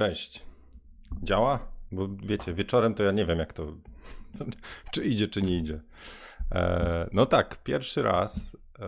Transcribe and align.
Cześć. 0.00 0.42
Działa? 1.22 1.58
Bo 1.92 2.08
wiecie, 2.22 2.54
wieczorem 2.54 2.94
to 2.94 3.02
ja 3.02 3.12
nie 3.12 3.26
wiem, 3.26 3.38
jak 3.38 3.52
to. 3.52 3.66
czy 4.92 5.04
idzie, 5.04 5.28
czy 5.28 5.42
nie 5.42 5.56
idzie. 5.56 5.80
E, 6.52 7.08
no 7.12 7.26
tak, 7.26 7.62
pierwszy 7.62 8.02
raz 8.02 8.56
e, 8.78 8.84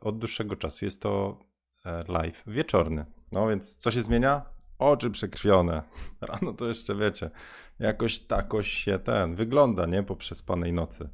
od 0.00 0.18
dłuższego 0.18 0.56
czasu 0.56 0.84
jest 0.84 1.02
to 1.02 1.38
e, 1.84 2.04
live 2.08 2.42
wieczorny. 2.46 3.06
No 3.32 3.48
więc 3.48 3.76
co 3.76 3.90
się 3.90 4.02
zmienia? 4.02 4.42
Oczy 4.78 5.10
przekrwione. 5.10 5.82
Rano 6.20 6.52
to 6.52 6.66
jeszcze 6.66 6.94
wiecie, 6.94 7.30
jakoś 7.78 8.18
takoś 8.18 8.68
się 8.68 8.98
ten 8.98 9.34
wygląda, 9.34 9.86
nie? 9.86 10.02
Po 10.02 10.16
przespanej 10.16 10.72
nocy. 10.72 11.08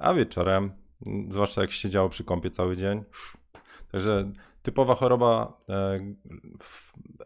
A 0.00 0.14
wieczorem, 0.14 0.72
zwłaszcza 1.28 1.60
jak 1.60 1.72
się 1.72 1.90
działo 1.90 2.08
przy 2.08 2.24
kąpie 2.24 2.50
cały 2.50 2.76
dzień. 2.76 3.04
Także 3.90 4.32
typowa 4.62 4.94
choroba 4.94 5.60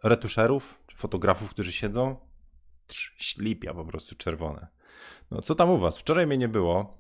retuszerów, 0.03 0.86
fotografów, 0.97 1.51
którzy 1.51 1.73
siedzą, 1.73 2.17
ślipia 3.19 3.75
po 3.75 3.85
prostu 3.85 4.15
czerwone. 4.15 4.67
No 5.31 5.43
co 5.43 5.55
tam 5.55 5.71
u 5.71 5.79
was? 5.79 5.99
Wczoraj 5.99 6.27
mnie 6.27 6.39
nie 6.39 6.49
było, 6.49 6.99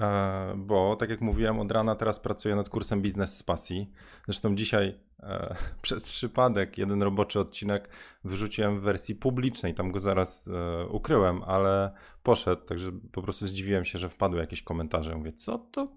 e, 0.00 0.54
bo 0.56 0.96
tak 0.96 1.10
jak 1.10 1.20
mówiłem, 1.20 1.60
od 1.60 1.72
rana 1.72 1.94
teraz 1.94 2.20
pracuję 2.20 2.56
nad 2.56 2.68
kursem 2.68 3.02
Biznes 3.02 3.36
z 3.36 3.42
Pasji. 3.42 3.90
Zresztą 4.24 4.54
dzisiaj 4.54 4.98
e, 5.20 5.56
przez 5.82 6.08
przypadek 6.08 6.78
jeden 6.78 7.02
roboczy 7.02 7.40
odcinek 7.40 7.88
wyrzuciłem 8.24 8.80
w 8.80 8.82
wersji 8.82 9.14
publicznej, 9.14 9.74
tam 9.74 9.92
go 9.92 10.00
zaraz 10.00 10.48
e, 10.48 10.86
ukryłem, 10.86 11.42
ale 11.42 11.92
poszedł, 12.22 12.62
także 12.62 12.92
po 13.12 13.22
prostu 13.22 13.46
zdziwiłem 13.46 13.84
się, 13.84 13.98
że 13.98 14.08
wpadły 14.08 14.40
jakieś 14.40 14.62
komentarze. 14.62 15.16
Mówię, 15.16 15.32
co 15.32 15.58
to 15.58 15.88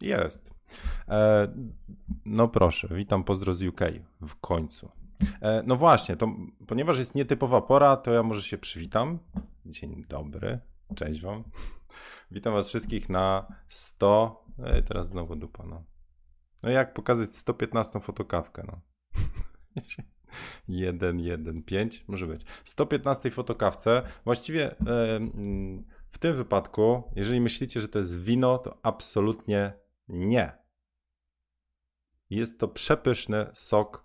jest? 0.00 0.50
No 2.24 2.48
proszę, 2.48 2.88
witam, 2.90 3.24
pozdro 3.24 3.54
z 3.54 3.62
UK 3.62 3.80
w 4.20 4.34
końcu. 4.40 5.03
E, 5.40 5.62
no 5.66 5.76
właśnie, 5.76 6.16
to 6.16 6.28
ponieważ 6.66 6.98
jest 6.98 7.14
nietypowa 7.14 7.60
pora, 7.60 7.96
to 7.96 8.12
ja 8.12 8.22
może 8.22 8.42
się 8.42 8.58
przywitam. 8.58 9.18
Dzień 9.66 10.02
dobry, 10.08 10.58
cześć 10.94 11.20
wam. 11.20 11.44
Witam 12.30 12.52
was 12.52 12.68
wszystkich 12.68 13.08
na 13.08 13.46
100. 13.68 14.44
E, 14.58 14.82
teraz 14.82 15.08
znowu 15.08 15.36
dupa, 15.36 15.66
no. 15.66 15.84
No 16.62 16.70
jak 16.70 16.94
pokazać 16.94 17.34
115 17.34 18.00
fotokawkę, 18.00 18.62
no. 18.66 18.80
1, 20.68 21.20
1, 21.20 21.62
5, 21.62 22.04
może 22.08 22.26
być. 22.26 22.44
115 22.64 23.30
fotokawce. 23.30 24.02
Właściwie 24.24 24.70
e, 24.70 25.16
mm, 25.16 25.84
w 26.08 26.18
tym 26.18 26.36
wypadku, 26.36 27.02
jeżeli 27.16 27.40
myślicie, 27.40 27.80
że 27.80 27.88
to 27.88 27.98
jest 27.98 28.22
wino, 28.22 28.58
to 28.58 28.78
absolutnie 28.82 29.72
nie. 30.08 30.52
Jest 32.30 32.60
to 32.60 32.68
przepyszny 32.68 33.46
sok 33.54 34.03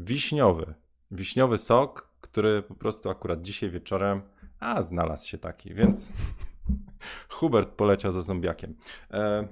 wiśniowy. 0.00 0.74
Wiśniowy 1.10 1.58
sok, 1.58 2.10
który 2.20 2.62
po 2.62 2.74
prostu 2.74 3.10
akurat 3.10 3.42
dzisiaj 3.42 3.70
wieczorem, 3.70 4.22
a 4.60 4.82
znalazł 4.82 5.28
się 5.28 5.38
taki, 5.38 5.74
więc 5.74 6.10
Hubert 7.28 7.70
poleciał 7.70 8.12
za 8.12 8.22
zombiakiem. 8.22 8.76
E, 9.10 9.48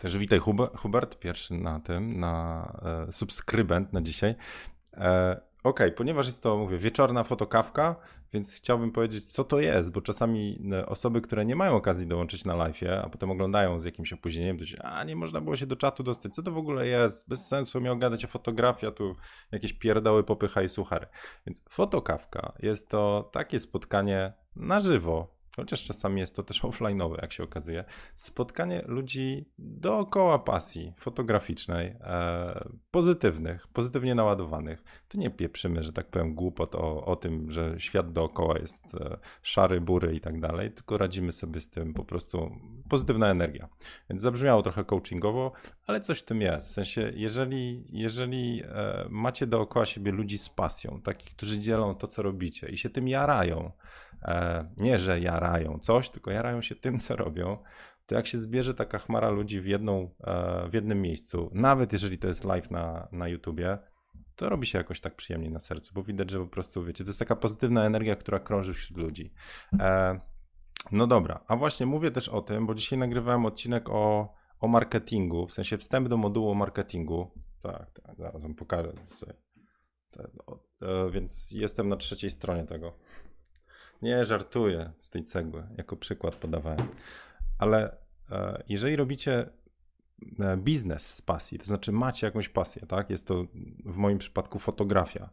też 0.00 0.18
witaj 0.18 0.38
Hubert, 0.76 1.18
pierwszy 1.18 1.54
na 1.54 1.80
tym, 1.80 2.20
na 2.20 2.66
e, 3.08 3.12
subskrybent 3.12 3.92
na 3.92 4.02
dzisiaj. 4.02 4.34
E, 4.92 5.40
OK, 5.64 5.80
ponieważ 5.96 6.26
jest 6.26 6.42
to, 6.42 6.56
mówię, 6.56 6.78
wieczorna 6.78 7.24
fotokawka, 7.24 7.96
więc 8.32 8.54
chciałbym 8.54 8.92
powiedzieć, 8.92 9.24
co 9.24 9.44
to 9.44 9.60
jest, 9.60 9.92
bo 9.92 10.00
czasami 10.00 10.58
e, 10.72 10.86
osoby, 10.86 11.20
które 11.20 11.44
nie 11.44 11.56
mają 11.56 11.76
okazji 11.76 12.06
dołączyć 12.06 12.44
na 12.44 12.56
live, 12.56 12.82
a 13.04 13.08
potem 13.08 13.30
oglądają 13.30 13.80
z 13.80 13.84
jakimś 13.84 14.12
opóźnieniem, 14.12 14.58
to 14.58 14.66
się, 14.66 14.82
a 14.82 15.04
nie 15.04 15.16
można 15.16 15.40
było 15.40 15.56
się 15.56 15.66
do 15.66 15.76
czatu 15.76 16.02
dostać, 16.02 16.34
co 16.34 16.42
to 16.42 16.52
w 16.52 16.58
ogóle 16.58 16.86
jest, 16.86 17.28
bez 17.28 17.48
sensu 17.48 17.80
miał 17.80 17.98
gadać 17.98 18.24
o 18.24 18.28
fotografii, 18.28 18.92
a 18.92 18.92
tu 18.92 19.16
jakieś 19.52 19.72
pierdoły, 19.72 20.24
popycha 20.24 20.62
i 20.62 20.68
suchary. 20.68 21.06
Więc 21.46 21.62
fotokawka 21.68 22.52
jest 22.58 22.90
to 22.90 23.30
takie 23.32 23.60
spotkanie 23.60 24.32
na 24.56 24.80
żywo, 24.80 25.34
chociaż 25.56 25.84
czasami 25.84 26.20
jest 26.20 26.36
to 26.36 26.42
też 26.42 26.62
offline'owe, 26.64 27.22
jak 27.22 27.32
się 27.32 27.42
okazuje, 27.42 27.84
spotkanie 28.14 28.82
ludzi 28.86 29.48
dookoła 29.58 30.38
pasji 30.38 30.92
fotograficznej, 30.96 31.96
e, 32.00 32.68
pozytywnych, 32.90 33.66
pozytywnie 33.66 34.14
naładowanych. 34.14 34.84
Tu 35.08 35.18
nie 35.18 35.30
pieprzymy, 35.30 35.82
że 35.82 35.92
tak 35.92 36.06
powiem, 36.06 36.34
głupot 36.34 36.74
o, 36.74 37.04
o 37.04 37.16
tym, 37.16 37.50
że 37.50 37.74
świat 37.78 38.12
dookoła 38.12 38.58
jest 38.58 38.94
e, 38.94 39.18
szary, 39.42 39.80
bury 39.80 40.14
i 40.14 40.20
tak 40.20 40.40
dalej, 40.40 40.72
tylko 40.72 40.98
radzimy 40.98 41.32
sobie 41.32 41.60
z 41.60 41.70
tym 41.70 41.94
po 41.94 42.04
prostu 42.04 42.50
pozytywna 42.88 43.30
energia. 43.30 43.68
Więc 44.10 44.22
zabrzmiało 44.22 44.62
trochę 44.62 44.84
coachingowo, 44.84 45.52
ale 45.86 46.00
coś 46.00 46.18
w 46.18 46.24
tym 46.24 46.40
jest. 46.40 46.68
W 46.68 46.72
sensie, 46.72 47.12
jeżeli, 47.14 47.84
jeżeli 47.92 48.62
e, 48.64 49.06
macie 49.10 49.46
dookoła 49.46 49.86
siebie 49.86 50.12
ludzi 50.12 50.38
z 50.38 50.48
pasją, 50.48 51.00
takich, 51.02 51.30
którzy 51.30 51.58
dzielą 51.58 51.94
to, 51.94 52.06
co 52.06 52.22
robicie 52.22 52.68
i 52.68 52.76
się 52.76 52.90
tym 52.90 53.08
jarają, 53.08 53.72
nie, 54.76 54.98
że 54.98 55.20
jarają, 55.20 55.78
coś, 55.78 56.10
tylko 56.10 56.30
jarają 56.30 56.62
się 56.62 56.74
tym, 56.74 56.98
co 56.98 57.16
robią, 57.16 57.58
to 58.06 58.14
jak 58.14 58.26
się 58.26 58.38
zbierze 58.38 58.74
taka 58.74 58.98
chmara 58.98 59.30
ludzi 59.30 59.60
w, 59.60 59.66
jedną, 59.66 60.14
e, 60.24 60.68
w 60.68 60.74
jednym 60.74 61.02
miejscu, 61.02 61.50
nawet 61.54 61.92
jeżeli 61.92 62.18
to 62.18 62.28
jest 62.28 62.44
live 62.44 62.70
na, 62.70 63.08
na 63.12 63.28
YouTubie, 63.28 63.78
to 64.36 64.48
robi 64.48 64.66
się 64.66 64.78
jakoś 64.78 65.00
tak 65.00 65.16
przyjemnie 65.16 65.50
na 65.50 65.60
sercu, 65.60 65.94
bo 65.94 66.02
widać, 66.02 66.30
że 66.30 66.38
po 66.38 66.46
prostu, 66.46 66.84
wiecie, 66.84 67.04
to 67.04 67.10
jest 67.10 67.18
taka 67.18 67.36
pozytywna 67.36 67.84
energia, 67.84 68.16
która 68.16 68.38
krąży 68.38 68.74
wśród 68.74 68.98
ludzi. 68.98 69.32
E, 69.80 70.20
no 70.92 71.06
dobra, 71.06 71.44
a 71.48 71.56
właśnie 71.56 71.86
mówię 71.86 72.10
też 72.10 72.28
o 72.28 72.42
tym, 72.42 72.66
bo 72.66 72.74
dzisiaj 72.74 72.98
nagrywałem 72.98 73.46
odcinek 73.46 73.88
o, 73.88 74.34
o 74.60 74.68
marketingu, 74.68 75.46
w 75.46 75.52
sensie 75.52 75.78
wstęp 75.78 76.08
do 76.08 76.16
modułu 76.16 76.50
o 76.50 76.54
marketingu. 76.54 77.30
Tak, 77.62 78.00
tak, 78.02 78.16
zaraz 78.16 78.42
wam 78.42 78.54
pokażę. 78.54 78.92
E, 80.82 81.10
więc 81.10 81.50
jestem 81.50 81.88
na 81.88 81.96
trzeciej 81.96 82.30
stronie 82.30 82.64
tego. 82.64 82.98
Nie, 84.02 84.24
żartuję 84.24 84.92
z 84.98 85.10
tej 85.10 85.24
cegły, 85.24 85.66
jako 85.76 85.96
przykład 85.96 86.34
podawałem. 86.34 86.88
Ale 87.58 87.96
e, 88.30 88.62
jeżeli 88.68 88.96
robicie 88.96 89.50
e, 90.40 90.56
biznes 90.56 91.14
z 91.14 91.22
pasji, 91.22 91.58
to 91.58 91.64
znaczy 91.64 91.92
macie 91.92 92.26
jakąś 92.26 92.48
pasję, 92.48 92.86
tak? 92.86 93.10
Jest 93.10 93.26
to 93.26 93.44
w 93.84 93.96
moim 93.96 94.18
przypadku 94.18 94.58
fotografia 94.58 95.30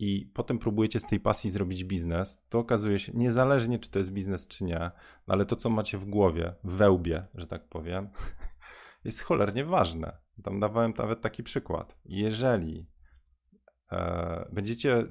i 0.00 0.30
potem 0.34 0.58
próbujecie 0.58 1.00
z 1.00 1.06
tej 1.06 1.20
pasji 1.20 1.50
zrobić 1.50 1.84
biznes, 1.84 2.42
to 2.48 2.58
okazuje 2.58 2.98
się, 2.98 3.12
niezależnie 3.14 3.78
czy 3.78 3.90
to 3.90 3.98
jest 3.98 4.12
biznes, 4.12 4.46
czy 4.46 4.64
nie, 4.64 4.90
ale 5.26 5.46
to, 5.46 5.56
co 5.56 5.70
macie 5.70 5.98
w 5.98 6.04
głowie, 6.04 6.54
w 6.64 6.72
wełbie, 6.72 7.26
że 7.34 7.46
tak 7.46 7.68
powiem, 7.68 8.08
jest 9.04 9.22
cholernie 9.22 9.64
ważne. 9.64 10.16
Tam 10.42 10.60
dawałem 10.60 10.92
nawet 10.98 11.20
taki 11.20 11.42
przykład. 11.42 11.96
Jeżeli 12.04 12.86
e, 13.92 14.48
będziecie 14.52 15.06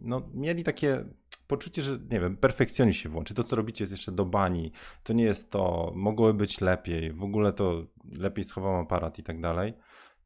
no, 0.00 0.30
mieli 0.34 0.64
takie 0.64 1.04
poczucie, 1.46 1.82
że 1.82 1.98
nie 2.10 2.20
wiem, 2.20 2.36
perfekcjonizm 2.36 2.98
się 2.98 3.08
włączy. 3.08 3.34
To, 3.34 3.44
co 3.44 3.56
robicie, 3.56 3.82
jest 3.82 3.92
jeszcze 3.92 4.12
do 4.12 4.24
bani. 4.24 4.72
To 5.02 5.12
nie 5.12 5.24
jest 5.24 5.50
to, 5.50 5.92
mogłoby 5.94 6.34
być 6.34 6.60
lepiej, 6.60 7.12
w 7.12 7.22
ogóle 7.22 7.52
to 7.52 7.86
lepiej 8.18 8.44
schowam 8.44 8.74
aparat 8.74 9.18
i 9.18 9.22
tak 9.22 9.40
dalej. 9.40 9.74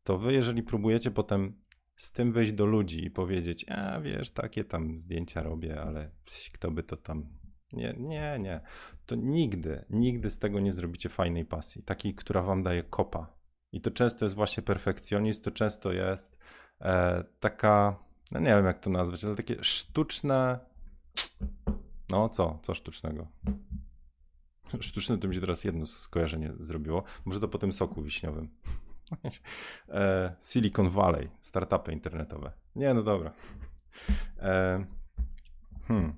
To 0.05 0.19
wy, 0.19 0.33
jeżeli 0.33 0.63
próbujecie 0.63 1.11
potem 1.11 1.61
z 1.97 2.13
tym 2.13 2.33
wejść 2.33 2.53
do 2.53 2.67
ludzi 2.67 3.05
i 3.05 3.11
powiedzieć, 3.11 3.67
a 3.69 4.01
wiesz, 4.01 4.31
takie 4.31 4.65
tam 4.65 4.99
zdjęcia 4.99 5.43
robię, 5.43 5.81
ale 5.81 6.11
kto 6.53 6.71
by 6.71 6.83
to 6.83 6.97
tam. 6.97 7.27
Nie, 7.73 7.95
nie, 7.99 8.39
nie. 8.41 8.61
To 9.07 9.15
nigdy, 9.15 9.85
nigdy 9.91 10.31
z 10.31 10.39
tego 10.39 10.61
nie 10.61 10.73
zrobicie 10.73 11.09
fajnej 11.09 11.45
pasji, 11.45 11.83
takiej, 11.83 12.15
która 12.15 12.43
wam 12.43 12.63
daje 12.63 12.83
kopa. 12.83 13.39
I 13.73 13.81
to 13.81 13.91
często 13.91 14.25
jest 14.25 14.35
właśnie 14.35 14.63
perfekcjonizm, 14.63 15.43
to 15.43 15.51
często 15.51 15.93
jest 15.93 16.39
e, 16.81 17.25
taka, 17.41 18.05
no 18.33 18.41
nie 18.41 18.47
wiem 18.47 18.65
jak 18.65 18.79
to 18.79 18.91
nazwać, 18.91 19.25
ale 19.25 19.37
takie 19.37 19.57
sztuczne 19.61 20.59
no 22.11 22.29
co? 22.29 22.59
Co 22.63 22.75
sztucznego? 22.75 23.27
Sztuczne 24.81 25.19
to 25.19 25.29
mi 25.29 25.35
się 25.35 25.41
teraz 25.41 25.65
jedno 25.65 25.87
skojarzenie 25.87 26.53
zrobiło. 26.61 27.05
Może 27.25 27.41
to 27.41 27.49
po 27.49 27.59
tym 27.59 27.73
soku 27.73 28.03
wiśniowym. 28.03 28.49
e, 29.89 30.37
Silicon 30.41 30.91
Valley, 30.91 31.31
startupy 31.41 31.93
internetowe. 31.93 32.53
Nie, 32.77 32.95
no 32.95 33.03
dobra. 33.03 33.33
E, 34.39 34.85
hmm. 35.89 36.15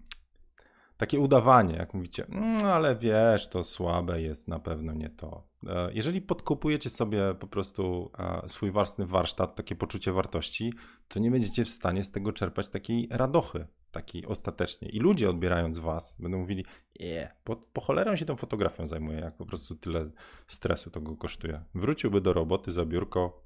Takie 0.96 1.20
udawanie, 1.20 1.74
jak 1.74 1.94
mówicie, 1.94 2.26
no 2.28 2.72
ale 2.72 2.96
wiesz, 2.96 3.48
to 3.48 3.64
słabe 3.64 4.22
jest, 4.22 4.48
na 4.48 4.58
pewno 4.58 4.92
nie 4.92 5.10
to. 5.10 5.48
E, 5.66 5.92
jeżeli 5.92 6.22
podkupujecie 6.22 6.90
sobie 6.90 7.34
po 7.34 7.46
prostu 7.46 8.10
e, 8.18 8.48
swój 8.48 8.70
własny 8.70 9.06
warsztat, 9.06 9.54
takie 9.56 9.76
poczucie 9.76 10.12
wartości, 10.12 10.72
to 11.08 11.18
nie 11.18 11.30
będziecie 11.30 11.64
w 11.64 11.68
stanie 11.68 12.02
z 12.02 12.10
tego 12.10 12.32
czerpać 12.32 12.68
takiej 12.68 13.08
radochy, 13.10 13.66
takiej 13.90 14.26
ostatecznie. 14.26 14.88
I 14.88 15.00
ludzie 15.00 15.30
odbierając 15.30 15.78
was 15.78 16.16
będą 16.18 16.38
mówili, 16.38 16.64
nie, 17.00 17.34
po, 17.44 17.56
po 17.56 17.80
cholerę 17.80 18.18
się 18.18 18.24
tą 18.24 18.36
fotografią 18.36 18.86
zajmuje, 18.86 19.18
jak 19.18 19.36
po 19.36 19.46
prostu 19.46 19.74
tyle 19.76 20.10
stresu 20.46 20.90
to 20.90 21.00
go 21.00 21.16
kosztuje. 21.16 21.62
Wróciłby 21.74 22.20
do 22.20 22.32
roboty 22.32 22.72
za 22.72 22.84
biurko, 22.84 23.42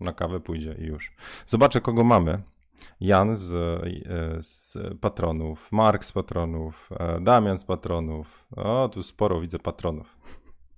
na 0.00 0.12
kawę 0.12 0.40
pójdzie 0.40 0.76
i 0.78 0.84
już. 0.84 1.12
Zobaczę, 1.46 1.80
kogo 1.80 2.04
mamy. 2.04 2.42
Jan 3.00 3.36
z, 3.36 3.54
e, 3.54 4.42
z 4.42 4.78
patronów, 5.00 5.72
Mark 5.72 6.04
z 6.04 6.12
patronów, 6.12 6.90
Damian 7.20 7.58
z 7.58 7.64
patronów. 7.64 8.46
O, 8.56 8.88
tu 8.88 9.02
sporo 9.02 9.40
widzę 9.40 9.58
patronów. 9.58 10.18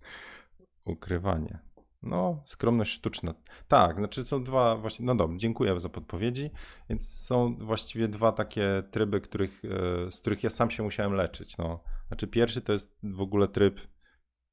Ukrywanie. 0.84 1.58
No, 2.02 2.42
skromność 2.44 2.92
sztuczna. 2.92 3.34
Tak, 3.68 3.96
znaczy 3.96 4.24
są 4.24 4.44
dwa 4.44 4.76
właśnie, 4.76 5.06
no 5.06 5.14
dobrze, 5.14 5.38
dziękuję 5.38 5.80
za 5.80 5.88
podpowiedzi, 5.88 6.50
więc 6.88 7.08
są 7.08 7.56
właściwie 7.56 8.08
dwa 8.08 8.32
takie 8.32 8.82
tryby, 8.90 9.20
których, 9.20 9.62
e, 9.64 10.10
z 10.10 10.20
których 10.20 10.42
ja 10.44 10.50
sam 10.50 10.70
się 10.70 10.82
musiałem 10.82 11.12
leczyć, 11.12 11.58
no. 11.58 11.84
Znaczy 12.08 12.26
pierwszy 12.26 12.60
to 12.60 12.72
jest 12.72 12.98
w 13.02 13.20
ogóle 13.20 13.48
tryb 13.48 13.80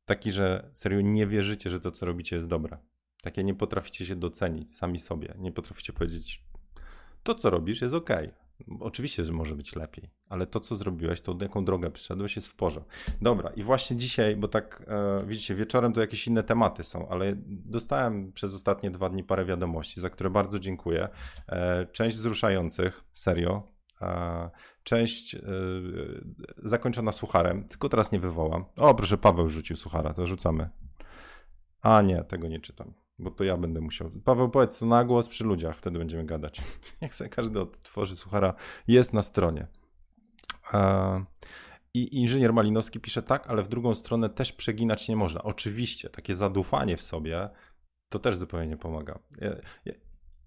taki, 0.05 0.31
że 0.31 0.69
serio 0.73 1.01
nie 1.01 1.27
wierzycie, 1.27 1.69
że 1.69 1.81
to, 1.81 1.91
co 1.91 2.05
robicie 2.05 2.35
jest 2.35 2.47
dobre. 2.47 2.77
Takie 3.21 3.43
nie 3.43 3.55
potraficie 3.55 4.05
się 4.05 4.15
docenić 4.15 4.75
sami 4.75 4.99
sobie, 4.99 5.35
nie 5.37 5.51
potraficie 5.51 5.93
powiedzieć, 5.93 6.43
to, 7.23 7.35
co 7.35 7.49
robisz 7.49 7.81
jest 7.81 7.95
ok, 7.95 8.09
Oczywiście, 8.79 9.25
że 9.25 9.33
może 9.33 9.55
być 9.55 9.75
lepiej, 9.75 10.09
ale 10.29 10.47
to, 10.47 10.59
co 10.59 10.75
zrobiłeś, 10.75 11.21
to 11.21 11.37
jaką 11.41 11.65
drogę 11.65 11.91
przyszedłeś, 11.91 12.35
jest 12.35 12.47
w 12.47 12.55
porządku. 12.55 12.91
Dobra, 13.21 13.49
i 13.49 13.63
właśnie 13.63 13.97
dzisiaj, 13.97 14.35
bo 14.35 14.47
tak 14.47 14.83
e, 14.87 15.25
widzicie, 15.25 15.55
wieczorem 15.55 15.93
to 15.93 16.01
jakieś 16.01 16.27
inne 16.27 16.43
tematy 16.43 16.83
są, 16.83 17.09
ale 17.09 17.33
dostałem 17.47 18.31
przez 18.31 18.55
ostatnie 18.55 18.91
dwa 18.91 19.09
dni 19.09 19.23
parę 19.23 19.45
wiadomości, 19.45 20.01
za 20.01 20.09
które 20.09 20.29
bardzo 20.29 20.59
dziękuję. 20.59 21.09
E, 21.47 21.85
część 21.85 22.15
wzruszających, 22.15 23.03
serio. 23.13 23.63
E, 24.01 24.49
część 24.83 25.35
e, 25.35 25.41
zakończona 26.63 27.11
sucharem, 27.11 27.67
tylko 27.67 27.89
teraz 27.89 28.11
nie 28.11 28.19
wywołam. 28.19 28.65
O, 28.77 28.95
proszę, 28.95 29.17
Paweł 29.17 29.49
rzucił 29.49 29.77
suchara, 29.77 30.13
to 30.13 30.27
rzucamy. 30.27 30.69
A 31.81 32.01
nie, 32.01 32.23
tego 32.23 32.47
nie 32.47 32.59
czytam 32.59 33.06
bo 33.19 33.31
to 33.31 33.43
ja 33.43 33.57
będę 33.57 33.81
musiał. 33.81 34.11
Paweł, 34.25 34.49
powiedz 34.49 34.79
to 34.79 34.85
na 34.85 35.05
głos 35.05 35.27
przy 35.27 35.43
ludziach, 35.43 35.77
wtedy 35.77 35.99
będziemy 35.99 36.25
gadać. 36.25 36.61
Niech 37.01 37.15
sobie 37.15 37.29
każdy 37.29 37.59
odtworzy 37.59 38.15
suchara, 38.15 38.53
jest 38.87 39.13
na 39.13 39.23
stronie. 39.23 39.67
I 41.93 42.19
inżynier 42.21 42.53
Malinowski 42.53 42.99
pisze 42.99 43.23
tak, 43.23 43.47
ale 43.47 43.63
w 43.63 43.67
drugą 43.67 43.95
stronę 43.95 44.29
też 44.29 44.53
przeginać 44.53 45.07
nie 45.07 45.15
można. 45.15 45.43
Oczywiście, 45.43 46.09
takie 46.09 46.35
zadufanie 46.35 46.97
w 46.97 47.01
sobie 47.01 47.49
to 48.09 48.19
też 48.19 48.35
zupełnie 48.35 48.67
nie 48.67 48.77
pomaga. 48.77 49.19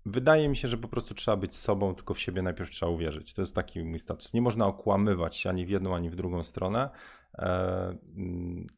Wydaje 0.07 0.49
mi 0.49 0.57
się, 0.57 0.69
że 0.69 0.79
po 0.79 0.89
prostu 0.89 1.15
trzeba 1.15 1.37
być 1.37 1.57
sobą, 1.57 1.95
tylko 1.95 2.15
w 2.15 2.21
siebie 2.21 2.43
najpierw 2.43 2.71
trzeba 2.71 2.93
uwierzyć. 2.93 3.35
To 3.35 3.43
jest 3.43 3.55
taki 3.55 3.85
mój 3.85 3.99
status. 3.99 4.35
Nie 4.35 4.43
można 4.43 4.67
okłamywać 4.67 5.37
się 5.37 5.51
ani 5.51 5.67
w 5.67 5.69
jedną, 5.69 5.95
ani 5.95 6.11
w 6.11 6.17
drugą 6.17 6.43
stronę, 6.43 6.91
e, 7.35 7.97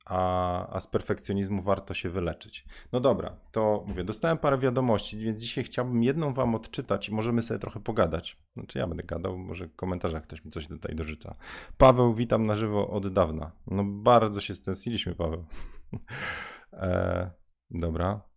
a, 0.05 0.75
a 0.75 0.81
z 0.81 0.87
perfekcjonizmu 0.87 1.63
warto 1.63 1.95
się 1.95 2.11
wyleczyć. 2.11 2.65
No 2.93 3.01
dobra, 3.01 3.37
to 3.53 3.85
mówię, 3.87 4.05
dostałem 4.05 4.39
parę 4.39 4.59
wiadomości, 4.59 5.19
więc 5.19 5.41
dzisiaj 5.41 5.65
chciałbym 5.65 6.03
jedną 6.03 6.33
wam 6.33 6.55
odczytać 6.55 7.09
i 7.09 7.15
możemy 7.15 7.43
sobie 7.43 7.61
trochę 7.61 7.81
pogadać. 7.81 8.39
Znaczy 8.57 8.79
ja 8.79 8.87
będę 8.87 9.03
gadał, 9.03 9.39
może 9.39 9.67
w 9.67 9.77
komentarzach 9.77 10.23
ktoś 10.23 10.45
mi 10.45 10.51
coś 10.51 10.69
tutaj 10.69 10.97
dorzuca. 10.97 11.35
Paweł, 11.79 12.15
witam 12.15 12.47
na 12.47 12.55
żywo 12.55 12.91
od 12.91 13.13
dawna. 13.13 13.53
No 13.67 13.85
bardzo 13.85 14.41
się 14.41 14.55
stęskniliśmy, 14.55 15.15
Paweł. 15.15 15.45
e, 16.73 17.31
dobra, 17.71 18.32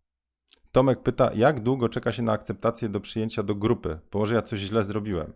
Tomek 0.76 1.04
pyta, 1.04 1.32
jak 1.34 1.60
długo 1.60 1.90
czeka 1.90 2.12
się 2.12 2.24
na 2.24 2.32
akceptację 2.32 2.90
do 2.90 3.00
przyjęcia 3.00 3.44
do 3.44 3.56
grupy? 3.56 4.00
Bo 4.12 4.20
może 4.20 4.36
ja 4.36 4.42
coś 4.42 4.60
źle 4.60 4.84
zrobiłem. 4.84 5.34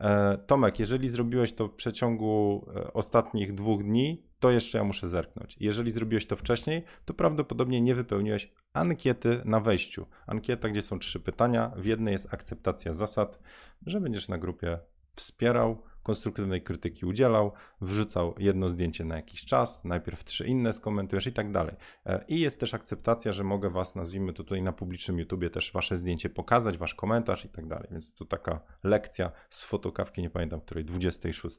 E, 0.00 0.38
Tomek, 0.46 0.78
jeżeli 0.78 1.08
zrobiłeś 1.08 1.52
to 1.52 1.68
w 1.68 1.74
przeciągu 1.74 2.64
e, 2.76 2.92
ostatnich 2.92 3.54
dwóch 3.54 3.82
dni, 3.82 4.22
to 4.40 4.50
jeszcze 4.50 4.78
ja 4.78 4.84
muszę 4.84 5.08
zerknąć. 5.08 5.56
Jeżeli 5.60 5.90
zrobiłeś 5.90 6.26
to 6.26 6.36
wcześniej, 6.36 6.84
to 7.04 7.14
prawdopodobnie 7.14 7.80
nie 7.80 7.94
wypełniłeś 7.94 8.52
ankiety 8.72 9.42
na 9.44 9.60
wejściu. 9.60 10.06
Ankieta, 10.26 10.68
gdzie 10.68 10.82
są 10.82 10.98
trzy 10.98 11.20
pytania. 11.20 11.72
W 11.76 11.84
jednej 11.84 12.12
jest 12.12 12.34
akceptacja 12.34 12.94
zasad, 12.94 13.38
że 13.86 14.00
będziesz 14.00 14.28
na 14.28 14.38
grupie 14.38 14.78
wspierał, 15.16 15.82
konstruktywnej 16.02 16.62
krytyki 16.62 17.06
udzielał, 17.06 17.52
wrzucał 17.80 18.34
jedno 18.38 18.68
zdjęcie 18.68 19.04
na 19.04 19.16
jakiś 19.16 19.44
czas, 19.44 19.84
najpierw 19.84 20.24
trzy 20.24 20.46
inne 20.46 20.72
skomentujesz 20.72 21.26
i 21.26 21.32
tak 21.32 21.52
dalej. 21.52 21.74
E, 22.06 22.24
I 22.28 22.40
jest 22.40 22.60
też 22.60 22.74
akceptacja, 22.74 23.32
że 23.32 23.44
mogę 23.44 23.70
was, 23.70 23.94
nazwijmy 23.94 24.32
to 24.32 24.44
tutaj 24.44 24.62
na 24.62 24.72
publicznym 24.72 25.18
YouTubie, 25.18 25.50
też 25.50 25.72
wasze 25.72 25.96
zdjęcie 25.96 26.30
pokazać, 26.30 26.78
wasz 26.78 26.94
komentarz 26.94 27.44
i 27.44 27.48
tak 27.48 27.66
dalej. 27.66 27.88
Więc 27.90 28.14
to 28.14 28.24
taka 28.24 28.60
lekcja 28.84 29.32
z 29.50 29.64
fotokawki, 29.64 30.22
nie 30.22 30.30
pamiętam 30.30 30.60
której, 30.60 30.84
26. 30.84 31.58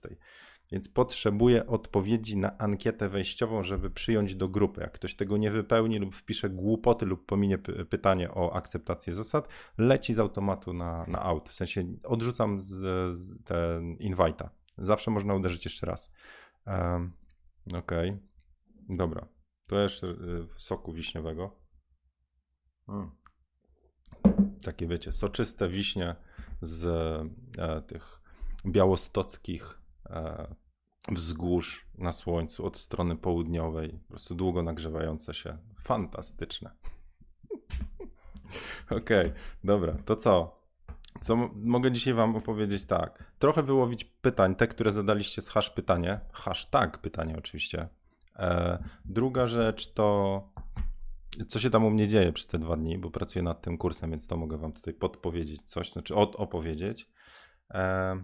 Więc 0.71 0.89
potrzebuję 0.89 1.68
odpowiedzi 1.68 2.38
na 2.38 2.57
ankietę 2.57 3.10
wejściową, 3.10 3.63
żeby 3.63 3.89
przyjąć 3.89 4.36
do 4.36 4.48
grupy. 4.50 4.81
Jak 4.81 4.92
ktoś 4.92 5.15
tego 5.15 5.38
nie 5.38 5.51
wypełni 5.51 6.00
lub 6.00 6.15
wpisze 6.15 6.50
głupoty 6.50 7.06
lub 7.06 7.25
pominie 7.25 7.57
pytanie 7.89 8.31
o 8.31 8.54
akceptację 8.56 9.13
zasad, 9.13 9.48
leci 9.77 10.13
z 10.13 10.19
automatu 10.19 10.74
na, 10.74 11.06
na 11.07 11.24
out. 11.24 11.50
W 11.50 11.54
sensie 11.54 11.83
odrzucam 12.04 12.62
z, 12.62 12.74
z 13.18 13.44
ten 13.44 13.95
invite'a. 13.95 14.50
Zawsze 14.77 15.12
można 15.12 15.33
uderzyć 15.33 15.65
jeszcze 15.65 15.86
raz. 15.86 16.13
Um, 16.68 17.13
Okej, 17.77 18.10
okay. 18.10 18.19
dobra. 18.89 19.27
To 19.68 19.80
jeszcze 19.80 20.07
y, 20.07 20.48
soku 20.57 20.94
wiśniowego. 20.94 21.56
Hmm. 22.86 23.12
Takie 24.63 24.88
wiecie, 24.88 25.12
soczyste 25.12 25.69
wiśnie 25.69 26.15
z 26.62 26.86
e, 27.57 27.81
tych 27.81 28.21
białostockich 28.65 29.83
wzgórz 31.12 31.88
na 31.98 32.12
słońcu 32.12 32.66
od 32.66 32.78
strony 32.78 33.16
południowej, 33.16 34.00
po 34.04 34.10
prostu 34.10 34.36
długo 34.36 34.64
nagrzewające 34.64 35.34
się. 35.34 35.58
Fantastyczne. 35.80 36.72
Okej, 38.86 39.28
okay, 39.28 39.34
dobra, 39.64 39.98
to 40.06 40.16
co? 40.16 40.64
Co 41.22 41.36
mogę 41.56 41.92
dzisiaj 41.92 42.14
Wam 42.14 42.36
opowiedzieć? 42.36 42.86
Tak, 42.86 43.34
trochę 43.40 43.64
wyłowić 43.64 44.04
pytań, 44.04 44.56
te, 44.56 44.68
które 44.68 44.92
zadaliście 44.92 45.42
z 45.42 45.50
hash 45.50 45.70
pytanie, 45.70 46.20
hashtag 46.34 46.98
pytanie 46.98 47.36
oczywiście. 47.38 47.88
E, 48.36 48.84
druga 49.06 49.48
rzecz 49.48 49.94
to 49.94 50.42
co 51.48 51.60
się 51.60 51.70
tam 51.70 51.86
u 51.86 51.90
mnie 51.90 52.08
dzieje 52.08 52.34
przez 52.34 52.48
te 52.48 52.60
dwa 52.60 52.78
dni, 52.78 52.98
bo 52.98 53.12
pracuję 53.12 53.44
nad 53.44 53.62
tym 53.62 53.78
kursem, 53.78 54.12
więc 54.12 54.28
to 54.28 54.38
mogę 54.38 54.58
Wam 54.58 54.74
tutaj 54.74 54.94
podpowiedzieć 54.94 55.62
coś, 55.62 55.92
znaczy 55.92 56.16
od 56.16 56.36
opowiedzieć. 56.36 57.10
E, 57.72 58.24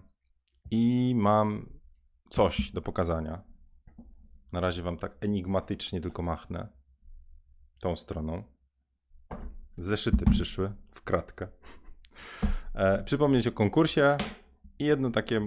I 0.72 1.14
mam 1.16 1.70
coś 2.30 2.72
do 2.72 2.82
pokazania. 2.82 3.44
Na 4.52 4.60
razie 4.60 4.84
wam 4.84 4.98
tak 4.98 5.18
enigmatycznie 5.22 6.02
tylko 6.02 6.24
machnę 6.24 6.68
tą 7.80 7.96
stroną. 7.96 8.44
Zeszyty 9.78 10.26
przyszły 10.26 10.74
w 10.92 11.02
kratkę. 11.02 11.48
E, 12.74 13.04
przypomnieć 13.04 13.48
o 13.48 13.52
konkursie 13.52 14.18
i 14.80 14.86
jedno 14.86 15.12
takie, 15.12 15.42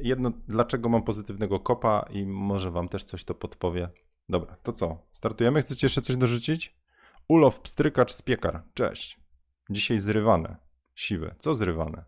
jedno 0.00 0.32
dlaczego 0.48 0.88
mam 0.88 1.02
pozytywnego 1.02 1.60
kopa 1.60 2.06
i 2.10 2.26
może 2.26 2.70
wam 2.70 2.88
też 2.88 3.04
coś 3.04 3.24
to 3.24 3.34
podpowie. 3.34 3.88
Dobra, 4.28 4.56
to 4.56 4.72
co? 4.72 5.06
Startujemy? 5.10 5.62
Chcecie 5.62 5.84
jeszcze 5.84 6.00
coś 6.00 6.16
dorzucić? 6.16 6.76
Ulow, 7.28 7.60
pstrykacz, 7.60 8.12
spiekar. 8.12 8.62
Cześć. 8.74 9.20
Dzisiaj 9.70 9.98
zrywane. 9.98 10.56
Siwe. 10.94 11.34
Co 11.38 11.54
zrywane? 11.54 12.04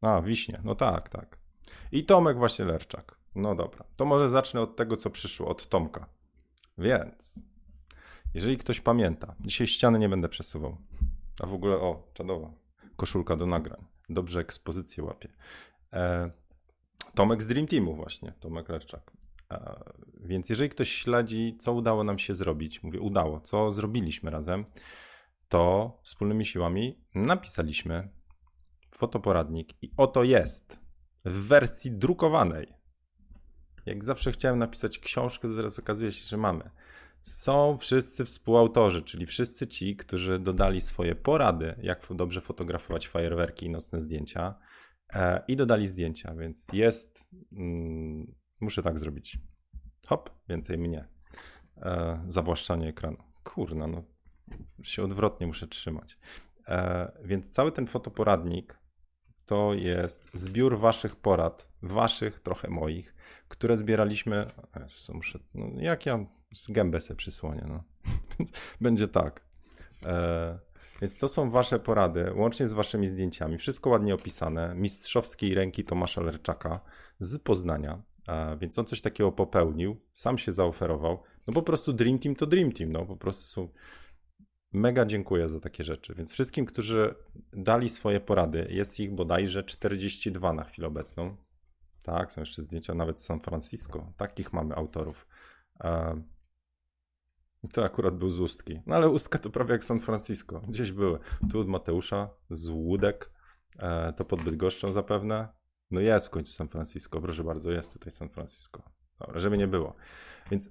A, 0.00 0.22
wiśnie. 0.22 0.60
No 0.64 0.74
tak, 0.74 1.08
tak. 1.08 1.43
I 1.92 2.04
Tomek 2.04 2.38
właśnie 2.38 2.64
Lerczak. 2.64 3.18
No 3.34 3.54
dobra, 3.54 3.84
to 3.96 4.04
może 4.04 4.30
zacznę 4.30 4.60
od 4.60 4.76
tego, 4.76 4.96
co 4.96 5.10
przyszło 5.10 5.48
od 5.48 5.68
Tomka. 5.68 6.06
Więc, 6.78 7.42
jeżeli 8.34 8.56
ktoś 8.56 8.80
pamięta, 8.80 9.34
dzisiaj 9.40 9.66
ściany 9.66 9.98
nie 9.98 10.08
będę 10.08 10.28
przesuwał. 10.28 10.76
A 11.40 11.46
w 11.46 11.54
ogóle, 11.54 11.76
o, 11.76 12.08
czadowa, 12.14 12.50
koszulka 12.96 13.36
do 13.36 13.46
nagrań. 13.46 13.84
Dobrze 14.08 14.40
ekspozycję 14.40 15.04
łapie. 15.04 15.28
E, 15.92 16.30
Tomek 17.14 17.42
z 17.42 17.46
Dream 17.46 17.66
Teamu 17.66 17.94
właśnie, 17.94 18.32
Tomek 18.40 18.68
Lerczak. 18.68 19.10
E, 19.52 19.80
więc 20.20 20.48
jeżeli 20.48 20.70
ktoś 20.70 20.90
śledzi, 20.90 21.56
co 21.58 21.72
udało 21.72 22.04
nam 22.04 22.18
się 22.18 22.34
zrobić, 22.34 22.82
mówię 22.82 23.00
udało, 23.00 23.40
co 23.40 23.72
zrobiliśmy 23.72 24.30
razem, 24.30 24.64
to 25.48 25.92
wspólnymi 26.02 26.46
siłami 26.46 26.98
napisaliśmy 27.14 28.08
fotoporadnik 28.94 29.82
i 29.82 29.90
oto 29.96 30.24
jest 30.24 30.83
w 31.24 31.46
wersji 31.46 31.90
drukowanej. 31.90 32.74
Jak 33.86 34.04
zawsze 34.04 34.32
chciałem 34.32 34.58
napisać 34.58 34.98
książkę, 34.98 35.48
to 35.48 35.54
teraz 35.56 35.78
okazuje 35.78 36.12
się, 36.12 36.28
że 36.28 36.36
mamy. 36.36 36.70
Są 37.20 37.78
wszyscy 37.78 38.24
współautorzy, 38.24 39.02
czyli 39.02 39.26
wszyscy 39.26 39.66
ci, 39.66 39.96
którzy 39.96 40.38
dodali 40.38 40.80
swoje 40.80 41.14
porady, 41.14 41.74
jak 41.82 42.06
dobrze 42.10 42.40
fotografować 42.40 43.08
fajerwerki 43.08 43.66
i 43.66 43.70
nocne 43.70 44.00
zdjęcia 44.00 44.54
e, 45.12 45.44
i 45.48 45.56
dodali 45.56 45.88
zdjęcia, 45.88 46.34
więc 46.34 46.68
jest. 46.72 47.28
Mm, 47.52 48.34
muszę 48.60 48.82
tak 48.82 48.98
zrobić. 48.98 49.38
Hop, 50.06 50.30
więcej 50.48 50.78
mnie. 50.78 51.08
E, 51.76 52.24
zawłaszczanie 52.28 52.88
ekranu. 52.88 53.16
Kurna, 53.44 53.86
no 53.86 54.04
się 54.82 55.02
odwrotnie 55.02 55.46
muszę 55.46 55.68
trzymać. 55.68 56.18
E, 56.68 57.12
więc 57.24 57.50
cały 57.50 57.72
ten 57.72 57.86
fotoporadnik 57.86 58.78
to 59.46 59.74
jest 59.74 60.30
zbiór 60.34 60.78
waszych 60.78 61.16
porad, 61.16 61.68
waszych, 61.82 62.40
trochę 62.40 62.70
moich, 62.70 63.14
które 63.48 63.76
zbieraliśmy. 63.76 64.46
Jezu, 64.82 65.14
muszę, 65.14 65.38
no, 65.54 65.66
jak 65.76 66.06
ja 66.06 66.26
z 66.54 66.70
gębę 66.70 67.00
sobie 67.00 67.16
przysłonię, 67.18 67.64
no. 67.68 67.84
Będzie 68.80 69.08
tak. 69.08 69.44
E, 70.06 70.58
więc 71.00 71.18
to 71.18 71.28
są 71.28 71.50
wasze 71.50 71.78
porady, 71.78 72.32
łącznie 72.34 72.68
z 72.68 72.72
waszymi 72.72 73.06
zdjęciami. 73.06 73.58
Wszystko 73.58 73.90
ładnie 73.90 74.14
opisane. 74.14 74.74
Mistrzowskiej 74.74 75.54
ręki 75.54 75.84
Tomasza 75.84 76.20
Lerczaka 76.20 76.80
z 77.18 77.38
Poznania. 77.38 78.02
E, 78.28 78.56
więc 78.56 78.78
on 78.78 78.84
coś 78.84 79.00
takiego 79.00 79.32
popełnił, 79.32 80.00
sam 80.12 80.38
się 80.38 80.52
zaoferował. 80.52 81.22
No 81.46 81.52
po 81.52 81.62
prostu 81.62 81.92
Dream 81.92 82.18
Team 82.18 82.34
to 82.34 82.46
Dream 82.46 82.72
Team. 82.72 82.92
No 82.92 83.06
po 83.06 83.16
prostu 83.16 83.44
są 83.44 83.68
mega 84.74 85.04
dziękuję 85.04 85.48
za 85.48 85.60
takie 85.60 85.84
rzeczy. 85.84 86.14
Więc 86.14 86.32
wszystkim, 86.32 86.66
którzy 86.66 87.14
dali 87.52 87.88
swoje 87.88 88.20
porady, 88.20 88.66
jest 88.70 89.00
ich 89.00 89.14
bodajże 89.14 89.64
42 89.64 90.52
na 90.52 90.64
chwilę 90.64 90.88
obecną. 90.88 91.36
Tak, 92.02 92.32
są 92.32 92.40
jeszcze 92.40 92.62
zdjęcia 92.62 92.94
nawet 92.94 93.20
z 93.20 93.24
San 93.24 93.40
Francisco. 93.40 94.12
Takich 94.16 94.52
mamy 94.52 94.74
autorów. 94.74 95.26
E, 95.84 96.22
to 97.72 97.84
akurat 97.84 98.16
był 98.16 98.30
z 98.30 98.40
Ustki. 98.40 98.80
No 98.86 98.96
ale 98.96 99.08
Ustka 99.08 99.38
to 99.38 99.50
prawie 99.50 99.72
jak 99.72 99.84
San 99.84 100.00
Francisco. 100.00 100.60
Gdzieś 100.60 100.92
były. 100.92 101.18
Tu 101.50 101.60
od 101.60 101.68
Mateusza, 101.68 102.30
z 102.50 102.68
Łódek. 102.68 103.30
E, 103.78 104.12
to 104.12 104.24
pod 104.24 104.42
Bydgoszczą 104.42 104.92
zapewne. 104.92 105.48
No 105.90 106.00
jest 106.00 106.26
w 106.26 106.30
końcu 106.30 106.52
San 106.52 106.68
Francisco. 106.68 107.20
Proszę 107.20 107.44
bardzo, 107.44 107.70
jest 107.70 107.92
tutaj 107.92 108.12
San 108.12 108.28
Francisco. 108.28 108.82
Dobra, 109.18 109.40
żeby 109.40 109.58
nie 109.58 109.68
było. 109.68 109.94
Więc 110.50 110.68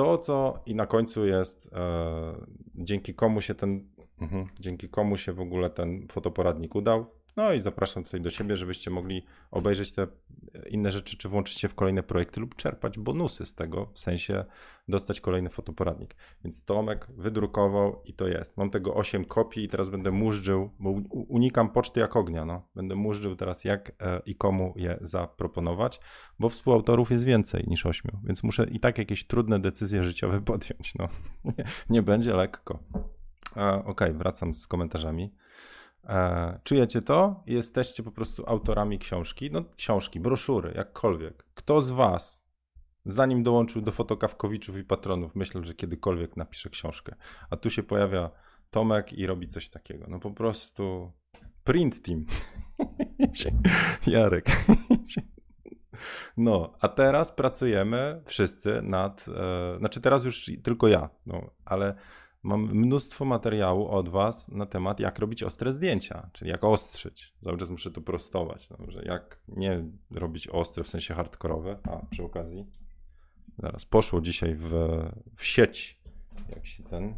to, 0.00 0.18
co 0.18 0.62
i 0.66 0.74
na 0.74 0.86
końcu 0.86 1.26
jest, 1.26 1.70
e, 1.72 2.34
dzięki 2.74 3.14
komu 3.14 3.40
się 3.40 3.54
ten, 3.54 3.88
mhm, 4.20 4.46
dzięki 4.60 4.88
komu 4.88 5.16
się 5.16 5.32
w 5.32 5.40
ogóle 5.40 5.70
ten 5.70 6.08
fotoporadnik 6.08 6.74
udał, 6.74 7.06
no 7.36 7.52
i 7.52 7.60
zapraszam 7.60 8.04
tutaj 8.04 8.20
do 8.20 8.30
siebie, 8.30 8.56
żebyście 8.56 8.90
mogli 8.90 9.24
obejrzeć 9.50 9.92
te 9.92 10.06
inne 10.70 10.90
rzeczy, 10.90 11.16
czy 11.16 11.28
włączyć 11.28 11.58
się 11.58 11.68
w 11.68 11.74
kolejne 11.74 12.02
projekty 12.02 12.40
lub 12.40 12.56
czerpać 12.56 12.98
bonusy 12.98 13.46
z 13.46 13.54
tego, 13.54 13.86
w 13.94 14.00
sensie 14.00 14.44
dostać 14.88 15.20
kolejny 15.20 15.50
fotoporadnik. 15.50 16.16
Więc 16.44 16.64
Tomek 16.64 17.06
wydrukował 17.16 18.02
i 18.04 18.14
to 18.14 18.28
jest. 18.28 18.58
Mam 18.58 18.70
tego 18.70 18.94
8 18.94 19.24
kopii 19.24 19.64
i 19.64 19.68
teraz 19.68 19.88
będę 19.88 20.10
murzył, 20.10 20.70
bo 20.78 20.90
unikam 21.10 21.70
poczty 21.70 22.00
jak 22.00 22.16
ognia. 22.16 22.44
No. 22.44 22.68
Będę 22.74 22.94
murzył 22.94 23.36
teraz 23.36 23.64
jak 23.64 23.92
e, 24.00 24.20
i 24.26 24.34
komu 24.34 24.74
je 24.76 24.98
zaproponować, 25.00 26.00
bo 26.38 26.48
współautorów 26.48 27.10
jest 27.10 27.24
więcej 27.24 27.64
niż 27.66 27.86
8, 27.86 28.10
więc 28.24 28.42
muszę 28.42 28.66
i 28.70 28.80
tak 28.80 28.98
jakieś 28.98 29.26
trudne 29.26 29.58
decyzje 29.58 30.04
życiowe 30.04 30.40
podjąć. 30.50 30.94
No. 30.94 31.08
Nie, 31.44 31.64
nie 31.90 32.02
będzie 32.02 32.34
lekko. 32.34 32.78
Okej, 33.52 33.82
okay, 33.84 34.12
wracam 34.12 34.54
z 34.54 34.66
komentarzami. 34.66 35.34
E, 36.04 36.60
czujecie 36.64 37.02
to? 37.02 37.42
Jesteście 37.46 38.02
po 38.02 38.12
prostu 38.12 38.44
autorami 38.46 38.98
książki, 38.98 39.50
no 39.52 39.64
książki, 39.76 40.20
broszury, 40.20 40.72
jakkolwiek. 40.76 41.46
Kto 41.54 41.82
z 41.82 41.90
was, 41.90 42.46
zanim 43.04 43.42
dołączył 43.42 43.82
do 43.82 43.92
fotokawkowiczów 43.92 44.76
i 44.76 44.84
patronów, 44.84 45.34
myślał, 45.34 45.64
że 45.64 45.74
kiedykolwiek 45.74 46.36
napisze 46.36 46.70
książkę? 46.70 47.14
A 47.50 47.56
tu 47.56 47.70
się 47.70 47.82
pojawia 47.82 48.30
Tomek 48.70 49.12
i 49.12 49.26
robi 49.26 49.48
coś 49.48 49.68
takiego. 49.68 50.06
No 50.08 50.20
po 50.20 50.30
prostu 50.30 51.12
print 51.64 52.02
team. 52.02 52.26
Jarek. 54.06 54.46
No, 56.36 56.74
a 56.80 56.88
teraz 56.88 57.32
pracujemy 57.32 58.22
wszyscy 58.24 58.82
nad, 58.82 59.26
e, 59.28 59.78
znaczy 59.78 60.00
teraz 60.00 60.24
już 60.24 60.50
tylko 60.62 60.88
ja, 60.88 61.10
no, 61.26 61.50
ale 61.64 61.94
mam 62.42 62.60
mnóstwo 62.62 63.24
materiału 63.24 63.88
od 63.88 64.08
Was 64.08 64.48
na 64.48 64.66
temat, 64.66 65.00
jak 65.00 65.18
robić 65.18 65.42
ostre 65.42 65.72
zdjęcia, 65.72 66.30
czyli 66.32 66.50
jak 66.50 66.64
ostrzyć. 66.64 67.34
Cały 67.44 67.58
czas 67.58 67.70
muszę 67.70 67.90
to 67.90 68.00
prostować, 68.00 68.68
dobrze? 68.68 69.02
jak 69.04 69.40
nie 69.48 69.84
robić 70.10 70.48
ostre 70.48 70.84
w 70.84 70.88
sensie 70.88 71.14
hardkorowe. 71.14 71.78
A 71.82 72.06
przy 72.06 72.24
okazji, 72.24 72.66
zaraz 73.58 73.84
poszło 73.84 74.20
dzisiaj 74.20 74.54
w, 74.54 74.72
w 75.36 75.44
sieć, 75.44 76.00
jak 76.48 76.66
się 76.66 76.82
ten, 76.82 77.14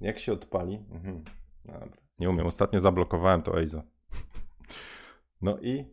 jak 0.00 0.18
się 0.18 0.32
odpali. 0.32 0.76
Mhm. 0.90 1.24
Dobra. 1.64 2.02
Nie 2.18 2.30
umiem, 2.30 2.46
ostatnio 2.46 2.80
zablokowałem 2.80 3.42
to 3.42 3.60
EIZO. 3.60 3.82
No 5.42 5.58
i 5.58 5.84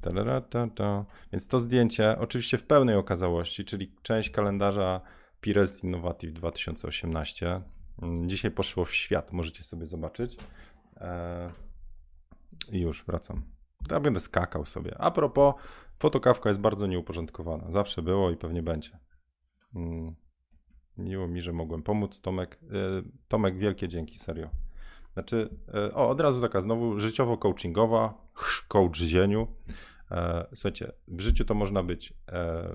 ta, 0.00 0.40
ta, 0.40 0.68
ta. 0.68 1.04
Więc 1.32 1.48
to 1.48 1.60
zdjęcie, 1.60 2.18
oczywiście 2.18 2.58
w 2.58 2.64
pełnej 2.64 2.96
okazałości, 2.96 3.64
czyli 3.64 3.94
część 4.02 4.30
kalendarza 4.30 5.00
Pires 5.40 5.84
Innovative 5.84 6.32
2018. 6.32 7.62
Mm, 8.02 8.28
dzisiaj 8.28 8.50
poszło 8.50 8.84
w 8.84 8.94
świat, 8.94 9.32
możecie 9.32 9.62
sobie 9.62 9.86
zobaczyć. 9.86 10.36
E, 10.96 11.50
I 12.72 12.80
już 12.80 13.04
wracam. 13.04 13.42
Ja 13.90 14.00
będę 14.00 14.20
skakał 14.20 14.64
sobie. 14.64 14.96
A 14.98 15.10
propos, 15.10 15.54
fotokawka 15.98 16.48
jest 16.48 16.60
bardzo 16.60 16.86
nieuporządkowana. 16.86 17.70
Zawsze 17.70 18.02
było 18.02 18.30
i 18.30 18.36
pewnie 18.36 18.62
będzie. 18.62 18.98
Mm, 19.74 20.14
miło 20.96 21.28
mi, 21.28 21.42
że 21.42 21.52
mogłem 21.52 21.82
pomóc. 21.82 22.20
Tomek, 22.20 22.58
e, 22.62 22.68
Tomek 23.28 23.58
wielkie 23.58 23.88
dzięki, 23.88 24.18
serio. 24.18 24.50
Znaczy, 25.12 25.48
e, 25.74 25.94
o, 25.94 26.08
od 26.08 26.20
razu 26.20 26.40
taka 26.40 26.60
znowu 26.60 27.00
życiowo-coachingowa, 27.00 28.12
coach 28.68 28.96
zieniu. 28.96 29.46
Słuchajcie, 30.54 30.92
w 31.08 31.20
życiu 31.20 31.44
to 31.44 31.54
można 31.54 31.82
być, 31.82 32.14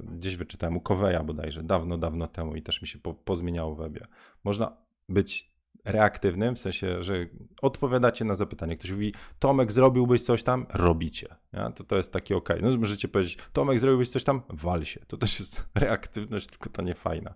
gdzieś 0.03 0.35
wyczytałem 0.35 0.77
u 0.77 0.81
Koweja 0.81 1.23
bodajże, 1.23 1.63
dawno, 1.63 1.97
dawno 1.97 2.27
temu 2.27 2.55
i 2.55 2.61
też 2.61 2.81
mi 2.81 2.87
się 2.87 2.99
po, 2.99 3.13
pozmieniało 3.13 3.75
webie. 3.75 4.01
Można 4.43 4.77
być 5.09 5.57
reaktywnym, 5.87 6.55
w 6.55 6.59
sensie, 6.59 7.03
że 7.03 7.25
odpowiadacie 7.61 8.25
na 8.25 8.35
zapytanie. 8.35 8.77
Ktoś 8.77 8.91
mówi, 8.91 9.13
Tomek, 9.39 9.71
zrobiłbyś 9.71 10.21
coś 10.21 10.43
tam? 10.43 10.65
Robicie. 10.69 11.35
Ja? 11.53 11.71
To, 11.71 11.83
to 11.83 11.97
jest 11.97 12.13
takie 12.13 12.37
ok. 12.37 12.49
No, 12.61 12.77
możecie 12.77 13.07
powiedzieć, 13.07 13.37
Tomek, 13.53 13.79
zrobiłbyś 13.79 14.09
coś 14.09 14.23
tam? 14.23 14.41
Wal 14.49 14.85
się. 14.85 15.05
To 15.07 15.17
też 15.17 15.39
jest 15.39 15.69
reaktywność, 15.75 16.47
tylko 16.47 16.69
to 16.69 16.81
nie 16.81 16.95
fajna. 16.95 17.33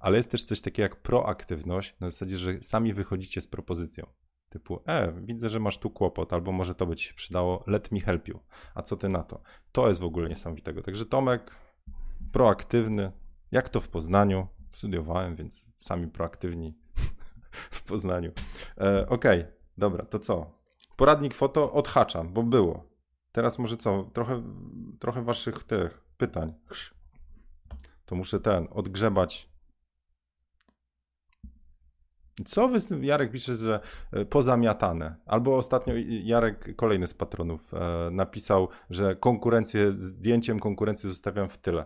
Ale 0.00 0.16
jest 0.16 0.30
też 0.30 0.44
coś 0.44 0.60
takiego 0.60 0.82
jak 0.82 1.02
proaktywność, 1.02 1.94
na 2.00 2.10
zasadzie, 2.10 2.38
że 2.38 2.62
sami 2.62 2.92
wychodzicie 2.94 3.40
z 3.40 3.46
propozycją. 3.46 4.06
Typu, 4.48 4.82
e, 4.86 5.12
widzę, 5.12 5.48
że 5.48 5.60
masz 5.60 5.78
tu 5.78 5.90
kłopot, 5.90 6.32
albo 6.32 6.52
może 6.52 6.74
to 6.74 6.86
by 6.86 6.96
ci 6.96 7.08
się 7.08 7.14
przydało, 7.14 7.64
let 7.66 7.92
me 7.92 8.00
help 8.00 8.28
you. 8.28 8.40
A 8.74 8.82
co 8.82 8.96
ty 8.96 9.08
na 9.08 9.22
to? 9.22 9.42
To 9.72 9.88
jest 9.88 10.00
w 10.00 10.04
ogóle 10.04 10.28
niesamowitego. 10.28 10.82
Także 10.82 11.06
Tomek, 11.06 11.56
proaktywny, 12.32 13.12
jak 13.52 13.68
to 13.68 13.80
w 13.80 13.88
Poznaniu, 13.88 14.46
studiowałem, 14.70 15.36
więc 15.36 15.68
sami 15.76 16.08
proaktywni 16.08 16.81
w 17.70 17.82
Poznaniu. 17.82 18.32
E, 18.78 19.08
Okej, 19.08 19.40
okay, 19.40 19.52
dobra, 19.78 20.04
to 20.04 20.18
co? 20.18 20.58
Poradnik 20.96 21.34
foto 21.34 21.72
odhaczam, 21.72 22.32
bo 22.32 22.42
było. 22.42 22.84
Teraz 23.32 23.58
może 23.58 23.76
co? 23.76 24.10
Trochę, 24.12 24.42
trochę 24.98 25.22
waszych 25.22 25.64
tych 25.64 26.04
pytań. 26.16 26.54
To 28.04 28.14
muszę 28.14 28.40
ten, 28.40 28.68
odgrzebać. 28.70 29.52
Co 32.44 32.68
wy 32.68 32.80
z 32.80 32.86
tym, 32.86 33.04
Jarek 33.04 33.30
pisze, 33.30 33.56
że 33.56 33.80
e, 34.12 34.24
pozamiatane. 34.24 35.16
Albo 35.26 35.56
ostatnio 35.56 35.94
Jarek, 36.06 36.76
kolejny 36.76 37.06
z 37.06 37.14
patronów, 37.14 37.74
e, 37.74 38.10
napisał, 38.10 38.68
że 38.90 39.16
konkurencję, 39.16 39.92
zdjęciem 39.92 40.60
konkurencji 40.60 41.08
zostawiam 41.08 41.48
w 41.48 41.58
tyle 41.58 41.84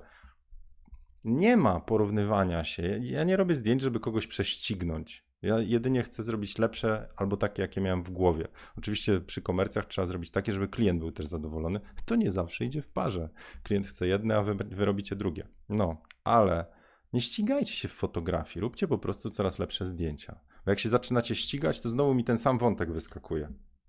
nie 1.26 1.56
ma 1.56 1.80
porównywania 1.80 2.64
się. 2.64 2.98
Ja 3.02 3.24
nie 3.24 3.36
robię 3.36 3.54
zdjęć, 3.54 3.82
żeby 3.82 4.00
kogoś 4.00 4.26
prześcignąć. 4.26 5.25
Ja 5.46 5.58
jedynie 5.58 6.02
chcę 6.02 6.22
zrobić 6.22 6.58
lepsze 6.58 7.08
albo 7.16 7.36
takie, 7.36 7.62
jakie 7.62 7.80
miałem 7.80 8.02
w 8.02 8.10
głowie. 8.10 8.48
Oczywiście 8.78 9.20
przy 9.20 9.42
komercjach 9.42 9.86
trzeba 9.86 10.06
zrobić 10.06 10.30
takie, 10.30 10.52
żeby 10.52 10.68
klient 10.68 11.00
był 11.00 11.12
też 11.12 11.26
zadowolony. 11.26 11.80
To 12.04 12.16
nie 12.16 12.30
zawsze 12.30 12.64
idzie 12.64 12.82
w 12.82 12.88
parze. 12.88 13.28
Klient 13.62 13.86
chce 13.86 14.06
jedne, 14.06 14.36
a 14.36 14.42
wy, 14.42 14.54
wy 14.54 14.84
robicie 14.84 15.16
drugie. 15.16 15.48
No, 15.68 16.02
ale 16.24 16.66
nie 17.12 17.20
ścigajcie 17.20 17.72
się 17.72 17.88
w 17.88 17.92
fotografii. 17.92 18.60
Róbcie 18.60 18.88
po 18.88 18.98
prostu 18.98 19.30
coraz 19.30 19.58
lepsze 19.58 19.86
zdjęcia. 19.86 20.40
Bo 20.64 20.70
jak 20.70 20.78
się 20.78 20.88
zaczynacie 20.88 21.34
ścigać, 21.34 21.80
to 21.80 21.88
znowu 21.88 22.14
mi 22.14 22.24
ten 22.24 22.38
sam 22.38 22.58
wątek 22.58 22.92
wyskakuje. 22.92 23.48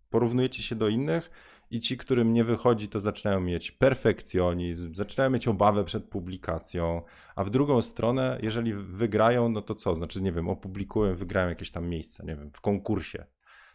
Porównujecie 0.09 0.63
się 0.63 0.75
do 0.75 0.87
innych 0.87 1.29
i 1.69 1.79
ci, 1.79 1.97
którym 1.97 2.33
nie 2.33 2.43
wychodzi, 2.43 2.89
to 2.89 3.00
zaczynają 3.00 3.39
mieć 3.39 3.71
perfekcjonizm, 3.71 4.95
zaczynają 4.95 5.29
mieć 5.29 5.47
obawę 5.47 5.83
przed 5.83 6.09
publikacją, 6.09 7.01
a 7.36 7.43
w 7.43 7.50
drugą 7.50 7.81
stronę, 7.81 8.39
jeżeli 8.41 8.74
wygrają, 8.74 9.50
no 9.50 9.62
to 9.62 9.75
co? 9.75 9.95
Znaczy, 9.95 10.21
nie 10.21 10.31
wiem, 10.31 10.50
opublikują, 10.50 11.15
wygrają 11.15 11.50
jakieś 11.50 11.71
tam 11.71 11.89
miejsce, 11.89 12.24
nie 12.25 12.36
wiem, 12.36 12.51
w 12.53 12.62
konkursie, 12.62 13.25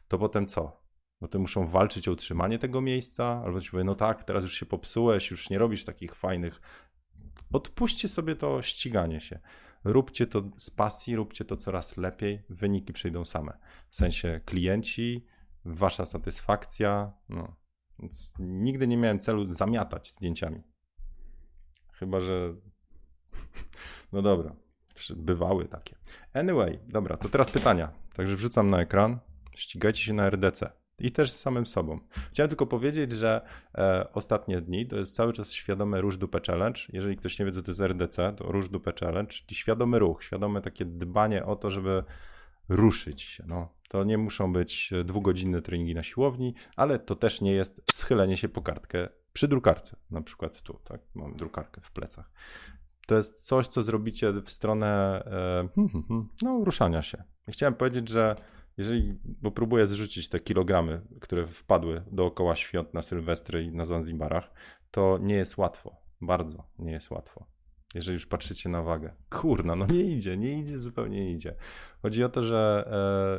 to 0.09 0.19
potem 0.19 0.47
co? 0.47 0.83
No 1.21 1.29
to 1.29 1.39
muszą 1.39 1.67
walczyć 1.67 2.09
o 2.09 2.13
utrzymanie 2.13 2.59
tego 2.59 2.81
miejsca, 2.81 3.43
albo 3.45 3.61
ci 3.61 3.71
powie, 3.71 3.85
no 3.85 3.95
tak, 3.95 4.25
teraz 4.25 4.43
już 4.43 4.55
się 4.55 4.67
popsułeś, 4.67 5.31
już 5.31 5.51
nie 5.51 5.59
robisz 5.59 5.85
takich 5.85 6.15
fajnych. 6.15 6.61
Odpuśćcie 7.53 8.09
sobie 8.09 8.37
to 8.37 8.63
ściganie 8.63 9.21
się. 9.21 9.41
Róbcie 9.85 10.27
to 10.27 10.51
z 10.57 10.71
pasji, 10.71 11.17
róbcie 11.17 11.45
to 11.45 11.57
coraz 11.57 11.97
lepiej, 11.97 12.43
wyniki 12.49 12.93
przyjdą 12.93 13.25
same. 13.25 13.59
W 13.91 13.97
sensie 13.97 14.41
klienci, 14.45 15.27
wasza 15.65 16.07
satysfakcja, 16.07 17.13
no, 17.29 17.57
więc 18.03 18.35
nigdy 18.39 18.89
nie 18.89 18.97
miałem 18.97 19.19
celu 19.19 19.49
zamiatać 19.49 20.13
zdjęciami. 20.13 20.63
Chyba, 21.93 22.21
że. 22.21 22.55
No 24.13 24.23
dobra, 24.23 24.57
bywały 25.17 25.65
takie. 25.65 25.97
Anyway, 26.35 26.79
dobra, 26.89 27.17
to 27.17 27.29
teraz 27.29 27.51
pytania. 27.51 27.93
Także 28.15 28.37
wrzucam 28.37 28.71
na 28.71 28.81
ekran. 28.81 29.19
Ścigajcie 29.55 30.03
się 30.03 30.13
na 30.13 30.31
RDC. 30.31 30.71
I 30.99 31.13
też 31.13 31.33
z 31.33 31.41
samym 31.41 31.67
sobą. 31.67 32.01
Chciałem 32.31 32.49
tylko 32.49 32.67
powiedzieć, 32.67 33.13
że 33.13 33.41
e, 33.75 34.13
ostatnie 34.13 34.61
dni 34.61 34.87
to 34.87 34.97
jest 34.97 35.15
cały 35.15 35.33
czas 35.33 35.53
świadome 35.53 36.01
Róż 36.01 36.17
Dupę 36.17 36.41
Challenge. 36.47 36.81
Jeżeli 36.93 37.17
ktoś 37.17 37.39
nie 37.39 37.47
wie, 37.47 37.53
co 37.53 37.63
to 37.63 37.71
jest 37.71 37.81
RDC, 37.81 38.33
to 38.37 38.53
Róż 38.53 38.69
Dupę 38.69 38.93
Challenge, 39.01 39.33
czyli 39.33 39.55
świadomy 39.55 39.99
ruch, 39.99 40.25
świadome 40.25 40.61
takie 40.61 40.85
dbanie 40.85 41.45
o 41.45 41.57
to, 41.57 41.71
żeby 41.71 42.05
ruszyć 42.69 43.23
się. 43.23 43.45
No, 43.47 43.69
to 43.89 44.05
nie 44.05 44.19
muszą 44.19 44.53
być 44.53 44.93
dwugodzinne 45.05 45.63
treningi 45.63 45.95
na 45.95 46.03
siłowni, 46.03 46.55
ale 46.77 46.99
to 46.99 47.15
też 47.15 47.41
nie 47.41 47.53
jest 47.53 47.83
schylenie 47.91 48.37
się 48.37 48.49
po 48.49 48.63
kartkę 48.63 49.09
przy 49.33 49.49
drukarce. 49.49 49.97
Na 50.11 50.23
przykład 50.23 50.63
tu, 50.63 50.81
tak? 50.85 51.01
Mam 51.15 51.37
drukarkę 51.37 51.81
w 51.81 51.91
plecach. 51.91 52.31
To 53.07 53.17
jest 53.17 53.47
coś, 53.47 53.69
co 53.69 53.83
zrobicie 53.83 54.33
w 54.33 54.51
stronę 54.51 55.23
e, 55.27 55.69
hmm, 55.75 55.89
hmm, 55.93 56.05
hmm, 56.09 56.29
no, 56.43 56.65
ruszania 56.65 57.03
się. 57.03 57.25
Chciałem 57.49 57.75
powiedzieć, 57.75 58.09
że 58.09 58.37
jeżeli, 58.77 59.19
bo 59.25 59.51
próbuję 59.51 59.87
zrzucić 59.87 60.29
te 60.29 60.41
kilogramy, 60.41 61.03
które 61.21 61.47
wpadły 61.47 62.03
dookoła 62.11 62.57
świąt 62.57 62.95
na 62.95 63.03
Sylwestry 63.03 63.65
i 63.65 63.73
na 63.73 63.87
Zanzibarach, 63.87 64.51
to 64.91 65.19
nie 65.21 65.35
jest 65.35 65.57
łatwo. 65.57 65.97
Bardzo 66.21 66.67
nie 66.79 66.93
jest 66.93 67.11
łatwo. 67.11 67.47
Jeżeli 67.95 68.15
już 68.15 68.27
patrzycie 68.27 68.69
na 68.69 68.83
wagę. 68.83 69.13
Kurna, 69.31 69.77
no 69.77 69.87
nie 69.87 70.03
idzie, 70.03 70.37
nie 70.37 70.59
idzie, 70.59 70.79
zupełnie 70.79 71.25
nie 71.25 71.33
idzie. 71.33 71.55
Chodzi 72.03 72.25
o 72.25 72.29
to, 72.29 72.43
że 72.43 72.89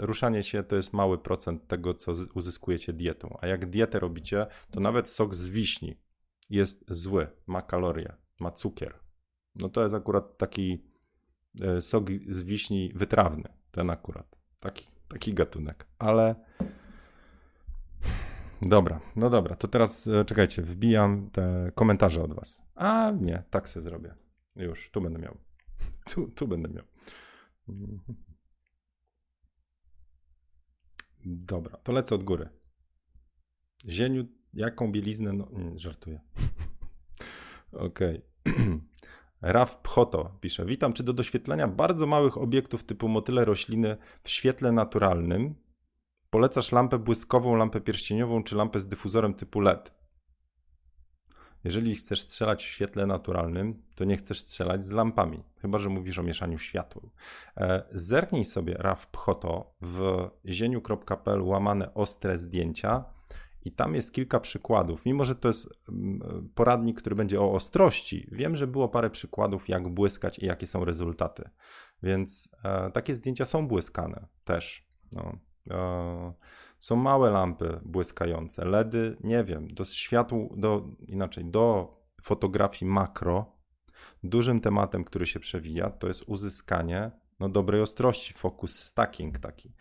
e, 0.02 0.06
ruszanie 0.06 0.44
się 0.44 0.64
to 0.64 0.76
jest 0.76 0.94
mały 0.94 1.18
procent 1.18 1.68
tego, 1.68 1.94
co 1.94 2.12
uzyskujecie 2.34 2.94
dietą. 2.94 3.38
A 3.42 3.48
jak 3.48 3.70
dietę 3.70 4.00
robicie, 4.00 4.48
to 4.72 4.80
nawet 4.80 5.10
sok 5.10 5.36
z 5.36 5.50
wiśni 5.50 5.98
jest 6.50 6.86
zły, 6.90 7.28
ma 7.48 7.62
kalorie, 7.62 8.14
ma 8.40 8.52
cukier. 8.52 8.94
No 9.56 9.70
to 9.70 9.84
jest 9.84 9.96
akurat 9.96 10.38
taki 10.38 10.84
e, 11.62 11.82
sok 11.82 12.10
z 12.30 12.44
wiśni 12.44 12.92
wytrawny, 12.96 13.50
ten 13.72 13.90
akurat. 13.90 14.36
Taki, 14.60 14.88
taki 15.08 15.34
gatunek. 15.34 15.86
Ale 16.00 16.36
dobra, 18.62 19.02
no 19.16 19.30
dobra, 19.30 19.56
to 19.56 19.68
teraz 19.68 20.08
e, 20.08 20.26
czekajcie, 20.26 20.62
wbijam 20.62 21.30
te 21.30 21.72
komentarze 21.76 22.24
od 22.24 22.34
was. 22.34 22.62
A 22.76 23.12
nie, 23.22 23.44
tak 23.50 23.70
se 23.70 23.82
zrobię. 23.82 24.23
Już, 24.56 24.92
tu 24.92 25.02
będę 25.02 25.20
miał. 25.20 25.38
Tu, 26.06 26.28
tu 26.28 26.48
będę 26.48 26.70
miał. 26.70 26.86
Dobra, 31.26 31.78
to 31.78 31.92
lecę 31.92 32.16
od 32.16 32.24
góry. 32.24 32.50
Zieniu, 33.90 34.26
jaką 34.54 34.92
bieliznę? 34.92 35.34
No, 35.34 35.48
nie, 35.52 35.80
żartuję. 35.80 36.22
Okej. 37.72 38.22
Okay. 38.46 38.80
Raf 39.42 39.78
Pchoto 39.78 40.38
pisze: 40.42 40.66
Witam, 40.66 40.94
czy 40.94 41.04
do 41.04 41.14
doświetlenia 41.14 41.68
bardzo 41.68 42.08
małych 42.08 42.38
obiektów 42.38 42.84
typu 42.84 43.08
motyle 43.08 43.46
rośliny 43.46 43.98
w 44.24 44.30
świetle 44.30 44.72
naturalnym 44.72 45.56
polecasz 46.30 46.72
lampę 46.72 47.00
błyskową, 47.00 47.56
lampę 47.56 47.82
pierścieniową 47.82 48.44
czy 48.44 48.56
lampę 48.56 48.80
z 48.80 48.88
dyfuzorem 48.88 49.34
typu 49.34 49.62
LED? 49.62 50.03
Jeżeli 51.64 51.96
chcesz 51.96 52.22
strzelać 52.22 52.66
w 52.66 52.68
świetle 52.68 53.06
naturalnym, 53.06 53.84
to 53.96 54.04
nie 54.04 54.18
chcesz 54.18 54.40
strzelać 54.40 54.86
z 54.86 54.92
lampami, 54.92 55.44
chyba 55.62 55.78
że 55.78 55.90
mówisz 55.90 56.20
o 56.20 56.24
mieszaniu 56.24 56.58
światła. 56.58 57.02
E, 57.58 57.84
zerknij 57.92 58.46
sobie 58.46 58.74
RAF 58.74 59.08
Pchoto 59.08 59.74
w 59.82 60.28
zieniu.pl 60.46 61.42
łamane 61.42 61.94
ostre 61.94 62.38
zdjęcia 62.38 63.06
i 63.66 63.72
tam 63.72 63.96
jest 63.96 64.12
kilka 64.12 64.40
przykładów. 64.40 65.06
Mimo, 65.06 65.26
że 65.26 65.36
to 65.36 65.48
jest 65.48 65.70
mm, 65.90 66.50
poradnik, 66.56 66.98
który 66.98 67.16
będzie 67.16 67.42
o 67.42 67.54
ostrości, 67.54 68.28
wiem, 68.32 68.56
że 68.56 68.68
było 68.68 68.90
parę 68.90 69.10
przykładów, 69.10 69.70
jak 69.70 69.90
błyskać 69.90 70.40
i 70.40 70.46
jakie 70.46 70.68
są 70.68 70.86
rezultaty. 70.86 71.50
Więc 72.04 72.56
e, 72.64 72.92
takie 72.92 73.16
zdjęcia 73.16 73.46
są 73.46 73.68
błyskane 73.68 74.28
też. 74.46 74.88
No. 75.12 75.38
E, 75.72 76.34
są 76.84 76.96
małe 76.96 77.30
lampy 77.32 77.80
błyskające, 77.86 78.66
LEDy, 78.66 79.18
nie 79.24 79.44
wiem, 79.44 79.74
do 79.74 79.86
światłu, 79.86 80.54
do, 80.58 80.88
inaczej, 81.08 81.46
do 81.46 81.96
fotografii 82.22 82.92
makro, 82.92 83.46
dużym 84.24 84.62
tematem, 84.62 85.04
który 85.04 85.26
się 85.26 85.40
przewija, 85.40 85.90
to 85.90 86.08
jest 86.08 86.24
uzyskanie 86.28 87.12
no, 87.40 87.50
dobrej 87.50 87.82
ostrości, 87.82 88.34
focus 88.34 88.80
stacking 88.80 89.40
taki. 89.40 89.74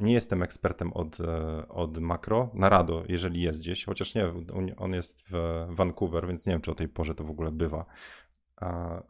Nie 0.00 0.12
jestem 0.12 0.42
ekspertem 0.42 0.92
od, 0.92 1.20
e, 1.20 1.68
od 1.68 1.98
makro, 1.98 2.50
na 2.54 2.68
rado, 2.68 3.02
jeżeli 3.08 3.42
jest 3.42 3.60
gdzieś, 3.60 3.84
chociaż 3.84 4.14
nie, 4.14 4.32
on 4.76 4.92
jest 4.92 5.24
w 5.30 5.66
Vancouver, 5.68 6.26
więc 6.26 6.46
nie 6.46 6.52
wiem, 6.52 6.62
czy 6.62 6.70
o 6.70 6.74
tej 6.74 6.88
porze 6.88 7.14
to 7.14 7.24
w 7.24 7.30
ogóle 7.30 7.50
bywa. 7.50 7.84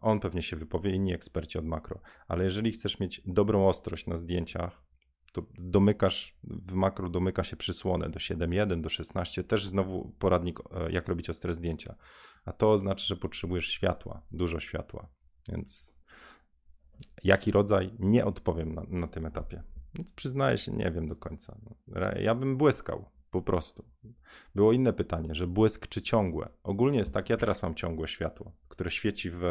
On 0.00 0.20
pewnie 0.20 0.42
się 0.42 0.56
wypowie, 0.56 0.90
inni 0.90 1.14
eksperci 1.14 1.58
od 1.58 1.64
makro, 1.64 2.00
ale 2.28 2.44
jeżeli 2.44 2.72
chcesz 2.72 3.00
mieć 3.00 3.22
dobrą 3.26 3.68
ostrość 3.68 4.06
na 4.06 4.16
zdjęciach, 4.16 4.91
to 5.32 5.42
domykasz, 5.58 6.38
w 6.44 6.72
makro 6.72 7.08
domyka 7.08 7.44
się 7.44 7.56
przysłonę 7.56 8.10
do 8.10 8.18
7.1, 8.18 8.80
do 8.80 8.88
16, 8.88 9.44
też 9.44 9.66
znowu 9.66 10.12
poradnik, 10.18 10.60
e, 10.60 10.92
jak 10.92 11.08
robić 11.08 11.30
ostre 11.30 11.54
zdjęcia. 11.54 11.94
A 12.44 12.52
to 12.52 12.72
oznacza, 12.72 13.06
że 13.06 13.16
potrzebujesz 13.16 13.68
światła, 13.68 14.22
dużo 14.30 14.60
światła. 14.60 15.08
Więc 15.48 15.96
jaki 17.24 17.50
rodzaj, 17.50 17.92
nie 17.98 18.24
odpowiem 18.24 18.74
na, 18.74 18.82
na 18.88 19.06
tym 19.06 19.26
etapie. 19.26 19.62
Przyznaję 20.16 20.58
się, 20.58 20.72
nie 20.72 20.90
wiem 20.90 21.08
do 21.08 21.16
końca. 21.16 21.58
No, 21.62 21.98
ja 22.20 22.34
bym 22.34 22.56
błyskał, 22.56 23.04
po 23.32 23.42
prostu. 23.42 23.84
Było 24.54 24.72
inne 24.72 24.92
pytanie, 24.92 25.34
że 25.34 25.46
błysk 25.46 25.88
czy 25.88 26.02
ciągłe. 26.02 26.48
Ogólnie 26.62 26.98
jest 26.98 27.14
tak, 27.14 27.30
ja 27.30 27.36
teraz 27.36 27.62
mam 27.62 27.74
ciągłe 27.74 28.08
światło, 28.08 28.52
które 28.68 28.90
świeci 28.90 29.30
w, 29.30 29.42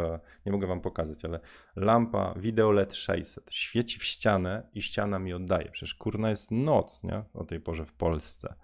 nie 0.46 0.52
mogę 0.52 0.67
wam 0.67 0.82
pokazać, 0.82 1.26
ale 1.26 1.39
lampa 1.76 2.34
Video 2.38 2.72
LED 2.72 2.96
600 2.96 3.54
świeci 3.54 4.00
w 4.00 4.04
ścianę 4.04 4.70
i 4.74 4.82
ściana 4.82 5.20
mi 5.20 5.34
oddaje. 5.34 5.70
Przecież 5.72 5.96
kurna 5.96 6.30
jest 6.30 6.52
noc, 6.52 7.04
nie? 7.04 7.24
O 7.34 7.44
tej 7.44 7.60
porze 7.60 7.86
w 7.86 7.94
Polsce. 7.94 8.56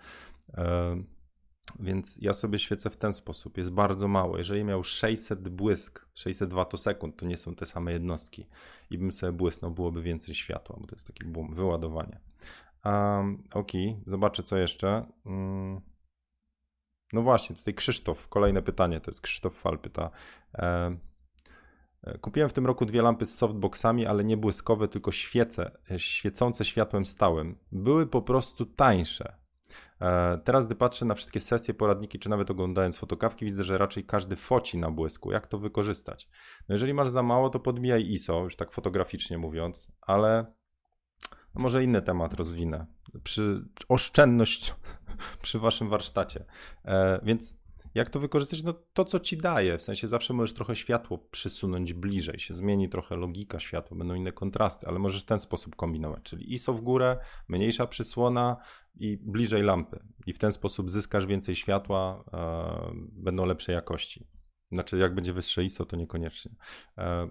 Więc 1.80 2.18
ja 2.22 2.34
sobie 2.34 2.60
świecę 2.60 2.90
w 2.90 2.98
ten 2.98 3.14
sposób. 3.14 3.58
Jest 3.58 3.72
bardzo 3.72 4.08
mało. 4.08 4.38
Jeżeli 4.38 4.64
miał 4.64 4.84
600 4.84 5.50
błysk, 5.50 6.06
600 6.14 6.54
watosekund, 6.54 7.18
to 7.18 7.26
nie 7.26 7.38
są 7.38 7.56
te 7.56 7.66
same 7.66 7.94
jednostki. 7.94 8.48
I 8.90 8.98
bym 8.98 9.12
sobie 9.12 9.32
błysnął, 9.32 9.72
byłoby 9.72 10.02
więcej 10.02 10.36
światła, 10.36 10.78
bo 10.80 10.88
to 10.88 10.96
jest 10.96 11.08
takie 11.08 11.26
boom, 11.26 11.54
wyładowanie. 11.54 12.20
Um, 12.86 13.44
ok, 13.54 13.72
zobaczę 14.06 14.44
co 14.44 14.58
jeszcze. 14.58 15.06
Um, 15.26 15.82
no 17.14 17.22
właśnie, 17.22 17.56
tutaj 17.56 17.74
Krzysztof, 17.74 18.28
kolejne 18.28 18.62
pytanie, 18.62 19.02
to 19.02 19.12
jest 19.12 19.22
Krzysztof 19.22 19.54
Fal 19.54 19.80
pyta. 19.80 20.10
E, 22.04 22.18
kupiłem 22.22 22.50
w 22.50 22.54
tym 22.54 22.66
roku 22.66 22.86
dwie 22.86 23.02
lampy 23.02 23.26
z 23.26 23.36
softboxami, 23.38 24.06
ale 24.06 24.24
nie 24.24 24.38
błyskowe, 24.38 24.88
tylko 24.88 25.12
świece, 25.12 25.72
e, 25.92 26.00
świecące 26.00 26.66
światłem 26.66 27.06
stałym. 27.06 27.58
Były 27.72 28.08
po 28.08 28.22
prostu 28.22 28.66
tańsze. 28.66 29.36
E, 30.02 30.38
teraz, 30.44 30.66
gdy 30.66 30.76
patrzę 30.76 31.06
na 31.06 31.16
wszystkie 31.16 31.40
sesje, 31.40 31.74
poradniki, 31.74 32.20
czy 32.20 32.30
nawet 32.30 32.52
oglądając 32.52 32.98
fotokawki, 32.98 33.46
widzę, 33.46 33.64
że 33.64 33.78
raczej 33.78 34.06
każdy 34.06 34.36
foci 34.36 34.78
na 34.78 34.92
błysku. 34.92 35.32
Jak 35.32 35.48
to 35.48 35.58
wykorzystać? 35.58 36.30
No 36.70 36.76
jeżeli 36.76 36.94
masz 36.94 37.10
za 37.10 37.24
mało, 37.24 37.50
to 37.50 37.60
podbijaj 37.60 38.10
ISO, 38.10 38.44
już 38.44 38.56
tak 38.56 38.72
fotograficznie 38.72 39.38
mówiąc, 39.38 39.92
ale 40.02 40.57
może 41.54 41.84
inny 41.84 42.02
temat 42.02 42.34
rozwinę. 42.34 42.86
Przy 43.24 43.66
oszczędność 43.90 44.76
przy 45.42 45.60
waszym 45.60 45.90
warsztacie. 45.90 46.46
E, 46.86 47.20
więc 47.24 47.58
jak 47.96 48.10
to 48.10 48.20
wykorzystać? 48.20 48.64
No 48.64 48.74
to, 48.94 49.06
co 49.06 49.20
ci 49.20 49.38
daje. 49.38 49.78
W 49.78 49.82
sensie 49.82 50.08
zawsze 50.08 50.34
możesz 50.34 50.54
trochę 50.54 50.76
światło 50.76 51.18
przysunąć 51.18 51.94
bliżej, 51.94 52.40
się 52.40 52.54
zmieni 52.54 52.90
trochę 52.90 53.16
logika 53.16 53.60
światła, 53.60 53.98
będą 53.98 54.14
inne 54.14 54.32
kontrasty, 54.32 54.88
ale 54.88 55.00
możesz 55.00 55.22
w 55.22 55.26
ten 55.26 55.40
sposób 55.40 55.76
kombinować, 55.76 56.24
czyli 56.24 56.54
ISO 56.54 56.74
w 56.74 56.82
górę, 56.82 57.18
mniejsza 57.48 57.88
przysłona 57.88 58.58
i 58.96 59.18
bliżej 59.18 59.64
lampy. 59.64 60.00
I 60.26 60.34
w 60.34 60.40
ten 60.40 60.52
sposób 60.52 60.90
zyskasz 60.90 61.26
więcej 61.26 61.56
światła, 61.56 62.24
e, 62.34 62.92
będą 63.12 63.46
lepszej 63.46 63.76
jakości. 63.76 64.28
Znaczy, 64.72 64.98
jak 64.98 65.16
będzie 65.16 65.34
wyższe 65.34 65.64
ISO, 65.64 65.86
to 65.86 65.96
niekoniecznie. 65.96 66.52
E, 66.98 67.30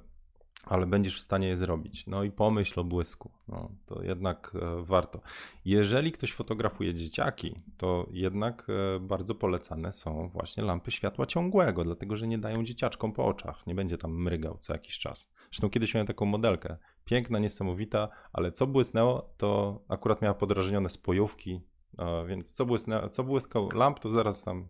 ale 0.64 0.86
będziesz 0.86 1.16
w 1.16 1.20
stanie 1.20 1.48
je 1.48 1.56
zrobić. 1.56 2.06
No 2.06 2.24
i 2.24 2.30
pomyśl 2.30 2.80
o 2.80 2.84
błysku. 2.84 3.30
No, 3.48 3.70
to 3.86 4.02
jednak 4.02 4.52
e, 4.54 4.82
warto. 4.82 5.20
Jeżeli 5.64 6.12
ktoś 6.12 6.32
fotografuje 6.32 6.94
dzieciaki, 6.94 7.54
to 7.76 8.06
jednak 8.10 8.66
e, 8.68 9.00
bardzo 9.00 9.34
polecane 9.34 9.92
są 9.92 10.28
właśnie 10.28 10.62
lampy 10.62 10.90
światła 10.90 11.26
ciągłego, 11.26 11.84
dlatego 11.84 12.16
że 12.16 12.26
nie 12.26 12.38
dają 12.38 12.64
dzieciaczkom 12.64 13.12
po 13.12 13.26
oczach. 13.26 13.66
Nie 13.66 13.74
będzie 13.74 13.98
tam 13.98 14.22
mrygał 14.22 14.58
co 14.60 14.72
jakiś 14.72 14.98
czas. 14.98 15.32
Zresztą 15.50 15.70
kiedyś 15.70 15.94
miałem 15.94 16.06
taką 16.06 16.26
modelkę. 16.26 16.76
Piękna, 17.04 17.38
niesamowita, 17.38 18.08
ale 18.32 18.52
co 18.52 18.66
błysnęło, 18.66 19.34
to 19.36 19.80
akurat 19.88 20.22
miała 20.22 20.34
podrażnione 20.34 20.88
spojówki, 20.88 21.60
więc 22.26 22.54
co, 22.54 22.66
błysnęło, 22.66 23.08
co 23.08 23.24
błyskał 23.24 23.68
lamp, 23.74 24.00
to 24.00 24.10
zaraz 24.10 24.42
tam 24.42 24.68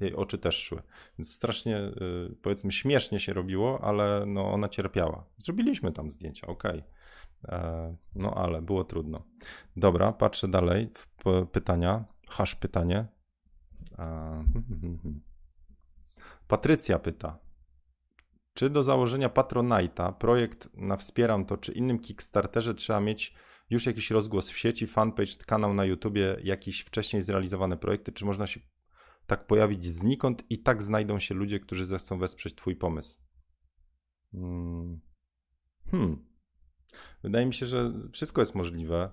jej 0.00 0.14
oczy 0.14 0.38
też 0.38 0.56
szły. 0.56 0.82
Więc 1.18 1.34
strasznie, 1.34 1.78
y, 1.78 2.36
powiedzmy, 2.42 2.72
śmiesznie 2.72 3.20
się 3.20 3.32
robiło, 3.32 3.84
ale 3.84 4.24
no, 4.26 4.52
ona 4.52 4.68
cierpiała. 4.68 5.24
Zrobiliśmy 5.38 5.92
tam 5.92 6.10
zdjęcia, 6.10 6.46
ok. 6.46 6.64
E, 7.48 7.96
no 8.14 8.34
ale 8.34 8.62
było 8.62 8.84
trudno. 8.84 9.24
Dobra, 9.76 10.12
patrzę 10.12 10.48
dalej 10.48 10.90
pytania. 11.52 12.04
Hasz 12.28 12.54
pytanie. 12.54 13.06
E, 13.98 14.44
Patrycja 16.48 16.98
pyta. 16.98 17.38
Czy 18.54 18.70
do 18.70 18.82
założenia 18.82 19.28
Patronite'a 19.28 20.12
projekt 20.12 20.68
na 20.74 20.96
Wspieram 20.96 21.44
to, 21.46 21.56
czy 21.56 21.72
innym 21.72 21.98
Kickstarterze 21.98 22.74
trzeba 22.74 23.00
mieć 23.00 23.34
już 23.70 23.86
jakiś 23.86 24.10
rozgłos 24.10 24.50
w 24.50 24.58
sieci, 24.58 24.86
fanpage, 24.86 25.36
kanał 25.46 25.74
na 25.74 25.84
YouTubie, 25.84 26.36
jakieś 26.42 26.80
wcześniej 26.80 27.22
zrealizowane 27.22 27.76
projekty, 27.76 28.12
czy 28.12 28.24
można 28.24 28.46
się 28.46 28.60
tak 29.26 29.46
pojawić 29.46 29.86
znikąd 29.86 30.42
i 30.50 30.58
tak 30.58 30.82
znajdą 30.82 31.18
się 31.18 31.34
ludzie, 31.34 31.60
którzy 31.60 31.86
zechcą 31.86 32.18
wesprzeć 32.18 32.54
Twój 32.54 32.76
pomysł. 32.76 33.18
Hmm. 34.32 35.00
hmm. 35.90 36.24
Wydaje 37.22 37.46
mi 37.46 37.54
się, 37.54 37.66
że 37.66 37.92
wszystko 38.12 38.42
jest 38.42 38.54
możliwe, 38.54 39.10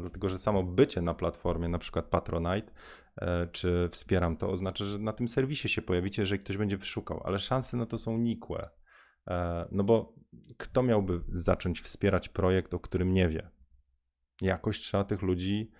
dlatego 0.00 0.28
że 0.28 0.38
samo 0.38 0.62
bycie 0.62 1.02
na 1.02 1.14
platformie, 1.14 1.68
na 1.68 1.78
przykład 1.78 2.06
Patronite, 2.06 2.72
e, 3.16 3.46
czy 3.46 3.88
wspieram 3.92 4.36
to, 4.36 4.50
oznacza, 4.50 4.84
że 4.84 4.98
na 4.98 5.12
tym 5.12 5.28
serwisie 5.28 5.68
się 5.68 5.82
pojawicie, 5.82 6.22
jeżeli 6.22 6.40
ktoś 6.40 6.56
będzie 6.56 6.76
wyszukał, 6.76 7.22
ale 7.24 7.38
szanse 7.38 7.76
na 7.76 7.86
to 7.86 7.98
są 7.98 8.18
nikłe. 8.18 8.70
E, 9.28 9.68
no 9.72 9.84
bo 9.84 10.14
kto 10.58 10.82
miałby 10.82 11.20
zacząć 11.28 11.80
wspierać 11.80 12.28
projekt, 12.28 12.74
o 12.74 12.80
którym 12.80 13.14
nie 13.14 13.28
wie? 13.28 13.50
jakoś 14.42 14.80
trzeba 14.80 15.04
tych 15.04 15.22
ludzi 15.22 15.70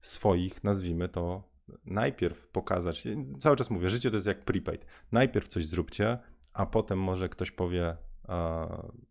swoich, 0.00 0.64
nazwijmy 0.64 1.08
to, 1.08 1.52
najpierw 1.84 2.48
pokazać. 2.48 3.04
Cały 3.38 3.56
czas 3.56 3.70
mówię, 3.70 3.90
życie 3.90 4.10
to 4.10 4.16
jest 4.16 4.26
jak 4.26 4.44
prepaid. 4.44 4.86
Najpierw 5.12 5.48
coś 5.48 5.66
zróbcie, 5.66 6.18
a 6.52 6.66
potem 6.66 6.98
może 6.98 7.28
ktoś 7.28 7.50
powie, 7.50 7.96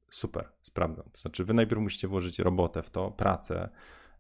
super, 0.10 0.50
sprawdzam. 0.62 1.06
To 1.12 1.22
znaczy, 1.22 1.46
wy 1.46 1.54
najpierw 1.54 1.82
musicie 1.82 2.08
włożyć 2.08 2.40
robotę 2.40 2.84
w 2.84 2.90
to, 2.90 3.12
pracę, 3.12 3.70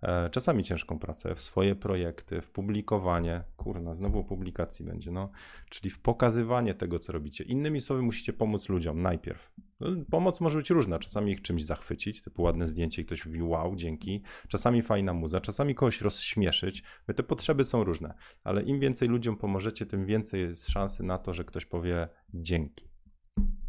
e, 0.01 0.29
czasami 0.29 0.63
ciężką 0.63 0.99
pracę, 0.99 1.35
w 1.35 1.41
swoje 1.41 1.75
projekty, 1.75 2.41
w 2.41 2.49
publikowanie, 2.49 3.43
kurna, 3.57 3.95
znowu 3.95 4.23
publikacji 4.23 4.85
będzie, 4.85 5.11
no, 5.11 5.29
czyli 5.69 5.89
w 5.89 5.99
pokazywanie 5.99 6.73
tego, 6.73 6.99
co 6.99 7.13
robicie. 7.13 7.43
Innymi 7.43 7.81
słowy, 7.81 8.01
musicie 8.01 8.33
pomóc 8.33 8.69
ludziom 8.69 9.01
najpierw. 9.01 9.51
No, 9.79 9.87
pomoc 10.11 10.41
może 10.41 10.57
być 10.57 10.69
różna, 10.69 10.99
czasami 10.99 11.31
ich 11.31 11.41
czymś 11.41 11.63
zachwycić, 11.63 12.21
typu 12.21 12.41
ładne 12.41 12.67
zdjęcie 12.67 13.01
i 13.01 13.05
ktoś 13.05 13.25
mówi 13.25 13.41
wow, 13.41 13.75
dzięki, 13.75 14.23
czasami 14.47 14.81
fajna 14.81 15.13
muza, 15.13 15.41
czasami 15.41 15.75
kogoś 15.75 16.01
rozśmieszyć, 16.01 16.83
te 17.15 17.23
potrzeby 17.23 17.63
są 17.63 17.83
różne, 17.83 18.13
ale 18.43 18.63
im 18.63 18.79
więcej 18.79 19.07
ludziom 19.07 19.37
pomożecie, 19.37 19.85
tym 19.85 20.05
więcej 20.05 20.41
jest 20.41 20.69
szansy 20.69 21.03
na 21.03 21.17
to, 21.17 21.33
że 21.33 21.43
ktoś 21.43 21.65
powie 21.65 22.07
dzięki. 22.33 22.87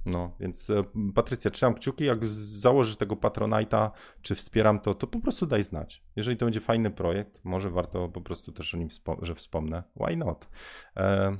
No, 0.06 0.36
więc 0.40 0.70
e, 0.70 0.84
Patrycja, 1.14 1.50
trzymam 1.50 1.74
kciuki, 1.74 2.04
jak 2.04 2.26
założysz 2.26 2.96
tego 2.96 3.14
Patronite'a, 3.14 3.90
czy 4.22 4.34
wspieram 4.34 4.80
to, 4.80 4.94
to 4.94 5.06
po 5.06 5.20
prostu 5.20 5.46
daj 5.46 5.62
znać. 5.62 6.04
Jeżeli 6.16 6.36
to 6.36 6.46
będzie 6.46 6.60
fajny 6.60 6.90
projekt, 6.90 7.40
może 7.44 7.70
warto 7.70 8.08
po 8.08 8.20
prostu 8.20 8.52
też 8.52 8.74
o 8.74 8.78
nim, 8.78 8.88
że 9.22 9.34
wspomnę. 9.34 9.82
Why 9.96 10.16
not? 10.16 10.48
E, 10.96 11.36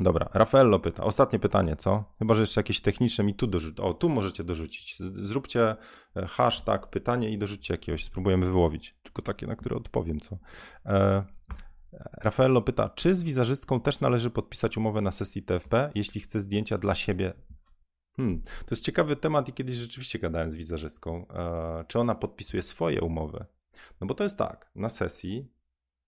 dobra, 0.00 0.28
Rafaello 0.34 0.80
pyta, 0.80 1.04
ostatnie 1.04 1.38
pytanie, 1.38 1.76
co? 1.76 2.04
Chyba, 2.18 2.34
że 2.34 2.42
jeszcze 2.42 2.60
jakieś 2.60 2.80
techniczne 2.80 3.24
mi 3.24 3.34
tu 3.34 3.46
dorzucić. 3.46 3.80
O, 3.80 3.94
tu 3.94 4.08
możecie 4.08 4.44
dorzucić. 4.44 4.98
Zróbcie 5.14 5.76
e, 6.16 6.26
hashtag 6.26 6.90
pytanie 6.90 7.30
i 7.30 7.38
dorzućcie 7.38 7.74
jakiegoś, 7.74 8.04
spróbujemy 8.04 8.46
wyłowić. 8.46 8.96
Tylko 9.02 9.22
takie, 9.22 9.46
na 9.46 9.56
które 9.56 9.76
odpowiem, 9.76 10.20
co? 10.20 10.38
E, 10.86 11.24
Rafaello 12.22 12.62
pyta, 12.62 12.88
czy 12.88 13.14
z 13.14 13.22
wizerzystką 13.22 13.80
też 13.80 14.00
należy 14.00 14.30
podpisać 14.30 14.76
umowę 14.76 15.00
na 15.00 15.10
sesji 15.10 15.42
TFP, 15.42 15.90
jeśli 15.94 16.20
chce 16.20 16.40
zdjęcia 16.40 16.78
dla 16.78 16.94
siebie 16.94 17.34
Hmm. 18.16 18.42
To 18.42 18.66
jest 18.70 18.84
ciekawy 18.84 19.16
temat 19.16 19.48
i 19.48 19.52
kiedyś 19.52 19.76
rzeczywiście 19.76 20.18
gadałem 20.18 20.50
z 20.50 20.54
wizerzystką. 20.54 21.26
E, 21.28 21.84
czy 21.88 22.00
ona 22.00 22.14
podpisuje 22.14 22.62
swoje 22.62 23.00
umowy? 23.00 23.44
No 24.00 24.06
bo 24.06 24.14
to 24.14 24.24
jest 24.24 24.38
tak, 24.38 24.70
na 24.74 24.88
sesji 24.88 25.48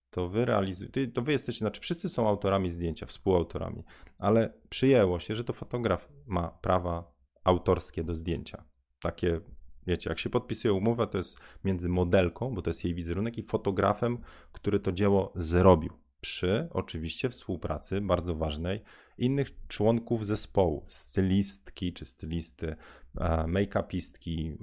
to 0.09 0.29
wy 0.29 0.45
realizujecie, 0.45 1.07
to 1.07 1.21
wy 1.21 1.31
jesteście, 1.31 1.59
znaczy 1.59 1.81
wszyscy 1.81 2.09
są 2.09 2.27
autorami 2.27 2.69
zdjęcia, 2.69 3.05
współautorami, 3.05 3.83
ale 4.17 4.53
przyjęło 4.69 5.19
się, 5.19 5.35
że 5.35 5.43
to 5.43 5.53
fotograf 5.53 6.09
ma 6.25 6.47
prawa 6.47 7.11
autorskie 7.43 8.03
do 8.03 8.15
zdjęcia. 8.15 8.63
Takie, 9.01 9.41
wiecie, 9.87 10.09
jak 10.09 10.19
się 10.19 10.29
podpisuje 10.29 10.73
umowę, 10.73 11.07
to 11.07 11.17
jest 11.17 11.39
między 11.63 11.89
modelką, 11.89 12.55
bo 12.55 12.61
to 12.61 12.69
jest 12.69 12.83
jej 12.83 12.93
wizerunek, 12.93 13.37
i 13.37 13.43
fotografem, 13.43 14.17
który 14.51 14.79
to 14.79 14.91
dzieło 14.91 15.33
zrobił. 15.35 15.93
Przy 16.21 16.67
oczywiście 16.71 17.29
współpracy 17.29 18.01
bardzo 18.01 18.35
ważnej 18.35 18.83
innych 19.17 19.67
członków 19.67 20.25
zespołu, 20.25 20.85
stylistki 20.87 21.93
czy 21.93 22.05
stylisty, 22.05 22.75
make-upistki, 23.47 24.57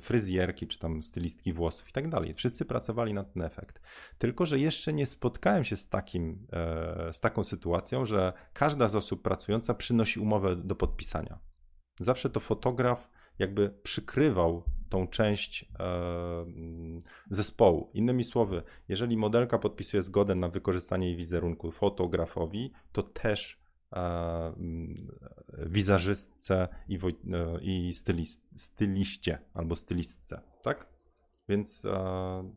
fryzjerki 0.00 0.66
czy 0.66 0.78
tam 0.78 1.02
stylistki 1.02 1.52
włosów 1.52 1.88
i 1.88 1.92
tak 1.92 2.08
dalej. 2.08 2.34
Wszyscy 2.34 2.64
pracowali 2.64 3.14
na 3.14 3.24
ten 3.24 3.42
efekt. 3.42 3.80
Tylko, 4.18 4.46
że 4.46 4.58
jeszcze 4.58 4.92
nie 4.92 5.06
spotkałem 5.06 5.64
się 5.64 5.76
z, 5.76 5.88
takim, 5.88 6.46
e, 6.52 7.12
z 7.12 7.20
taką 7.20 7.44
sytuacją, 7.44 8.06
że 8.06 8.32
każda 8.52 8.88
z 8.88 8.96
osób 8.96 9.22
pracująca 9.22 9.74
przynosi 9.74 10.20
umowę 10.20 10.56
do 10.56 10.74
podpisania. 10.74 11.38
Zawsze 12.00 12.30
to 12.30 12.40
fotograf 12.40 13.10
jakby 13.38 13.70
przykrywał 13.82 14.64
tą 14.88 15.08
część 15.08 15.62
e, 15.62 15.66
zespołu. 17.30 17.90
Innymi 17.94 18.24
słowy, 18.24 18.62
jeżeli 18.88 19.16
modelka 19.16 19.58
podpisuje 19.58 20.02
zgodę 20.02 20.34
na 20.34 20.48
wykorzystanie 20.48 21.06
jej 21.06 21.16
wizerunku 21.16 21.70
fotografowi, 21.70 22.72
to 22.92 23.02
też 23.02 23.57
Mm, 23.57 23.57
wizerzystce 25.66 26.68
i, 26.88 26.96
e, 26.96 27.60
i 27.62 27.92
styliście 28.56 29.38
albo 29.54 29.76
stylistce, 29.76 30.40
tak? 30.62 30.86
Więc 31.48 31.84
e, 31.84 32.52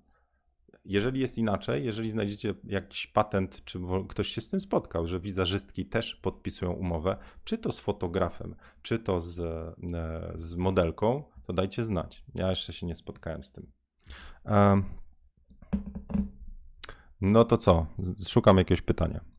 jeżeli 0.86 1.20
jest 1.20 1.38
inaczej, 1.38 1.86
jeżeli 1.86 2.10
znajdziecie 2.10 2.54
jakiś 2.64 3.08
patent, 3.08 3.66
czy 3.66 3.80
ktoś 4.10 4.28
się 4.28 4.42
z 4.42 4.50
tym 4.50 4.60
spotkał, 4.60 5.08
że 5.08 5.20
wizerzystki 5.20 5.86
też 5.86 6.16
podpisują 6.16 6.72
umowę, 6.72 7.18
czy 7.44 7.58
to 7.58 7.72
z 7.72 7.80
fotografem, 7.80 8.56
czy 8.82 9.00
to 9.00 9.22
z, 9.22 9.40
e, 9.40 10.34
z 10.36 10.56
modelką, 10.56 11.24
to 11.44 11.54
dajcie 11.54 11.84
znać. 11.84 12.24
Ja 12.36 12.50
jeszcze 12.50 12.74
się 12.74 12.88
nie 12.88 12.96
spotkałem 12.96 13.44
z 13.44 13.52
tym. 13.52 13.72
No 17.22 17.46
to 17.46 17.58
co? 17.58 17.88
Szukam 18.28 18.58
jakiegoś 18.58 18.82
pytania. 18.82 19.31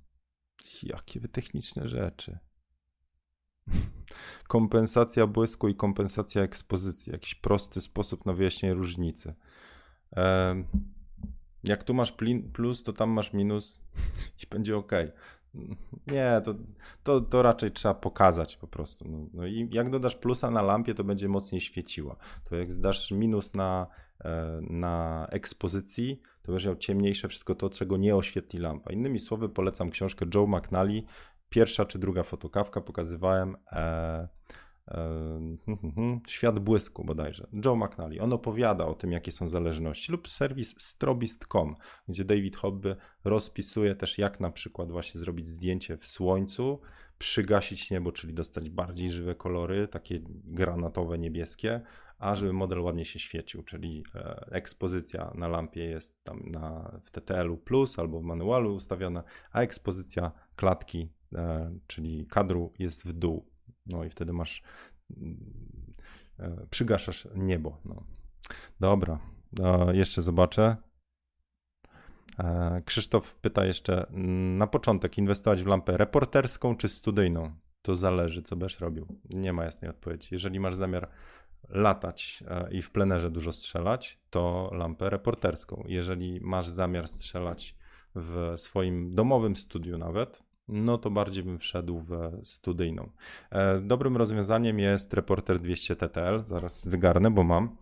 Jakie 0.83 1.20
wy 1.20 1.29
techniczne 1.29 1.88
rzeczy. 1.88 2.38
kompensacja 4.48 5.27
błysku 5.27 5.68
i 5.68 5.75
kompensacja 5.75 6.42
ekspozycji. 6.42 7.12
Jakiś 7.12 7.35
prosty 7.35 7.81
sposób 7.81 8.27
na 8.27 8.33
wyjaśnienie 8.33 8.75
różnicy. 8.75 9.35
Jak 11.64 11.85
tu 11.85 11.94
masz 11.94 12.14
plus, 12.53 12.83
to 12.83 12.92
tam 12.92 13.11
masz 13.11 13.33
minus 13.33 13.83
i 14.42 14.46
będzie 14.51 14.77
ok. 14.77 14.92
Nie, 16.07 16.40
to, 16.44 16.55
to, 17.03 17.20
to 17.20 17.42
raczej 17.42 17.72
trzeba 17.72 17.94
pokazać 17.94 18.57
po 18.57 18.66
prostu. 18.66 19.09
No, 19.09 19.27
no, 19.33 19.46
i 19.46 19.68
jak 19.72 19.90
dodasz 19.90 20.16
plusa 20.16 20.51
na 20.51 20.62
lampie, 20.62 20.94
to 20.94 21.05
będzie 21.05 21.29
mocniej 21.29 21.61
świeciła. 21.61 22.16
To 22.44 22.57
jak 22.57 22.72
zdasz 22.72 23.11
minus 23.11 23.55
na, 23.55 23.87
e, 24.25 24.61
na 24.61 25.27
ekspozycji, 25.31 26.20
to 26.42 26.52
będziesz 26.52 26.66
miał 26.66 26.76
ciemniejsze 26.76 27.28
wszystko 27.28 27.55
to, 27.55 27.70
czego 27.70 27.96
nie 27.96 28.16
oświetli 28.16 28.61
lampa. 28.61 28.92
Innymi 28.92 29.20
słowy, 29.20 29.48
polecam 29.48 29.90
książkę 29.90 30.26
Joe 30.35 30.46
McNally. 30.46 31.02
Pierwsza 31.48 31.85
czy 31.85 31.98
druga 31.98 32.22
fotokawka 32.22 32.81
pokazywałem. 32.81 33.57
E, 33.72 33.78
e, 33.78 34.28
hmm, 34.88 35.59
hmm, 35.66 35.92
hmm, 35.94 36.20
Świat 36.26 36.59
błysku 36.59 37.05
bodajże. 37.05 37.46
Joe 37.64 37.76
McNally. 37.76 38.20
On 38.20 38.33
opowiada 38.33 38.87
o 38.87 38.94
tym, 38.94 39.12
jakie 39.12 39.33
są 39.33 39.48
zależności, 39.48 40.12
lub 40.12 40.28
serwis 40.28 40.74
strobist.com, 40.78 41.76
gdzie 42.09 42.24
David 42.24 42.57
Hobby 42.57 42.96
rozpisuje 43.24 43.94
też, 43.94 44.18
jak 44.18 44.40
na 44.40 44.50
przykład 44.50 44.92
właśnie 44.92 45.20
zrobić 45.20 45.48
zdjęcie 45.48 45.96
w 45.96 46.07
słońcu, 46.07 46.81
przygasić 47.18 47.90
niebo, 47.90 48.12
czyli 48.12 48.35
dostać 48.35 48.70
bardziej 48.70 49.11
żywe 49.11 49.35
kolory, 49.35 49.88
takie 49.88 50.20
granatowe, 50.44 51.18
niebieskie, 51.18 51.81
a 52.23 52.35
żeby 52.35 52.53
model 52.53 52.81
ładnie 52.81 53.05
się 53.05 53.19
świecił, 53.19 53.63
czyli 53.63 54.05
e, 54.15 54.47
ekspozycja 54.51 55.33
na 55.35 55.49
lampie 55.49 55.85
jest 55.85 56.25
tam 56.25 56.43
na, 56.51 56.99
w 57.05 57.11
TTL-u 57.11 57.57
plus 57.57 57.99
albo 57.99 58.21
w 58.21 58.23
manualu 58.23 58.75
ustawiona, 58.75 59.23
a 59.53 59.61
ekspozycja 59.61 60.33
klatki, 60.57 61.13
e, 61.35 61.75
czyli 61.87 62.27
kadru 62.27 62.73
jest 62.79 63.05
w 63.05 63.13
dół. 63.13 63.51
No 63.87 64.05
i 64.05 64.11
wtedy 64.11 64.33
masz, 64.33 64.63
mm, 65.17 65.95
e, 66.39 66.67
przygaszasz 66.71 67.29
niebo. 67.35 67.81
No. 67.85 68.07
Dobra, 68.81 69.19
jeszcze 69.93 70.23
zobaczę. 70.23 70.77
Krzysztof 72.85 73.35
pyta 73.35 73.65
jeszcze, 73.65 74.09
mm, 74.09 74.59
na 74.59 74.67
początek 74.67 75.19
inwestować 75.19 75.63
w 75.63 75.67
lampę 75.67 75.97
reporterską 75.97 76.77
czy 76.77 76.89
studyjną? 76.89 77.53
To 77.83 77.97
zależy, 77.97 78.43
co 78.43 78.57
będziesz 78.57 78.81
robił. 78.81 79.07
Nie 79.31 79.53
ma 79.53 79.65
jasnej 79.65 79.91
odpowiedzi. 79.91 80.29
Jeżeli 80.31 80.61
masz 80.61 80.75
zamiar 80.75 81.09
latać 81.68 82.44
e, 82.48 82.72
i 82.72 82.83
w 82.83 82.90
plenerze 82.90 83.31
dużo 83.31 83.53
strzelać, 83.53 84.18
to 84.31 84.70
lampę 84.72 85.11
reporterską. 85.11 85.85
Jeżeli 85.88 86.40
masz 86.40 86.66
zamiar 86.66 87.09
strzelać 87.09 87.77
w 88.14 88.53
swoim 88.57 89.14
domowym 89.14 89.57
studiu 89.57 89.98
nawet, 89.98 90.42
no 90.68 90.98
to 90.98 91.11
bardziej 91.11 91.44
bym 91.44 91.59
wszedł 91.59 91.98
w 91.98 92.40
studyjną. 92.44 93.11
E, 93.51 93.81
dobrym 93.81 94.16
rozwiązaniem 94.16 94.79
jest 94.79 95.14
Reporter 95.14 95.59
200 95.59 95.96
TTL. 95.96 96.42
Zaraz 96.44 96.87
wygarnę, 96.87 97.31
bo 97.31 97.42
mam. 97.42 97.77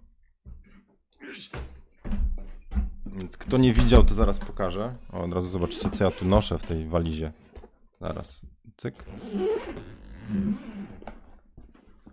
Więc 3.06 3.36
kto 3.36 3.58
nie 3.58 3.72
widział, 3.72 4.04
to 4.04 4.14
zaraz 4.14 4.38
pokażę. 4.38 4.94
O, 5.12 5.20
od 5.20 5.32
razu 5.32 5.48
zobaczycie, 5.48 5.90
co 5.90 6.04
ja 6.04 6.10
tu 6.10 6.24
noszę 6.24 6.58
w 6.58 6.66
tej 6.66 6.88
walizie. 6.88 7.32
Zaraz, 8.00 8.46
cyk. 8.76 8.94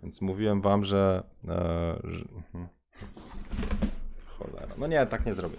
Więc 0.08 0.20
mówiłem 0.20 0.60
wam, 0.60 0.84
że, 0.84 1.22
e, 1.48 1.98
że... 2.04 2.24
Mhm. 2.36 2.68
Cholera. 4.26 4.74
No 4.78 4.86
nie, 4.86 5.06
tak 5.06 5.26
nie 5.26 5.34
zrobię. 5.34 5.56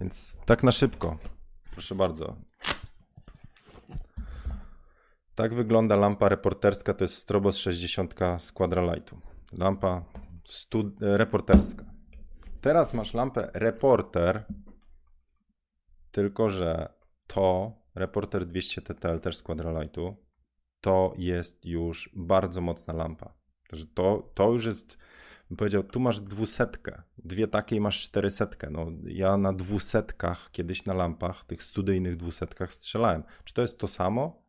Więc 0.00 0.36
tak 0.46 0.62
na 0.62 0.72
szybko. 0.72 1.18
Proszę 1.72 1.94
bardzo. 1.94 2.36
Tak 5.34 5.54
wygląda 5.54 5.96
lampa 5.96 6.28
reporterska. 6.28 6.94
To 6.94 7.04
jest 7.04 7.16
Strobos 7.16 7.56
60 7.56 8.14
z 8.38 8.52
Quadralightu. 8.52 9.20
Lampa 9.52 10.04
stud- 10.44 10.96
reporterska. 11.00 11.84
Teraz 12.60 12.94
masz 12.94 13.14
lampę 13.14 13.50
reporter, 13.54 14.44
tylko 16.10 16.50
że 16.50 16.92
to 17.26 17.72
reporter 17.94 18.46
200 18.46 18.82
TTL 18.82 19.20
też 19.20 19.36
z 19.36 19.42
Quadralightu 19.42 20.29
to 20.80 21.14
jest 21.16 21.64
już 21.64 22.10
bardzo 22.16 22.60
mocna 22.60 22.94
lampa. 22.94 23.34
To, 23.94 24.30
to 24.34 24.52
już 24.52 24.66
jest 24.66 24.98
bym 25.50 25.56
powiedział, 25.56 25.82
tu 25.82 26.00
masz 26.00 26.20
dwusetkę, 26.20 27.02
dwie 27.18 27.48
takie 27.48 27.76
i 27.76 27.80
masz 27.80 28.00
czterysetkę. 28.00 28.70
No, 28.70 28.86
ja 29.04 29.36
na 29.36 29.52
dwusetkach, 29.52 30.50
kiedyś 30.52 30.84
na 30.84 30.94
lampach, 30.94 31.44
tych 31.44 31.62
studyjnych 31.62 32.16
dwusetkach 32.16 32.72
strzelałem. 32.72 33.22
Czy 33.44 33.54
to 33.54 33.62
jest 33.62 33.78
to 33.78 33.88
samo? 33.88 34.42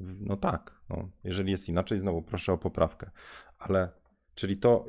No 0.00 0.36
tak. 0.36 0.80
No, 0.88 1.10
jeżeli 1.24 1.50
jest 1.50 1.68
inaczej, 1.68 1.98
znowu 1.98 2.22
proszę 2.22 2.52
o 2.52 2.58
poprawkę. 2.58 3.10
Ale, 3.58 3.88
czyli 4.34 4.56
to, 4.56 4.84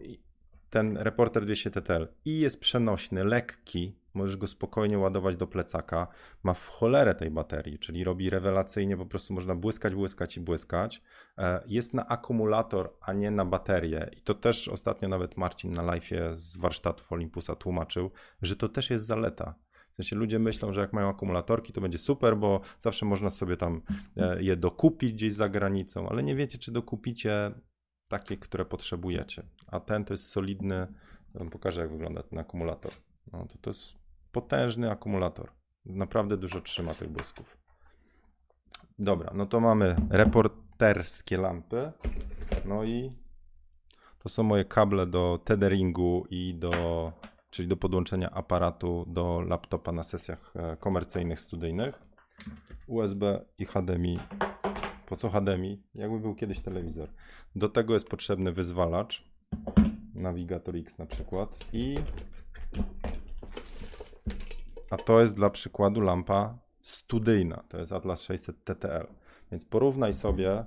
ten 0.69 0.97
reporter 0.97 1.45
200 1.45 1.71
TTL 1.71 2.07
i 2.25 2.39
jest 2.39 2.59
przenośny, 2.59 3.23
lekki, 3.23 3.95
możesz 4.13 4.37
go 4.37 4.47
spokojnie 4.47 4.99
ładować 4.99 5.35
do 5.35 5.47
plecaka, 5.47 6.07
ma 6.43 6.53
w 6.53 6.67
cholerę 6.67 7.15
tej 7.15 7.31
baterii, 7.31 7.79
czyli 7.79 8.03
robi 8.03 8.29
rewelacyjnie, 8.29 8.97
po 8.97 9.05
prostu 9.05 9.33
można 9.33 9.55
błyskać, 9.55 9.95
błyskać 9.95 10.37
i 10.37 10.39
błyskać. 10.39 11.01
E, 11.37 11.63
jest 11.67 11.93
na 11.93 12.07
akumulator, 12.07 12.93
a 13.01 13.13
nie 13.13 13.31
na 13.31 13.45
baterię 13.45 14.09
i 14.17 14.21
to 14.21 14.33
też 14.33 14.67
ostatnio 14.67 15.09
nawet 15.09 15.37
Marcin 15.37 15.71
na 15.71 15.81
live 15.81 16.09
z 16.33 16.57
warsztatów 16.57 17.11
Olympusa 17.11 17.55
tłumaczył, 17.55 18.11
że 18.41 18.55
to 18.55 18.69
też 18.69 18.89
jest 18.89 19.05
zaleta. 19.05 19.55
W 19.91 19.95
sensie 19.95 20.15
ludzie 20.15 20.39
myślą, 20.39 20.73
że 20.73 20.81
jak 20.81 20.93
mają 20.93 21.09
akumulatorki, 21.09 21.73
to 21.73 21.81
będzie 21.81 21.97
super, 21.97 22.37
bo 22.37 22.61
zawsze 22.79 23.05
można 23.05 23.29
sobie 23.29 23.57
tam 23.57 23.81
e, 24.17 24.43
je 24.43 24.55
dokupić 24.55 25.13
gdzieś 25.13 25.33
za 25.33 25.49
granicą, 25.49 26.09
ale 26.09 26.23
nie 26.23 26.35
wiecie, 26.35 26.57
czy 26.57 26.71
dokupicie 26.71 27.51
takie, 28.09 28.37
które 28.37 28.65
potrzebujecie. 28.65 29.43
A 29.67 29.79
ten 29.79 30.05
to 30.05 30.13
jest 30.13 30.27
solidny, 30.27 30.87
wam 31.33 31.49
pokażę, 31.49 31.81
jak 31.81 31.91
wygląda 31.91 32.23
ten 32.23 32.39
akumulator. 32.39 32.91
No, 33.33 33.45
to, 33.45 33.57
to 33.61 33.69
jest 33.69 34.00
potężny 34.31 34.91
akumulator. 34.91 35.51
Naprawdę 35.85 36.37
dużo 36.37 36.61
trzyma 36.61 36.93
tych 36.93 37.09
błysków. 37.09 37.57
Dobra, 38.99 39.31
no 39.33 39.45
to 39.45 39.59
mamy 39.59 39.95
reporterskie 40.09 41.37
lampy. 41.37 41.91
No 42.65 42.83
i 42.83 43.11
to 44.23 44.29
są 44.29 44.43
moje 44.43 44.65
kable 44.65 45.07
do 45.07 45.39
tetheringu 45.43 46.25
i 46.29 46.55
do, 46.55 47.11
czyli 47.49 47.67
do 47.67 47.77
podłączenia 47.77 48.31
aparatu 48.31 49.05
do 49.07 49.41
laptopa 49.41 49.91
na 49.91 50.03
sesjach 50.03 50.53
e, 50.55 50.77
komercyjnych, 50.77 51.39
studyjnych. 51.39 51.99
USB 52.87 53.45
i 53.57 53.65
HDMI. 53.65 54.19
Po 55.05 55.15
co 55.15 55.29
HDMI? 55.29 55.83
Jakby 55.95 56.19
był 56.19 56.35
kiedyś 56.35 56.59
telewizor. 56.59 57.09
Do 57.55 57.69
tego 57.69 57.93
jest 57.93 58.09
potrzebny 58.09 58.51
wyzwalacz. 58.51 59.31
Navigator 60.15 60.75
X 60.75 60.97
na 60.97 61.05
przykład. 61.05 61.65
I 61.73 61.95
a 64.91 64.97
to 64.97 65.21
jest 65.21 65.35
dla 65.35 65.49
przykładu 65.49 66.01
lampa 66.01 66.57
studyjna. 66.81 67.63
To 67.69 67.77
jest 67.77 67.91
Atlas 67.91 68.23
600 68.23 68.63
TTL. 68.63 69.07
Więc 69.51 69.65
porównaj 69.65 70.13
sobie, 70.13 70.65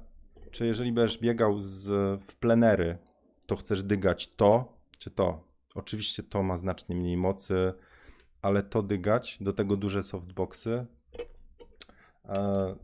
czy 0.51 0.67
jeżeli 0.67 0.93
będziesz 0.93 1.19
biegał 1.19 1.61
z, 1.61 1.87
w 2.23 2.35
plenery, 2.35 2.99
to 3.47 3.57
chcesz 3.57 3.83
dygać 3.83 4.29
to, 4.29 4.79
czy 4.99 5.11
to. 5.11 5.45
Oczywiście 5.75 6.23
to 6.23 6.43
ma 6.43 6.57
znacznie 6.57 6.97
mniej 6.97 7.17
mocy, 7.17 7.73
ale 8.43 8.63
to 8.63 8.83
dygać, 8.83 9.39
do 9.41 9.53
tego 9.53 9.77
duże 9.77 10.03
softboxy. 10.03 10.87
E, 12.25 12.75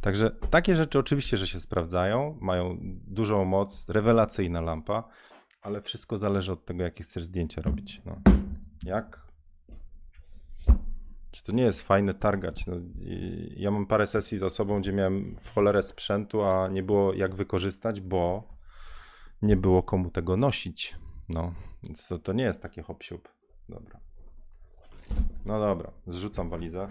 także 0.00 0.30
takie 0.30 0.76
rzeczy 0.76 0.98
oczywiście, 0.98 1.36
że 1.36 1.46
się 1.46 1.60
sprawdzają, 1.60 2.38
mają 2.40 2.78
dużą 3.06 3.44
moc, 3.44 3.88
rewelacyjna 3.88 4.60
lampa, 4.60 5.04
ale 5.62 5.82
wszystko 5.82 6.18
zależy 6.18 6.52
od 6.52 6.64
tego, 6.64 6.82
jakie 6.82 7.04
chcesz 7.04 7.24
zdjęcia 7.24 7.62
robić. 7.62 8.02
No. 8.06 8.16
Jak 8.82 9.23
czy 11.34 11.44
to 11.44 11.52
nie 11.52 11.62
jest 11.62 11.82
fajne 11.82 12.14
targać? 12.14 12.66
No, 12.66 12.76
ja 13.56 13.70
mam 13.70 13.86
parę 13.86 14.06
sesji 14.06 14.38
za 14.38 14.48
sobą, 14.48 14.80
gdzie 14.80 14.92
miałem 14.92 15.36
cholerę 15.54 15.82
sprzętu, 15.82 16.42
a 16.42 16.68
nie 16.68 16.82
było 16.82 17.14
jak 17.14 17.34
wykorzystać, 17.34 18.00
bo 18.00 18.48
nie 19.42 19.56
było 19.56 19.82
komu 19.82 20.10
tego 20.10 20.36
nosić. 20.36 20.96
No, 21.28 21.54
więc 21.82 22.08
to, 22.08 22.18
to 22.18 22.32
nie 22.32 22.44
jest 22.44 22.62
takie 22.62 22.82
hop 22.82 23.02
-siup. 23.02 23.18
Dobra. 23.68 24.00
No 25.46 25.60
dobra, 25.60 25.90
zrzucam 26.06 26.50
walizę. 26.50 26.88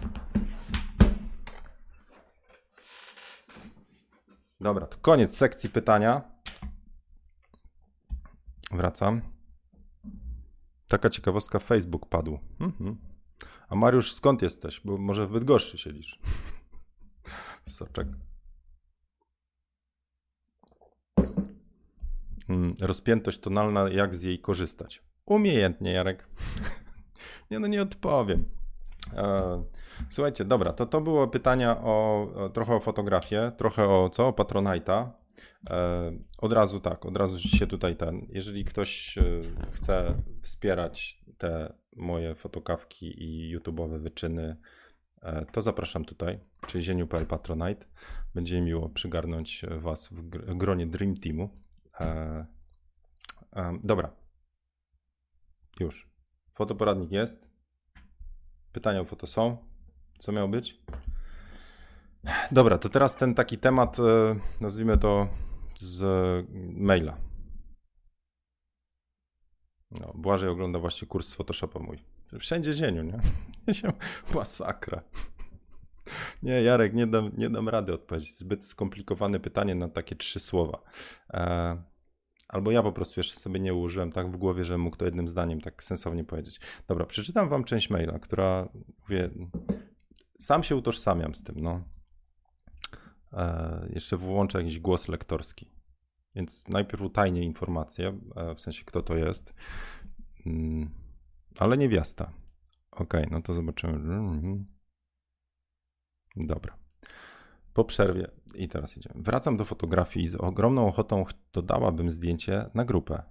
Dobra, 4.60 4.86
to 4.86 4.98
koniec 4.98 5.36
sekcji 5.36 5.70
pytania. 5.70 6.22
Wracam. 8.70 9.20
Taka 10.88 11.10
ciekawostka, 11.10 11.58
Facebook 11.58 12.06
padł. 12.06 12.38
Mhm. 12.60 13.13
A 13.68 13.74
Mariusz, 13.74 14.12
skąd 14.12 14.42
jesteś? 14.42 14.80
Bo 14.84 14.98
może 14.98 15.26
w 15.26 15.30
Bydgoszczy 15.30 15.78
siedzisz. 15.78 16.18
Soczek. 17.68 18.08
Mm, 22.48 22.74
rozpiętość 22.80 23.38
tonalna, 23.38 23.88
jak 23.88 24.14
z 24.14 24.22
jej 24.22 24.38
korzystać? 24.38 25.02
Umiejętnie, 25.26 25.92
Jarek. 25.92 26.28
nie, 27.50 27.58
no 27.58 27.66
nie 27.66 27.82
odpowiem. 27.82 28.44
E, 29.12 29.64
słuchajcie, 30.10 30.44
dobra, 30.44 30.72
to 30.72 30.86
to 30.86 31.00
było 31.00 31.28
pytania 31.28 31.80
o, 31.80 32.28
o 32.34 32.48
trochę 32.48 32.74
o 32.74 32.80
fotografię, 32.80 33.52
trochę 33.56 33.88
o 33.88 34.10
co? 34.10 34.28
O 34.28 34.30
Patronite'a. 34.30 35.08
E, 35.70 36.12
od 36.38 36.52
razu 36.52 36.80
tak, 36.80 37.06
od 37.06 37.16
razu 37.16 37.38
się 37.38 37.66
tutaj 37.66 37.96
ten, 37.96 38.26
jeżeli 38.28 38.64
ktoś 38.64 39.18
e, 39.18 39.22
chce 39.72 40.22
wspierać 40.40 41.24
te 41.38 41.74
moje 41.96 42.34
fotokawki 42.34 43.24
i 43.24 43.58
YouTube'owe 43.58 43.98
wyczyny, 43.98 44.56
e, 45.22 45.46
to 45.52 45.62
zapraszam 45.62 46.04
tutaj, 46.04 46.40
czyli 46.66 46.84
zieniu.pl 46.84 47.26
Patronite. 47.26 47.86
Będzie 48.34 48.60
miło 48.60 48.88
przygarnąć 48.88 49.62
Was 49.78 50.08
w 50.08 50.56
gronie 50.56 50.86
Dream 50.86 51.14
Teamu. 51.16 51.48
Dobra. 53.84 54.10
Już. 55.80 56.10
Fotoporadnik 56.52 57.10
jest. 57.12 57.48
Pytania 58.72 59.00
o 59.00 59.04
foto 59.04 59.26
są. 59.26 59.56
Co 60.18 60.32
miało 60.32 60.48
być? 60.48 60.80
Dobra, 62.50 62.78
to 62.78 62.88
teraz 62.88 63.16
ten 63.16 63.34
taki 63.34 63.58
temat, 63.58 63.96
nazwijmy 64.60 64.98
to 64.98 65.28
z 65.76 66.04
maila. 66.76 67.16
No, 70.00 70.12
Błażej 70.14 70.48
ogląda 70.48 70.78
właśnie 70.78 71.08
kurs 71.08 71.34
Photoshopa 71.34 71.80
mój. 71.80 71.98
Wszędzie 72.38 72.72
zieniu, 72.72 73.02
nie? 73.02 73.20
Masakra. 74.34 75.02
Nie, 76.42 76.62
Jarek, 76.62 76.94
nie 76.94 77.06
dam, 77.06 77.30
nie 77.36 77.50
dam 77.50 77.68
rady 77.68 77.94
odpowiedzieć. 77.94 78.38
Zbyt 78.38 78.64
skomplikowane 78.64 79.40
pytanie 79.40 79.74
na 79.74 79.88
takie 79.88 80.16
trzy 80.16 80.40
słowa. 80.40 80.82
E, 81.32 81.76
albo 82.48 82.70
ja 82.70 82.82
po 82.82 82.92
prostu 82.92 83.20
jeszcze 83.20 83.36
sobie 83.36 83.60
nie 83.60 83.74
ułożyłem 83.74 84.12
tak 84.12 84.32
w 84.32 84.36
głowie, 84.36 84.64
że 84.64 84.78
mógł 84.78 84.96
to 84.96 85.04
jednym 85.04 85.28
zdaniem 85.28 85.60
tak 85.60 85.84
sensownie 85.84 86.24
powiedzieć. 86.24 86.60
Dobra, 86.88 87.06
przeczytam 87.06 87.48
wam 87.48 87.64
część 87.64 87.90
maila, 87.90 88.18
która, 88.18 88.68
sam 90.38 90.62
się 90.62 90.76
utożsamiam 90.76 91.34
z 91.34 91.42
tym, 91.42 91.54
no. 91.58 91.93
E, 93.34 93.88
jeszcze 93.92 94.16
włączę 94.16 94.58
jakiś 94.58 94.80
głos 94.80 95.08
lektorski. 95.08 95.70
Więc 96.34 96.68
najpierw 96.68 97.02
utajnię 97.02 97.42
informację, 97.42 98.18
e, 98.36 98.54
w 98.54 98.60
sensie 98.60 98.84
kto 98.84 99.02
to 99.02 99.16
jest, 99.16 99.54
mm, 100.46 100.90
ale 101.58 101.78
niewiasta. 101.78 102.32
Ok, 102.90 103.14
no 103.30 103.42
to 103.42 103.54
zobaczymy. 103.54 103.92
Mhm. 103.94 104.66
Dobra. 106.36 106.78
Po 107.72 107.84
przerwie 107.84 108.30
i 108.54 108.68
teraz 108.68 108.96
idziemy. 108.96 109.22
Wracam 109.22 109.56
do 109.56 109.64
fotografii 109.64 110.24
i 110.24 110.28
z 110.28 110.34
ogromną 110.34 110.88
ochotą 110.88 111.24
dodałabym 111.52 112.10
zdjęcie 112.10 112.70
na 112.74 112.84
grupę. 112.84 113.22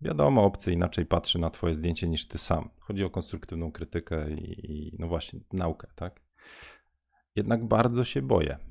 Wiadomo, 0.00 0.44
obcy 0.44 0.72
inaczej 0.72 1.06
patrzy 1.06 1.38
na 1.38 1.50
twoje 1.50 1.74
zdjęcie 1.74 2.08
niż 2.08 2.28
ty 2.28 2.38
sam. 2.38 2.70
Chodzi 2.78 3.04
o 3.04 3.10
konstruktywną 3.10 3.72
krytykę 3.72 4.30
i, 4.30 4.72
i 4.72 4.96
no 4.98 5.08
właśnie, 5.08 5.40
naukę, 5.52 5.88
tak? 5.94 6.20
Jednak 7.36 7.68
bardzo 7.68 8.04
się 8.04 8.22
boję. 8.22 8.69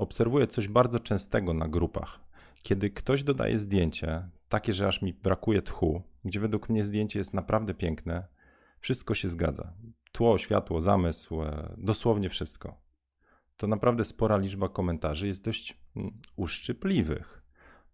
Obserwuję 0.00 0.46
coś 0.46 0.68
bardzo 0.68 0.98
częstego 0.98 1.54
na 1.54 1.68
grupach. 1.68 2.20
Kiedy 2.62 2.90
ktoś 2.90 3.24
dodaje 3.24 3.58
zdjęcie, 3.58 4.28
takie, 4.48 4.72
że 4.72 4.88
aż 4.88 5.02
mi 5.02 5.12
brakuje 5.12 5.62
tchu, 5.62 6.02
gdzie 6.24 6.40
według 6.40 6.68
mnie 6.68 6.84
zdjęcie 6.84 7.18
jest 7.18 7.34
naprawdę 7.34 7.74
piękne, 7.74 8.26
wszystko 8.78 9.14
się 9.14 9.28
zgadza. 9.28 9.72
Tło, 10.12 10.38
światło, 10.38 10.80
zamysł, 10.80 11.42
e, 11.42 11.74
dosłownie 11.78 12.28
wszystko. 12.28 12.80
To 13.56 13.66
naprawdę 13.66 14.04
spora 14.04 14.36
liczba 14.36 14.68
komentarzy 14.68 15.26
jest 15.26 15.44
dość 15.44 15.78
mm, 15.96 16.12
uszczypliwych. 16.36 17.42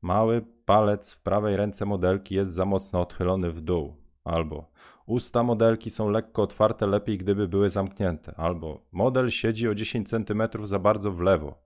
Mały 0.02 0.44
palec 0.64 1.14
w 1.14 1.22
prawej 1.22 1.56
ręce 1.56 1.86
modelki 1.86 2.34
jest 2.34 2.52
za 2.52 2.64
mocno 2.64 3.00
odchylony 3.00 3.50
w 3.50 3.60
dół. 3.60 3.96
Albo 4.24 4.70
usta 5.06 5.42
modelki 5.42 5.90
są 5.90 6.10
lekko 6.10 6.42
otwarte, 6.42 6.86
lepiej 6.86 7.18
gdyby 7.18 7.48
były 7.48 7.70
zamknięte. 7.70 8.34
Albo 8.36 8.86
model 8.92 9.30
siedzi 9.30 9.68
o 9.68 9.74
10 9.74 10.08
cm 10.08 10.42
za 10.62 10.78
bardzo 10.78 11.12
w 11.12 11.20
lewo. 11.20 11.65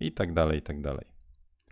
I 0.00 0.12
tak 0.12 0.34
dalej, 0.34 0.58
i 0.58 0.62
tak 0.62 0.80
dalej. 0.80 1.06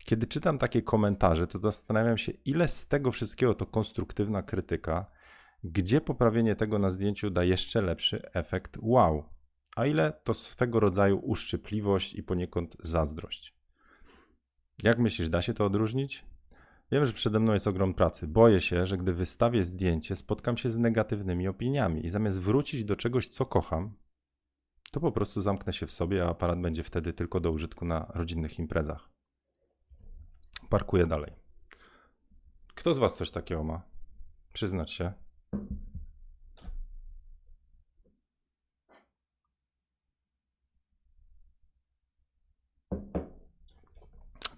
Kiedy 0.05 0.27
czytam 0.27 0.59
takie 0.59 0.83
komentarze, 0.83 1.47
to 1.47 1.59
zastanawiam 1.59 2.19
się, 2.19 2.33
ile 2.45 2.69
z 2.69 2.89
tego 2.89 3.13
wszystkiego 3.13 3.55
to 3.55 3.67
konstruktywna 3.67 4.43
krytyka, 4.43 5.07
gdzie 5.65 6.01
poprawienie 6.01 6.57
tego 6.57 6.79
na 6.79 6.91
zdjęciu 6.91 7.31
da 7.31 7.45
jeszcze 7.45 7.83
lepszy 7.83 8.31
efekt 8.33 8.79
wow, 8.81 9.25
a 9.77 9.87
ile 9.87 10.13
to 10.25 10.35
swego 10.35 10.81
rodzaju 10.81 11.19
uszczypliwość 11.19 12.15
i 12.15 12.23
poniekąd 12.23 12.77
zazdrość. 12.81 13.55
Jak 14.83 14.99
myślisz, 14.99 15.29
da 15.29 15.43
się 15.43 15.55
to 15.55 15.65
odróżnić? 15.65 16.25
Wiem, 16.93 17.07
że 17.07 17.13
przede 17.13 17.41
mną 17.41 17.53
jest 17.53 17.67
ogrom 17.67 17.95
pracy. 17.95 18.27
Boję 18.27 18.61
się, 18.61 18.87
że 18.87 18.97
gdy 18.97 19.13
wystawię 19.13 19.65
zdjęcie, 19.65 20.17
spotkam 20.17 20.57
się 20.57 20.71
z 20.71 20.79
negatywnymi 20.79 21.49
opiniami 21.49 22.07
i 22.07 22.11
zamiast 22.11 22.41
wrócić 22.41 22.85
do 22.85 22.97
czegoś, 22.97 23.29
co 23.29 23.47
kocham, 23.47 23.95
to 24.93 25.01
po 25.01 25.13
prostu 25.13 25.41
zamknę 25.41 25.73
się 25.73 25.87
w 25.87 25.91
sobie, 25.91 26.25
a 26.25 26.29
aparat 26.29 26.61
będzie 26.61 26.83
wtedy 26.83 27.13
tylko 27.13 27.41
do 27.41 27.51
użytku 27.51 27.85
na 27.85 28.07
rodzinnych 28.15 28.59
imprezach. 28.59 29.09
Parkuję 30.69 31.07
dalej. 31.07 31.33
Kto 32.75 32.95
z 32.95 32.99
Was 32.99 33.17
coś 33.17 33.31
takiego 33.31 33.65
ma? 33.65 33.83
Przyznać 34.53 34.91
się. 34.91 35.13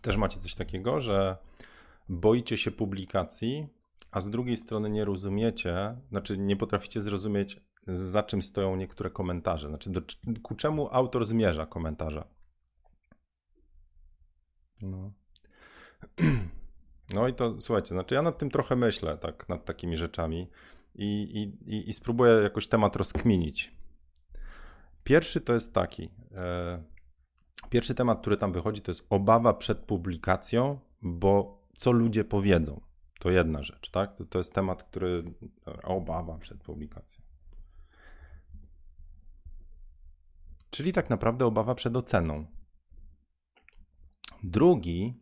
Też 0.02 0.16
macie 0.16 0.38
coś 0.38 0.54
takiego, 0.54 1.00
że 1.00 1.36
boicie 2.08 2.56
się 2.56 2.70
publikacji, 2.70 3.66
a 4.10 4.20
z 4.20 4.30
drugiej 4.30 4.56
strony 4.56 4.90
nie 4.90 5.04
rozumiecie, 5.04 5.96
znaczy 6.10 6.38
nie 6.38 6.56
potraficie 6.56 7.00
zrozumieć, 7.00 7.60
za 7.86 8.22
czym 8.22 8.42
stoją 8.42 8.76
niektóre 8.76 9.10
komentarze. 9.10 9.68
Znaczy, 9.68 9.90
do, 9.90 10.00
ku 10.42 10.54
czemu 10.54 10.88
autor 10.92 11.26
zmierza 11.26 11.66
komentarza. 11.66 12.26
No. 14.82 15.12
No 17.14 17.28
i 17.28 17.34
to 17.34 17.60
słuchajcie, 17.60 17.88
znaczy 17.88 18.14
ja 18.14 18.22
nad 18.22 18.38
tym 18.38 18.50
trochę 18.50 18.76
myślę, 18.76 19.18
tak, 19.18 19.48
nad 19.48 19.64
takimi 19.64 19.96
rzeczami 19.96 20.50
i, 20.94 21.22
i, 21.66 21.88
i 21.88 21.92
spróbuję 21.92 22.32
jakoś 22.32 22.68
temat 22.68 22.96
rozkminić. 22.96 23.74
Pierwszy 25.04 25.40
to 25.40 25.54
jest 25.54 25.74
taki. 25.74 26.10
E, 26.32 26.82
pierwszy 27.70 27.94
temat, 27.94 28.20
który 28.20 28.36
tam 28.36 28.52
wychodzi, 28.52 28.82
to 28.82 28.90
jest 28.90 29.06
obawa 29.10 29.54
przed 29.54 29.78
publikacją, 29.78 30.78
bo 31.02 31.62
co 31.72 31.92
ludzie 31.92 32.24
powiedzą. 32.24 32.80
To 33.20 33.30
jedna 33.30 33.62
rzecz, 33.62 33.90
tak? 33.90 34.16
To, 34.16 34.24
to 34.24 34.38
jest 34.38 34.54
temat, 34.54 34.82
który. 34.82 35.34
Obawa 35.82 36.38
przed 36.38 36.62
publikacją. 36.62 37.23
Czyli 40.74 40.92
tak 40.92 41.10
naprawdę 41.10 41.46
obawa 41.46 41.74
przed 41.74 41.96
oceną. 41.96 42.46
Drugi 44.42 45.14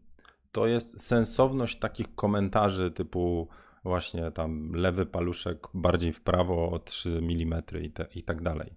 to 0.52 0.66
jest 0.66 1.00
sensowność 1.00 1.78
takich 1.78 2.14
komentarzy 2.14 2.90
typu 2.90 3.48
właśnie 3.84 4.30
tam 4.30 4.72
lewy 4.72 5.06
paluszek 5.06 5.66
bardziej 5.74 6.12
w 6.12 6.20
prawo 6.20 6.70
o 6.70 6.78
3 6.78 7.18
mm 7.18 7.62
i, 7.82 7.90
te, 7.90 8.06
i 8.14 8.22
tak 8.22 8.42
dalej. 8.42 8.74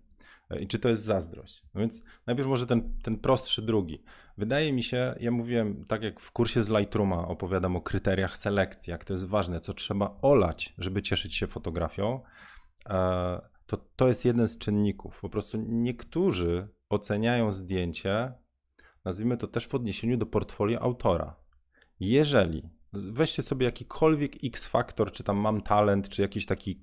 I 0.59 0.67
czy 0.67 0.79
to 0.79 0.89
jest 0.89 1.03
zazdrość? 1.03 1.63
No 1.73 1.81
więc 1.81 2.03
najpierw 2.27 2.47
może 2.47 2.67
ten, 2.67 2.97
ten 3.03 3.17
prostszy 3.17 3.61
drugi. 3.61 4.03
Wydaje 4.37 4.73
mi 4.73 4.83
się, 4.83 5.15
ja 5.19 5.31
mówiłem, 5.31 5.85
tak 5.85 6.03
jak 6.03 6.19
w 6.19 6.31
kursie 6.31 6.63
z 6.63 6.69
Lightrooma 6.69 7.27
opowiadam 7.27 7.75
o 7.75 7.81
kryteriach 7.81 8.37
selekcji, 8.37 8.91
jak 8.91 9.05
to 9.05 9.13
jest 9.13 9.25
ważne, 9.25 9.59
co 9.59 9.73
trzeba 9.73 10.17
olać, 10.21 10.73
żeby 10.77 11.01
cieszyć 11.01 11.35
się 11.35 11.47
fotografią, 11.47 12.21
e, 12.89 13.54
to 13.65 13.77
to 13.95 14.07
jest 14.07 14.25
jeden 14.25 14.47
z 14.47 14.57
czynników. 14.57 15.19
Po 15.21 15.29
prostu 15.29 15.57
niektórzy 15.67 16.67
oceniają 16.89 17.51
zdjęcie, 17.51 18.33
nazwijmy 19.05 19.37
to 19.37 19.47
też 19.47 19.67
w 19.67 19.75
odniesieniu 19.75 20.17
do 20.17 20.25
portfolio 20.25 20.81
autora. 20.81 21.35
Jeżeli 21.99 22.69
weźcie 22.93 23.41
sobie 23.41 23.65
jakikolwiek 23.65 24.43
X-faktor, 24.43 25.11
czy 25.11 25.23
tam 25.23 25.37
mam 25.37 25.61
talent, 25.61 26.09
czy 26.09 26.21
jakiś 26.21 26.45
taki 26.45 26.79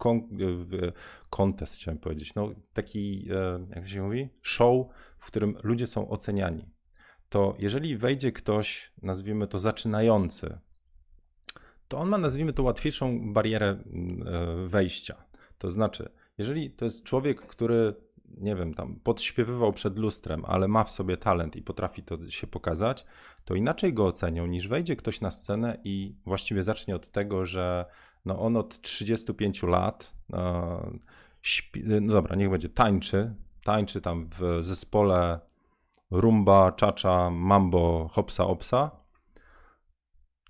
kontest, 1.30 1.74
chciałem 1.74 1.98
powiedzieć, 1.98 2.34
no 2.34 2.50
taki, 2.72 3.28
e, 3.30 3.66
jak 3.76 3.88
się 3.88 4.02
mówi, 4.02 4.28
show, 4.42 4.86
w 5.18 5.26
którym 5.26 5.56
ludzie 5.62 5.86
są 5.86 6.08
oceniani, 6.10 6.68
to 7.28 7.54
jeżeli 7.58 7.96
wejdzie 7.96 8.32
ktoś, 8.32 8.92
nazwijmy 9.02 9.46
to 9.46 9.58
zaczynający, 9.58 10.58
to 11.88 11.98
on 11.98 12.08
ma, 12.08 12.18
nazwijmy 12.18 12.52
to, 12.52 12.62
łatwiejszą 12.62 13.32
barierę 13.32 13.66
e, 13.66 14.68
wejścia. 14.68 15.24
To 15.58 15.70
znaczy, 15.70 16.12
jeżeli 16.38 16.70
to 16.70 16.84
jest 16.84 17.04
człowiek, 17.04 17.40
który 17.40 17.94
nie 18.38 18.56
wiem, 18.56 18.74
tam 18.74 19.00
podśpiewywał 19.00 19.72
przed 19.72 19.98
lustrem, 19.98 20.44
ale 20.44 20.68
ma 20.68 20.84
w 20.84 20.90
sobie 20.90 21.16
talent 21.16 21.56
i 21.56 21.62
potrafi 21.62 22.02
to 22.02 22.30
się 22.30 22.46
pokazać, 22.46 23.04
to 23.44 23.54
inaczej 23.54 23.94
go 23.94 24.06
ocenią 24.06 24.46
niż 24.46 24.68
wejdzie 24.68 24.96
ktoś 24.96 25.20
na 25.20 25.30
scenę 25.30 25.78
i 25.84 26.16
właściwie 26.26 26.62
zacznie 26.62 26.96
od 26.96 27.08
tego, 27.08 27.44
że 27.44 27.86
no 28.24 28.40
on 28.40 28.56
od 28.56 28.80
35 28.80 29.62
lat, 29.62 30.14
no, 30.28 30.82
śpi, 31.42 31.82
no 31.84 32.14
dobra, 32.14 32.36
niech 32.36 32.50
będzie, 32.50 32.68
tańczy, 32.68 33.34
tańczy 33.64 34.00
tam 34.00 34.28
w 34.38 34.58
zespole 34.60 35.40
rumba, 36.10 36.72
czacza, 36.72 37.30
mambo, 37.30 38.08
hopsa, 38.12 38.46
opsa, 38.46 38.90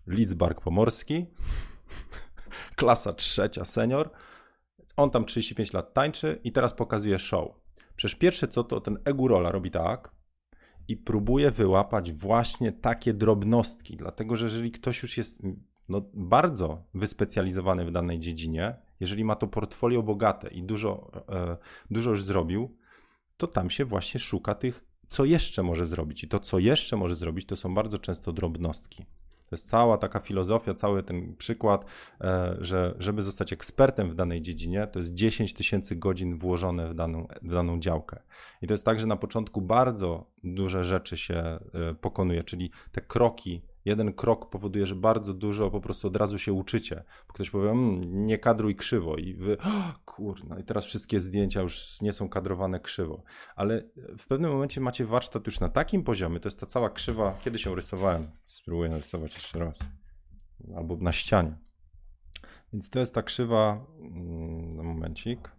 Lidzbark 0.06 0.60
Pomorski, 0.60 1.26
klasa 2.76 3.12
trzecia, 3.12 3.64
senior, 3.64 4.10
on 4.96 5.10
tam 5.10 5.24
35 5.24 5.72
lat 5.72 5.94
tańczy 5.94 6.40
i 6.44 6.52
teraz 6.52 6.74
pokazuje 6.74 7.18
show. 7.18 7.48
Przecież 7.96 8.18
pierwsze 8.18 8.48
co 8.48 8.64
to 8.64 8.80
ten 8.80 8.98
Egurola 9.04 9.52
robi 9.52 9.70
tak 9.70 10.10
i 10.88 10.96
próbuje 10.96 11.50
wyłapać 11.50 12.12
właśnie 12.12 12.72
takie 12.72 13.14
drobnostki, 13.14 13.96
dlatego 13.96 14.36
że 14.36 14.46
jeżeli 14.46 14.70
ktoś 14.70 15.02
już 15.02 15.16
jest 15.16 15.42
no, 15.88 16.02
bardzo 16.14 16.84
wyspecjalizowany 16.94 17.84
w 17.84 17.92
danej 17.92 18.18
dziedzinie, 18.18 18.76
jeżeli 19.00 19.24
ma 19.24 19.36
to 19.36 19.46
portfolio 19.46 20.02
bogate 20.02 20.48
i 20.48 20.62
dużo, 20.62 21.10
e, 21.28 21.56
dużo 21.90 22.10
już 22.10 22.24
zrobił, 22.24 22.76
to 23.36 23.46
tam 23.46 23.70
się 23.70 23.84
właśnie 23.84 24.20
szuka 24.20 24.54
tych, 24.54 24.84
co 25.08 25.24
jeszcze 25.24 25.62
może 25.62 25.86
zrobić. 25.86 26.24
I 26.24 26.28
to, 26.28 26.40
co 26.40 26.58
jeszcze 26.58 26.96
może 26.96 27.16
zrobić, 27.16 27.46
to 27.46 27.56
są 27.56 27.74
bardzo 27.74 27.98
często 27.98 28.32
drobnostki. 28.32 29.06
To 29.52 29.54
jest 29.54 29.68
cała 29.68 29.98
taka 29.98 30.20
filozofia, 30.20 30.74
cały 30.74 31.02
ten 31.02 31.36
przykład, 31.36 31.84
e, 32.20 32.56
że 32.60 32.94
żeby 32.98 33.22
zostać 33.22 33.52
ekspertem 33.52 34.10
w 34.10 34.14
danej 34.14 34.42
dziedzinie, 34.42 34.86
to 34.86 34.98
jest 34.98 35.14
10 35.14 35.54
tysięcy 35.54 35.96
godzin 35.96 36.38
włożone 36.38 36.88
w 36.88 36.94
daną, 36.94 37.26
w 37.42 37.52
daną 37.52 37.80
działkę. 37.80 38.22
I 38.62 38.66
to 38.66 38.74
jest 38.74 38.84
tak, 38.84 39.00
że 39.00 39.06
na 39.06 39.16
początku 39.16 39.60
bardzo 39.60 40.26
duże 40.44 40.84
rzeczy 40.84 41.16
się 41.16 41.34
e, 41.34 41.60
pokonuje, 42.00 42.44
czyli 42.44 42.70
te 42.92 43.00
kroki 43.00 43.62
jeden 43.84 44.12
krok 44.12 44.50
powoduje, 44.50 44.86
że 44.86 44.94
bardzo 44.94 45.34
dużo 45.34 45.70
po 45.70 45.80
prostu 45.80 46.08
od 46.08 46.16
razu 46.16 46.38
się 46.38 46.52
uczycie. 46.52 47.04
Bo 47.28 47.34
ktoś 47.34 47.50
powie, 47.50 47.70
mmm, 47.70 48.26
nie 48.26 48.38
kadruj 48.38 48.76
krzywo 48.76 49.16
i 49.16 49.34
wy, 49.34 49.58
oh, 49.58 49.94
kurna, 50.04 50.58
i 50.58 50.64
teraz 50.64 50.84
wszystkie 50.84 51.20
zdjęcia 51.20 51.60
już 51.60 52.00
nie 52.00 52.12
są 52.12 52.28
kadrowane 52.28 52.80
krzywo. 52.80 53.22
Ale 53.56 53.82
w 54.18 54.26
pewnym 54.26 54.50
momencie 54.50 54.80
macie 54.80 55.04
warsztat 55.04 55.46
już 55.46 55.60
na 55.60 55.68
takim 55.68 56.04
poziomie, 56.04 56.40
to 56.40 56.46
jest 56.46 56.60
ta 56.60 56.66
cała 56.66 56.90
krzywa, 56.90 57.38
kiedy 57.44 57.58
się 57.58 57.74
rysowałem, 57.74 58.30
spróbuję 58.46 58.90
narysować 58.90 59.34
jeszcze 59.34 59.58
raz, 59.58 59.78
albo 60.76 60.96
na 60.96 61.12
ścianie. 61.12 61.58
Więc 62.72 62.90
to 62.90 63.00
jest 63.00 63.14
ta 63.14 63.22
krzywa, 63.22 63.86
mm, 64.00 64.86
momencik. 64.86 65.50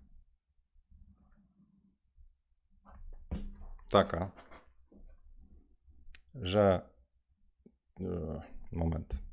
Taka, 3.90 4.32
że 6.36 6.93
E, 6.93 6.93
moment. 8.72 9.24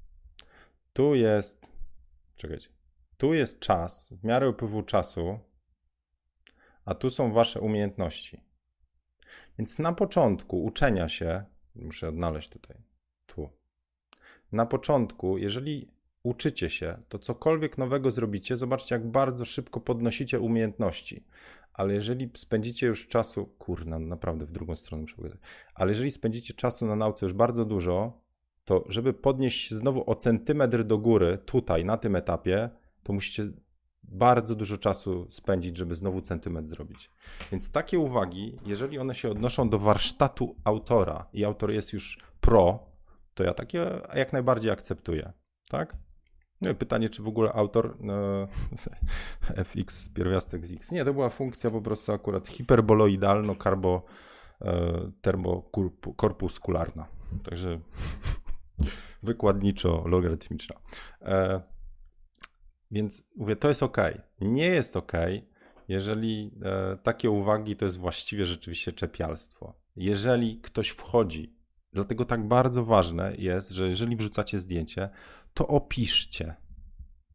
Tu 0.92 1.14
jest. 1.14 1.72
Czekajcie. 2.36 2.68
Tu 3.16 3.34
jest 3.34 3.60
czas, 3.60 4.12
w 4.12 4.24
miarę 4.24 4.48
upływu 4.48 4.82
czasu, 4.82 5.38
a 6.84 6.94
tu 6.94 7.10
są 7.10 7.32
wasze 7.32 7.60
umiejętności. 7.60 8.44
Więc 9.58 9.78
na 9.78 9.92
początku 9.92 10.64
uczenia 10.64 11.08
się, 11.08 11.44
muszę 11.74 12.08
odnaleźć 12.08 12.48
tutaj, 12.48 12.76
tu. 13.26 13.50
Na 14.52 14.66
początku, 14.66 15.38
jeżeli 15.38 15.88
uczycie 16.22 16.70
się, 16.70 17.02
to 17.08 17.18
cokolwiek 17.18 17.78
nowego 17.78 18.10
zrobicie, 18.10 18.56
zobaczcie, 18.56 18.94
jak 18.94 19.10
bardzo 19.10 19.44
szybko 19.44 19.80
podnosicie 19.80 20.40
umiejętności. 20.40 21.24
Ale 21.72 21.94
jeżeli 21.94 22.30
spędzicie 22.34 22.86
już 22.86 23.08
czasu, 23.08 23.46
kurna, 23.46 23.98
naprawdę 23.98 24.46
w 24.46 24.52
drugą 24.52 24.76
stronę 24.76 25.02
muszę 25.02 25.16
powiedzieć, 25.16 25.40
ale 25.74 25.90
jeżeli 25.90 26.10
spędzicie 26.10 26.54
czasu 26.54 26.86
na 26.86 26.96
nauce 26.96 27.26
już 27.26 27.32
bardzo 27.32 27.64
dużo, 27.64 28.20
to 28.64 28.84
żeby 28.88 29.12
podnieść 29.12 29.74
znowu 29.74 30.10
o 30.10 30.14
centymetr 30.14 30.84
do 30.84 30.98
góry, 30.98 31.38
tutaj, 31.46 31.84
na 31.84 31.96
tym 31.96 32.16
etapie, 32.16 32.70
to 33.02 33.12
musicie 33.12 33.44
bardzo 34.02 34.54
dużo 34.54 34.78
czasu 34.78 35.26
spędzić, 35.30 35.76
żeby 35.76 35.94
znowu 35.94 36.20
centymetr 36.20 36.68
zrobić. 36.68 37.10
Więc 37.52 37.70
takie 37.70 37.98
uwagi, 37.98 38.58
jeżeli 38.66 38.98
one 38.98 39.14
się 39.14 39.30
odnoszą 39.30 39.68
do 39.68 39.78
warsztatu 39.78 40.56
autora 40.64 41.26
i 41.32 41.44
autor 41.44 41.70
jest 41.70 41.92
już 41.92 42.18
pro, 42.40 42.86
to 43.34 43.44
ja 43.44 43.54
takie 43.54 43.86
jak 44.14 44.32
najbardziej 44.32 44.72
akceptuję. 44.72 45.32
Tak? 45.68 45.96
No 46.60 46.74
pytanie, 46.74 47.10
czy 47.10 47.22
w 47.22 47.28
ogóle 47.28 47.52
autor 47.52 47.96
no, 48.00 48.48
fx 49.64 50.08
pierwiastek 50.08 50.66
z 50.66 50.72
x. 50.72 50.92
Nie, 50.92 51.04
to 51.04 51.12
była 51.14 51.28
funkcja 51.28 51.70
po 51.70 51.82
prostu 51.82 52.12
akurat 52.12 52.48
hiperboloidalno-karbo 52.48 54.02
e. 54.60 55.10
Także 57.44 57.80
wykładniczo-logarytmiczna. 59.22 60.76
E, 61.22 61.62
więc 62.90 63.28
mówię, 63.36 63.56
to 63.56 63.68
jest 63.68 63.82
ok. 63.82 63.96
Nie 64.40 64.66
jest 64.66 64.96
ok, 64.96 65.12
jeżeli 65.88 66.54
e, 66.62 66.96
takie 66.96 67.30
uwagi 67.30 67.76
to 67.76 67.84
jest 67.84 67.98
właściwie 67.98 68.44
rzeczywiście 68.44 68.92
czepialstwo. 68.92 69.80
Jeżeli 69.96 70.60
ktoś 70.60 70.88
wchodzi 70.88 71.60
Dlatego 71.92 72.24
tak 72.24 72.48
bardzo 72.48 72.84
ważne 72.84 73.34
jest, 73.38 73.70
że 73.70 73.88
jeżeli 73.88 74.16
wrzucacie 74.16 74.58
zdjęcie, 74.58 75.08
to 75.54 75.66
opiszcie, 75.66 76.54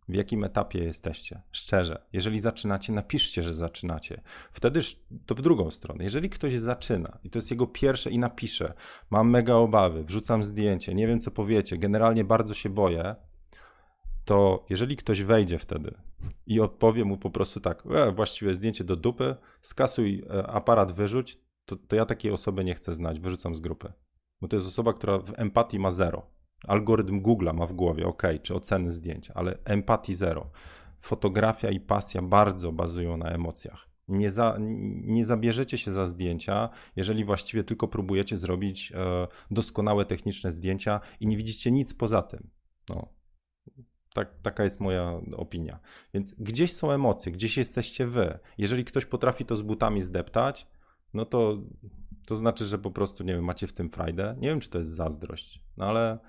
w 0.09 0.13
jakim 0.13 0.43
etapie 0.43 0.79
jesteście. 0.83 1.41
Szczerze. 1.51 2.01
Jeżeli 2.13 2.39
zaczynacie, 2.39 2.93
napiszcie, 2.93 3.43
że 3.43 3.53
zaczynacie. 3.53 4.21
Wtedy 4.51 4.79
to 5.25 5.35
w 5.35 5.41
drugą 5.41 5.71
stronę. 5.71 6.03
Jeżeli 6.03 6.29
ktoś 6.29 6.53
zaczyna 6.53 7.17
i 7.23 7.29
to 7.29 7.37
jest 7.37 7.51
jego 7.51 7.67
pierwsze 7.67 8.11
i 8.11 8.19
napisze, 8.19 8.73
mam 9.09 9.29
mega 9.29 9.53
obawy, 9.53 10.03
wrzucam 10.03 10.43
zdjęcie, 10.43 10.93
nie 10.93 11.07
wiem 11.07 11.19
co 11.19 11.31
powiecie, 11.31 11.77
generalnie 11.77 12.23
bardzo 12.23 12.53
się 12.53 12.69
boję, 12.69 13.15
to 14.25 14.65
jeżeli 14.69 14.95
ktoś 14.95 15.23
wejdzie 15.23 15.59
wtedy 15.59 15.95
i 16.47 16.59
odpowie 16.59 17.05
mu 17.05 17.17
po 17.17 17.29
prostu 17.29 17.59
tak, 17.59 17.83
e, 17.95 18.11
właściwie 18.11 18.55
zdjęcie 18.55 18.83
do 18.83 18.95
dupy, 18.95 19.35
skasuj 19.61 20.23
e, 20.29 20.47
aparat, 20.47 20.91
wyrzuć, 20.91 21.39
to, 21.65 21.75
to 21.75 21.95
ja 21.95 22.05
takiej 22.05 22.31
osoby 22.31 22.63
nie 22.63 22.75
chcę 22.75 22.93
znać, 22.93 23.19
wyrzucam 23.19 23.55
z 23.55 23.59
grupy. 23.59 23.93
Bo 24.41 24.47
to 24.47 24.55
jest 24.55 24.67
osoba, 24.67 24.93
która 24.93 25.17
w 25.17 25.33
empatii 25.39 25.79
ma 25.79 25.91
zero. 25.91 26.34
Algorytm 26.67 27.21
Google'a 27.21 27.53
ma 27.53 27.65
w 27.65 27.73
głowie, 27.73 28.07
ok, 28.07 28.23
czy 28.43 28.55
oceny 28.55 28.91
zdjęcia, 28.91 29.33
ale 29.33 29.57
empatii 29.65 30.15
zero. 30.15 30.49
Fotografia 30.99 31.69
i 31.69 31.79
pasja 31.79 32.21
bardzo 32.21 32.71
bazują 32.71 33.17
na 33.17 33.29
emocjach. 33.29 33.89
Nie, 34.07 34.31
za, 34.31 34.57
nie 35.01 35.25
zabierzecie 35.25 35.77
się 35.77 35.91
za 35.91 36.05
zdjęcia, 36.05 36.69
jeżeli 36.95 37.25
właściwie 37.25 37.63
tylko 37.63 37.87
próbujecie 37.87 38.37
zrobić 38.37 38.91
e, 38.91 39.27
doskonałe 39.51 40.05
techniczne 40.05 40.51
zdjęcia 40.51 41.01
i 41.19 41.27
nie 41.27 41.37
widzicie 41.37 41.71
nic 41.71 41.93
poza 41.93 42.21
tym. 42.21 42.49
No, 42.89 43.09
tak, 44.13 44.39
taka 44.41 44.63
jest 44.63 44.79
moja 44.79 45.21
opinia. 45.35 45.79
Więc 46.13 46.33
gdzieś 46.33 46.73
są 46.73 46.91
emocje, 46.91 47.31
gdzieś 47.31 47.57
jesteście 47.57 48.07
wy. 48.07 48.39
Jeżeli 48.57 48.85
ktoś 48.85 49.05
potrafi 49.05 49.45
to 49.45 49.55
z 49.55 49.61
butami 49.61 50.01
zdeptać, 50.01 50.67
no 51.13 51.25
to 51.25 51.57
to 52.25 52.35
znaczy, 52.35 52.65
że 52.65 52.79
po 52.79 52.91
prostu, 52.91 53.23
nie 53.23 53.33
wiem, 53.33 53.43
macie 53.43 53.67
w 53.67 53.73
tym 53.73 53.89
frajdę. 53.89 54.35
Nie 54.39 54.47
wiem, 54.47 54.59
czy 54.59 54.69
to 54.69 54.77
jest 54.77 54.91
zazdrość, 54.91 55.61
no 55.77 55.85
ale 55.85 56.19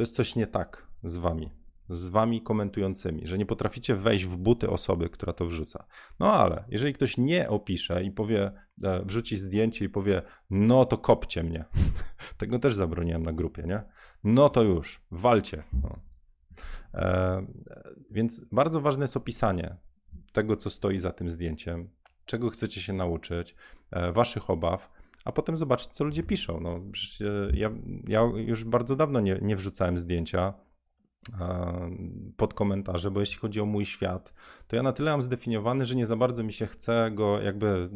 to 0.00 0.02
jest 0.02 0.14
coś 0.14 0.36
nie 0.36 0.46
tak 0.46 0.86
z 1.04 1.16
wami, 1.16 1.50
z 1.88 2.06
wami 2.06 2.42
komentującymi, 2.42 3.26
że 3.26 3.38
nie 3.38 3.46
potraficie 3.46 3.94
wejść 3.94 4.24
w 4.24 4.36
buty 4.36 4.70
osoby, 4.70 5.10
która 5.10 5.32
to 5.32 5.46
wrzuca. 5.46 5.84
No 6.20 6.32
ale 6.32 6.64
jeżeli 6.68 6.92
ktoś 6.92 7.18
nie 7.18 7.48
opisze 7.48 8.04
i 8.04 8.10
powie, 8.10 8.52
e, 8.84 9.04
wrzuci 9.04 9.38
zdjęcie 9.38 9.84
i 9.84 9.88
powie, 9.88 10.22
no 10.50 10.84
to 10.84 10.98
kopcie 10.98 11.42
mnie. 11.42 11.64
Tego 12.38 12.58
też 12.58 12.74
zabroniłem 12.74 13.22
na 13.22 13.32
grupie, 13.32 13.62
nie? 13.62 13.82
No 14.24 14.48
to 14.48 14.62
już, 14.62 15.00
walcie. 15.10 15.62
No. 15.82 15.98
E, 16.94 17.46
więc 18.10 18.44
bardzo 18.52 18.80
ważne 18.80 19.04
jest 19.04 19.16
opisanie 19.16 19.76
tego, 20.32 20.56
co 20.56 20.70
stoi 20.70 20.98
za 21.00 21.12
tym 21.12 21.28
zdjęciem, 21.28 21.90
czego 22.24 22.50
chcecie 22.50 22.80
się 22.80 22.92
nauczyć, 22.92 23.54
e, 23.90 24.12
waszych 24.12 24.50
obaw, 24.50 24.90
a 25.24 25.32
potem 25.32 25.56
zobaczyć, 25.56 25.88
co 25.88 26.04
ludzie 26.04 26.22
piszą. 26.22 26.60
No, 26.60 26.80
ja, 27.52 27.70
ja 28.08 28.20
już 28.36 28.64
bardzo 28.64 28.96
dawno 28.96 29.20
nie, 29.20 29.38
nie 29.42 29.56
wrzucałem 29.56 29.98
zdjęcia 29.98 30.54
e, 31.40 31.90
pod 32.36 32.54
komentarze, 32.54 33.10
bo 33.10 33.20
jeśli 33.20 33.38
chodzi 33.38 33.60
o 33.60 33.66
mój 33.66 33.84
świat, 33.84 34.34
to 34.66 34.76
ja 34.76 34.82
na 34.82 34.92
tyle 34.92 35.10
mam 35.10 35.22
zdefiniowany, 35.22 35.86
że 35.86 35.94
nie 35.94 36.06
za 36.06 36.16
bardzo 36.16 36.42
mi 36.42 36.52
się 36.52 36.66
chce 36.66 37.10
go 37.14 37.40
jakby 37.40 37.90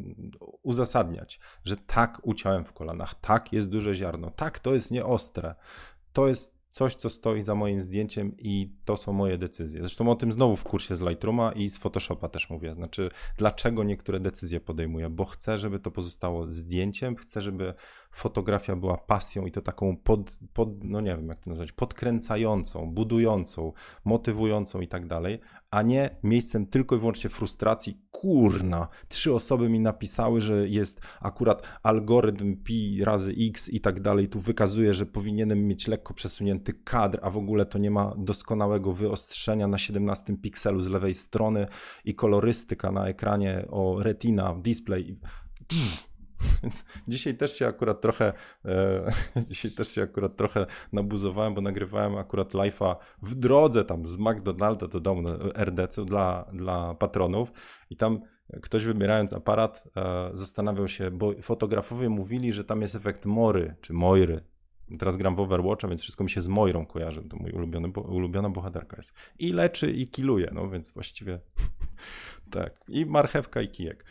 uzasadniać, 0.62 1.40
że 1.64 1.76
tak 1.76 2.20
uciąłem 2.22 2.64
w 2.64 2.72
kolanach, 2.72 3.14
tak 3.14 3.52
jest 3.52 3.68
duże 3.68 3.94
ziarno, 3.94 4.30
tak 4.30 4.58
to 4.58 4.74
jest 4.74 4.90
nieostre, 4.90 5.54
to 6.12 6.28
jest 6.28 6.63
coś, 6.74 6.94
co 6.94 7.10
stoi 7.10 7.42
za 7.42 7.54
moim 7.54 7.80
zdjęciem 7.80 8.32
i 8.38 8.70
to 8.84 8.96
są 8.96 9.12
moje 9.12 9.38
decyzje. 9.38 9.80
Zresztą 9.80 10.10
o 10.10 10.14
tym 10.14 10.32
znowu 10.32 10.56
w 10.56 10.64
kursie 10.64 10.94
z 10.94 11.00
Lightrooma 11.00 11.52
i 11.52 11.68
z 11.68 11.78
Photoshopa 11.78 12.28
też 12.28 12.50
mówię. 12.50 12.74
Znaczy, 12.74 13.08
dlaczego 13.38 13.84
niektóre 13.84 14.20
decyzje 14.20 14.60
podejmuję? 14.60 15.10
Bo 15.10 15.24
chcę, 15.24 15.58
żeby 15.58 15.78
to 15.78 15.90
pozostało 15.90 16.50
zdjęciem, 16.50 17.16
chcę, 17.16 17.40
żeby 17.40 17.74
fotografia 18.14 18.76
była 18.76 18.96
pasją 18.96 19.46
i 19.46 19.52
to 19.52 19.62
taką 19.62 19.96
pod, 19.96 20.38
pod 20.52 20.84
no 20.84 21.00
nie 21.00 21.16
wiem 21.16 21.28
jak 21.28 21.38
to 21.38 21.50
nazwać, 21.50 21.72
podkręcającą, 21.72 22.90
budującą, 22.90 23.72
motywującą 24.04 24.80
i 24.80 24.88
tak 24.88 25.06
dalej, 25.06 25.40
a 25.70 25.82
nie 25.82 26.10
miejscem 26.22 26.66
tylko 26.66 26.96
i 26.96 26.98
wyłącznie 26.98 27.30
frustracji. 27.30 27.98
Kurna, 28.10 28.88
trzy 29.08 29.34
osoby 29.34 29.68
mi 29.68 29.80
napisały, 29.80 30.40
że 30.40 30.68
jest 30.68 31.00
akurat 31.20 31.62
algorytm 31.82 32.56
pi 32.56 33.04
razy 33.04 33.34
x 33.38 33.68
i 33.68 33.80
tak 33.80 34.00
dalej. 34.00 34.28
Tu 34.28 34.40
wykazuje, 34.40 34.94
że 34.94 35.06
powinienem 35.06 35.66
mieć 35.66 35.88
lekko 35.88 36.14
przesunięty 36.14 36.72
kadr, 36.72 37.18
a 37.22 37.30
w 37.30 37.36
ogóle 37.36 37.66
to 37.66 37.78
nie 37.78 37.90
ma 37.90 38.14
doskonałego 38.18 38.92
wyostrzenia 38.92 39.68
na 39.68 39.78
17 39.78 40.36
pikselu 40.36 40.80
z 40.80 40.88
lewej 40.88 41.14
strony 41.14 41.66
i 42.04 42.14
kolorystyka 42.14 42.92
na 42.92 43.06
ekranie 43.06 43.66
o 43.70 44.02
retina, 44.02 44.54
display. 44.62 45.18
Pff 45.68 46.13
Więc 46.62 46.84
dzisiaj 47.08 47.36
też 47.36 47.58
się 47.58 47.66
akurat 47.66 48.00
trochę, 48.00 48.32
e, 48.64 49.12
dzisiaj 49.48 49.70
też 49.70 49.88
się 49.88 50.02
akurat 50.02 50.36
trochę 50.36 50.66
nabuzowałem, 50.92 51.54
bo 51.54 51.60
nagrywałem 51.60 52.16
akurat 52.16 52.54
live'a 52.54 52.96
w 53.22 53.34
drodze 53.34 53.84
tam 53.84 54.06
z 54.06 54.18
McDonalda 54.18 54.88
do 54.88 55.00
domu 55.00 55.28
RDC 55.54 56.04
dla, 56.04 56.44
dla 56.52 56.94
patronów 56.94 57.52
i 57.90 57.96
tam 57.96 58.20
ktoś 58.62 58.84
wybierając 58.84 59.32
aparat 59.32 59.84
e, 59.96 60.30
zastanawiał 60.32 60.88
się, 60.88 61.10
bo 61.10 61.32
fotografowie 61.42 62.08
mówili, 62.08 62.52
że 62.52 62.64
tam 62.64 62.82
jest 62.82 62.94
efekt 62.94 63.26
Mory 63.26 63.74
czy 63.80 63.92
Moiry. 63.92 64.44
Teraz 64.98 65.16
gram 65.16 65.36
w 65.36 65.40
Overwatcha, 65.40 65.88
więc 65.88 66.02
wszystko 66.02 66.24
mi 66.24 66.30
się 66.30 66.40
z 66.40 66.48
Moirą 66.48 66.86
kojarzy. 66.86 67.22
To 67.22 67.36
mój 67.36 67.52
ulubiony, 67.52 67.88
ulubiona 67.88 68.50
bohaterka 68.50 68.96
jest. 68.96 69.14
I 69.38 69.52
leczy, 69.52 69.92
i 69.92 70.08
kiluje, 70.08 70.50
no 70.52 70.70
więc 70.70 70.92
właściwie 70.92 71.40
tak. 72.50 72.80
I 72.88 73.06
marchewka, 73.06 73.62
i 73.62 73.68
kijek. 73.68 74.04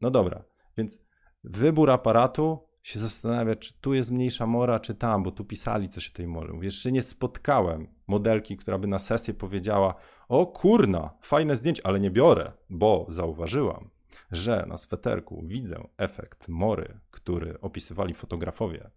No 0.00 0.10
dobra, 0.10 0.44
więc 0.76 1.03
wybór 1.44 1.90
aparatu 1.90 2.68
się 2.82 2.98
zastanawia, 2.98 3.56
czy 3.56 3.80
tu 3.80 3.94
jest 3.94 4.10
mniejsza 4.10 4.46
mora, 4.46 4.80
czy 4.80 4.94
tam, 4.94 5.22
bo 5.22 5.30
tu 5.30 5.44
pisali 5.44 5.88
coś 5.88 6.10
o 6.10 6.12
tej 6.12 6.26
morze. 6.26 6.52
Jeszcze 6.62 6.92
nie 6.92 7.02
spotkałem 7.02 7.88
modelki, 8.06 8.56
która 8.56 8.78
by 8.78 8.86
na 8.86 8.98
sesję 8.98 9.34
powiedziała: 9.34 9.94
O 10.28 10.46
kurna, 10.46 11.10
fajne 11.20 11.56
zdjęcie, 11.56 11.86
ale 11.86 12.00
nie 12.00 12.10
biorę, 12.10 12.52
bo 12.70 13.06
zauważyłam, 13.08 13.90
że 14.32 14.64
na 14.68 14.76
sweterku 14.76 15.42
widzę 15.46 15.88
efekt 15.98 16.48
mory, 16.48 17.00
który 17.10 17.60
opisywali 17.60 18.14
fotografowie. 18.14 18.90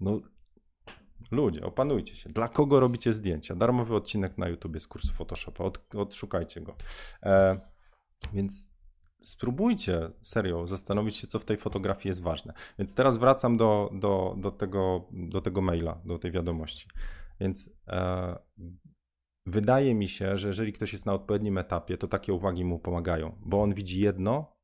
No, 0.00 0.20
ludzie, 1.30 1.64
opanujcie 1.64 2.16
się. 2.16 2.30
Dla 2.30 2.48
kogo 2.48 2.80
robicie 2.80 3.12
zdjęcia? 3.12 3.54
Darmowy 3.54 3.94
odcinek 3.94 4.38
na 4.38 4.48
YouTube 4.48 4.80
z 4.80 4.86
kursu 4.86 5.12
Photoshopa, 5.12 5.64
Od, 5.64 5.94
odszukajcie 5.94 6.60
go. 6.60 6.76
E, 7.22 7.60
więc 8.32 8.75
spróbujcie 9.26 10.10
serio 10.22 10.66
zastanowić 10.66 11.16
się, 11.16 11.26
co 11.26 11.38
w 11.38 11.44
tej 11.44 11.56
fotografii 11.56 12.08
jest 12.08 12.22
ważne. 12.22 12.52
Więc 12.78 12.94
teraz 12.94 13.16
wracam 13.16 13.56
do, 13.56 13.90
do, 13.94 14.34
do, 14.38 14.50
tego, 14.50 15.08
do 15.12 15.40
tego 15.40 15.60
maila, 15.60 16.00
do 16.04 16.18
tej 16.18 16.30
wiadomości. 16.30 16.88
Więc 17.40 17.70
e, 17.88 18.36
wydaje 19.46 19.94
mi 19.94 20.08
się, 20.08 20.38
że 20.38 20.48
jeżeli 20.48 20.72
ktoś 20.72 20.92
jest 20.92 21.06
na 21.06 21.14
odpowiednim 21.14 21.58
etapie, 21.58 21.98
to 21.98 22.08
takie 22.08 22.32
uwagi 22.32 22.64
mu 22.64 22.78
pomagają, 22.78 23.38
bo 23.40 23.62
on 23.62 23.74
widzi 23.74 24.00
jedno, 24.00 24.56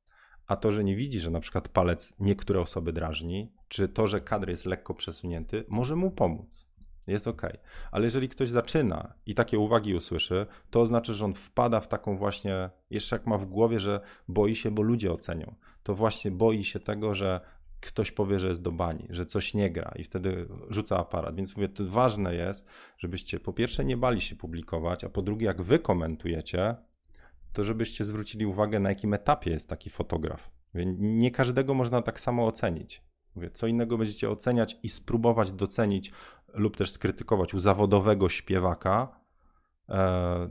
a 0.46 0.56
to, 0.56 0.72
że 0.72 0.84
nie 0.84 0.96
widzi, 0.96 1.20
że 1.20 1.30
na 1.30 1.40
przykład 1.40 1.68
palec 1.68 2.14
niektóre 2.18 2.60
osoby 2.60 2.92
drażni, 2.92 3.54
czy 3.68 3.88
to, 3.88 4.06
że 4.06 4.20
kadr 4.20 4.48
jest 4.48 4.66
lekko 4.66 4.94
przesunięty, 4.94 5.64
może 5.68 5.96
mu 5.96 6.10
pomóc 6.10 6.71
jest 7.06 7.28
ok. 7.28 7.42
Ale 7.90 8.04
jeżeli 8.04 8.28
ktoś 8.28 8.48
zaczyna 8.48 9.14
i 9.26 9.34
takie 9.34 9.58
uwagi 9.58 9.94
usłyszy, 9.94 10.46
to 10.70 10.80
oznacza, 10.80 11.12
że 11.12 11.24
on 11.24 11.34
wpada 11.34 11.80
w 11.80 11.88
taką 11.88 12.16
właśnie, 12.16 12.70
jeszcze 12.90 13.16
jak 13.16 13.26
ma 13.26 13.38
w 13.38 13.46
głowie, 13.46 13.80
że 13.80 14.00
boi 14.28 14.54
się, 14.54 14.70
bo 14.70 14.82
ludzie 14.82 15.12
ocenią. 15.12 15.54
To 15.82 15.94
właśnie 15.94 16.30
boi 16.30 16.64
się 16.64 16.80
tego, 16.80 17.14
że 17.14 17.40
ktoś 17.80 18.12
powie, 18.12 18.38
że 18.38 18.48
jest 18.48 18.62
do 18.62 18.72
bani, 18.72 19.06
że 19.10 19.26
coś 19.26 19.54
nie 19.54 19.70
gra 19.70 19.92
i 19.96 20.04
wtedy 20.04 20.48
rzuca 20.68 20.98
aparat. 20.98 21.36
Więc 21.36 21.56
mówię, 21.56 21.68
to 21.68 21.84
ważne 21.86 22.34
jest, 22.34 22.66
żebyście 22.98 23.40
po 23.40 23.52
pierwsze 23.52 23.84
nie 23.84 23.96
bali 23.96 24.20
się 24.20 24.36
publikować, 24.36 25.04
a 25.04 25.08
po 25.08 25.22
drugie, 25.22 25.46
jak 25.46 25.62
wy 25.62 25.78
komentujecie, 25.78 26.76
to 27.52 27.64
żebyście 27.64 28.04
zwrócili 28.04 28.46
uwagę, 28.46 28.80
na 28.80 28.88
jakim 28.88 29.14
etapie 29.14 29.50
jest 29.50 29.68
taki 29.68 29.90
fotograf. 29.90 30.50
Nie 30.98 31.30
każdego 31.30 31.74
można 31.74 32.02
tak 32.02 32.20
samo 32.20 32.46
ocenić. 32.46 33.02
Mówię, 33.34 33.50
co 33.50 33.66
innego 33.66 33.98
będziecie 33.98 34.30
oceniać 34.30 34.78
i 34.82 34.88
spróbować 34.88 35.52
docenić 35.52 36.12
lub 36.54 36.76
też 36.76 36.90
skrytykować 36.90 37.54
u 37.54 37.60
zawodowego 37.60 38.28
śpiewaka, 38.28 39.20
e, 39.88 40.48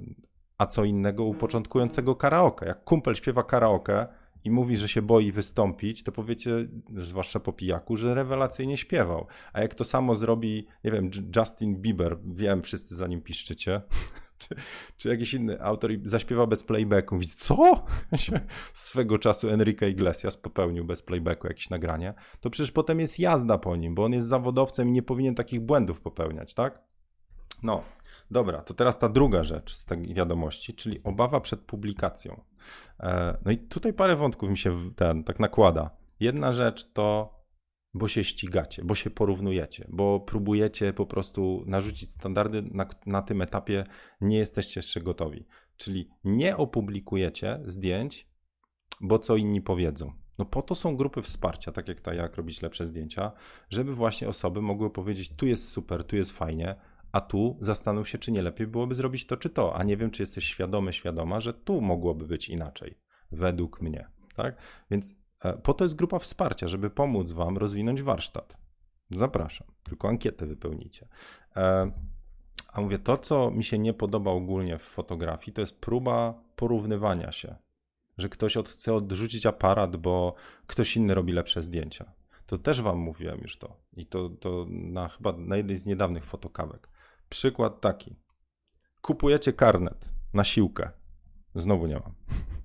a 0.57 0.65
co 0.65 0.83
innego 0.83 1.23
u 1.23 1.33
początkującego 1.33 2.15
karaoke. 2.15 2.65
Jak 2.65 2.83
kumpel 2.83 3.15
śpiewa 3.15 3.43
karaoke 3.43 4.07
i 4.43 4.51
mówi, 4.51 4.77
że 4.77 4.87
się 4.87 5.01
boi 5.01 5.31
wystąpić, 5.31 6.03
to 6.03 6.11
powiecie, 6.11 6.51
zwłaszcza 6.97 7.39
po 7.39 7.53
pijaku, 7.53 7.97
że 7.97 8.15
rewelacyjnie 8.15 8.77
śpiewał. 8.77 9.27
A 9.53 9.61
jak 9.61 9.75
to 9.75 9.85
samo 9.85 10.15
zrobi, 10.15 10.67
nie 10.83 10.91
wiem, 10.91 11.09
Justin 11.35 11.81
Bieber, 11.81 12.17
wiem, 12.25 12.61
wszyscy 12.61 12.95
za 12.95 13.07
nim 13.07 13.21
piszczycie, 13.21 13.81
czy, 14.41 14.55
czy 14.97 15.09
jakiś 15.09 15.33
inny 15.33 15.61
autor 15.61 15.91
i 15.91 15.99
zaśpiewa 16.03 16.47
bez 16.47 16.63
playbacku. 16.63 17.15
Mówi, 17.15 17.27
co? 17.27 17.85
Swego 18.73 19.19
czasu 19.19 19.49
Enrique 19.49 19.89
Iglesias 19.89 20.37
popełnił 20.37 20.85
bez 20.85 21.01
playbacku 21.01 21.47
jakieś 21.47 21.69
nagranie. 21.69 22.13
To 22.39 22.49
przecież 22.49 22.71
potem 22.71 22.99
jest 22.99 23.19
jazda 23.19 23.57
po 23.57 23.75
nim, 23.75 23.95
bo 23.95 24.03
on 24.03 24.13
jest 24.13 24.27
zawodowcem 24.27 24.89
i 24.89 24.91
nie 24.91 25.03
powinien 25.03 25.35
takich 25.35 25.61
błędów 25.61 26.01
popełniać, 26.01 26.53
tak? 26.53 26.81
No, 27.63 27.83
dobra, 28.31 28.61
to 28.61 28.73
teraz 28.73 28.99
ta 28.99 29.09
druga 29.09 29.43
rzecz 29.43 29.75
z 29.75 29.85
tej 29.85 30.13
wiadomości, 30.13 30.73
czyli 30.73 31.03
obawa 31.03 31.41
przed 31.41 31.61
publikacją. 31.61 32.43
E, 32.99 33.37
no 33.45 33.51
i 33.51 33.57
tutaj 33.57 33.93
parę 33.93 34.15
wątków 34.15 34.49
mi 34.49 34.57
się 34.57 34.93
ten, 34.95 35.23
tak 35.23 35.39
nakłada. 35.39 35.89
Jedna 36.19 36.53
rzecz 36.53 36.93
to 36.93 37.40
bo 37.93 38.07
się 38.07 38.23
ścigacie, 38.23 38.83
bo 38.85 38.95
się 38.95 39.09
porównujecie, 39.09 39.87
bo 39.89 40.19
próbujecie 40.19 40.93
po 40.93 41.05
prostu 41.05 41.63
narzucić 41.67 42.09
standardy, 42.09 42.61
na, 42.61 42.85
na 43.05 43.21
tym 43.21 43.41
etapie 43.41 43.83
nie 44.21 44.37
jesteście 44.37 44.77
jeszcze 44.77 45.01
gotowi. 45.01 45.45
Czyli 45.77 46.09
nie 46.23 46.57
opublikujecie 46.57 47.59
zdjęć, 47.65 48.27
bo 49.01 49.19
co 49.19 49.35
inni 49.35 49.61
powiedzą. 49.61 50.13
No 50.37 50.45
po 50.45 50.61
to 50.61 50.75
są 50.75 50.95
grupy 50.95 51.21
wsparcia, 51.21 51.71
tak 51.71 51.87
jak 51.87 52.01
ta 52.01 52.13
jak 52.13 52.35
robić 52.35 52.61
lepsze 52.61 52.85
zdjęcia, 52.85 53.31
żeby 53.69 53.93
właśnie 53.93 54.27
osoby 54.27 54.61
mogły 54.61 54.89
powiedzieć, 54.89 55.35
tu 55.35 55.45
jest 55.45 55.69
super, 55.69 56.03
tu 56.03 56.15
jest 56.15 56.31
fajnie, 56.31 56.75
a 57.11 57.21
tu 57.21 57.57
zastanów 57.61 58.09
się, 58.09 58.17
czy 58.17 58.31
nie 58.31 58.41
lepiej 58.41 58.67
byłoby 58.67 58.95
zrobić 58.95 59.27
to 59.27 59.37
czy 59.37 59.49
to, 59.49 59.75
a 59.75 59.83
nie 59.83 59.97
wiem, 59.97 60.11
czy 60.11 60.23
jesteś 60.23 60.45
świadomy, 60.45 60.93
świadoma, 60.93 61.39
że 61.39 61.53
tu 61.53 61.81
mogłoby 61.81 62.27
być 62.27 62.49
inaczej, 62.49 62.97
według 63.31 63.81
mnie. 63.81 64.07
Tak? 64.35 64.55
Więc 64.91 65.15
po 65.63 65.73
to 65.73 65.85
jest 65.85 65.95
grupa 65.95 66.19
wsparcia, 66.19 66.67
żeby 66.67 66.89
pomóc 66.89 67.31
Wam 67.31 67.57
rozwinąć 67.57 68.01
warsztat. 68.01 68.57
Zapraszam, 69.09 69.67
tylko 69.83 70.07
ankietę 70.07 70.45
wypełnicie. 70.45 71.07
E, 71.55 71.91
a 72.73 72.81
mówię, 72.81 72.99
to 72.99 73.17
co 73.17 73.51
mi 73.51 73.63
się 73.63 73.79
nie 73.79 73.93
podoba 73.93 74.31
ogólnie 74.31 74.77
w 74.77 74.83
fotografii, 74.83 75.53
to 75.53 75.61
jest 75.61 75.79
próba 75.79 76.43
porównywania 76.55 77.31
się. 77.31 77.55
Że 78.17 78.29
ktoś 78.29 78.57
chce 78.65 78.93
odrzucić 78.93 79.45
aparat, 79.45 79.95
bo 79.95 80.33
ktoś 80.67 80.97
inny 80.97 81.15
robi 81.15 81.33
lepsze 81.33 81.61
zdjęcia. 81.61 82.13
To 82.45 82.57
też 82.57 82.81
wam 82.81 82.97
mówiłem 82.97 83.39
już 83.39 83.57
to. 83.57 83.77
I 83.93 84.05
to, 84.05 84.29
to 84.29 84.65
na 84.69 85.07
chyba 85.07 85.31
na 85.31 85.57
jednej 85.57 85.77
z 85.77 85.85
niedawnych 85.85 86.25
fotokawek. 86.25 86.89
Przykład 87.29 87.81
taki. 87.81 88.15
Kupujecie 89.01 89.53
karnet 89.53 90.13
na 90.33 90.43
siłkę. 90.43 90.89
Znowu 91.55 91.87
nie 91.87 91.95
mam. 91.95 92.13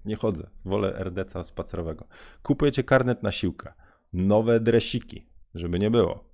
Nie 0.06 0.16
chodzę. 0.16 0.50
Wolę 0.64 0.98
RDC 0.98 1.44
spacerowego. 1.44 2.06
Kupujecie 2.42 2.84
karnet 2.84 3.22
na 3.22 3.32
siłkę. 3.32 3.72
Nowe 4.12 4.60
dresiki, 4.60 5.26
żeby 5.54 5.78
nie 5.78 5.90
było. 5.90 6.24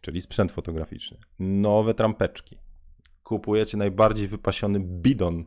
Czyli 0.00 0.20
sprzęt 0.20 0.52
fotograficzny. 0.52 1.18
Nowe 1.38 1.94
trampeczki. 1.94 2.58
Kupujecie 3.24 3.76
najbardziej 3.76 4.28
wypasiony 4.28 4.80
bidon, 4.80 5.44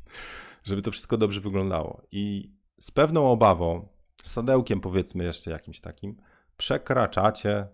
żeby 0.64 0.82
to 0.82 0.90
wszystko 0.90 1.16
dobrze 1.16 1.40
wyglądało. 1.40 2.02
I 2.12 2.52
z 2.80 2.90
pewną 2.90 3.30
obawą, 3.30 3.88
z 4.22 4.30
sadełkiem 4.30 4.80
powiedzmy 4.80 5.24
jeszcze 5.24 5.50
jakimś 5.50 5.80
takim, 5.80 6.16
przekraczacie 6.56 7.66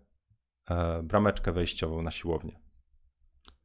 e, 0.70 1.02
brameczkę 1.02 1.52
wejściową 1.52 2.02
na 2.02 2.10
siłownię 2.10 2.68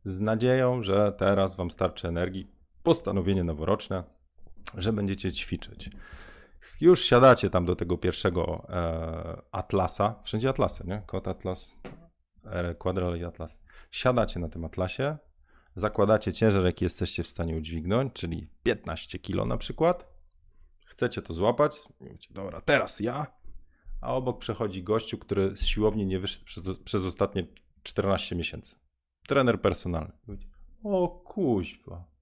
z 0.04 0.20
nadzieją, 0.20 0.84
że 0.84 1.14
teraz 1.18 1.56
Wam 1.56 1.72
starczy 1.72 2.08
energii, 2.08 2.48
postanowienie 2.84 3.44
noworoczne, 3.44 4.04
że 4.78 4.94
będziecie 4.94 5.32
ćwiczyć. 5.32 5.90
Już 6.82 7.06
siadacie 7.06 7.50
tam 7.50 7.66
do 7.66 7.76
tego 7.76 7.98
pierwszego 7.98 8.66
e, 8.70 9.42
Atlasa, 9.52 10.16
wszędzie 10.24 10.50
Atlasy, 10.50 10.84
nie? 10.88 11.02
Kot 11.06 11.28
Atlas, 11.28 11.78
Quadral 12.78 13.18
i 13.18 13.24
Atlas. 13.24 13.62
Siadacie 13.92 14.40
na 14.40 14.50
tym 14.50 14.66
Atlasie, 14.66 15.18
zakładacie 15.76 16.34
ciężar, 16.34 16.66
jaki 16.66 16.86
jesteście 16.86 17.24
w 17.24 17.28
stanie 17.28 17.58
udźwignąć, 17.58 18.14
czyli 18.14 18.48
15 18.64 19.20
kg 19.20 19.46
na 19.46 19.58
przykład. 19.58 20.14
Chcecie 20.86 21.22
to 21.22 21.34
złapać, 21.34 21.76
mówicie, 22.00 22.34
dobra, 22.34 22.62
teraz 22.62 23.00
ja, 23.00 23.28
a 24.02 24.14
obok 24.14 24.40
przechodzi 24.40 24.84
gościu, 24.84 25.18
który 25.18 25.56
z 25.56 25.66
siłowni 25.66 26.06
nie 26.06 26.20
wyszedł 26.20 26.46
przez, 26.46 26.78
przez 26.78 27.06
ostatnie 27.06 27.48
14 27.84 28.36
miesięcy. 28.36 28.76
Trener 29.28 29.62
personalny. 29.62 30.12
O 30.84 31.08
kuźwa. 31.08 32.13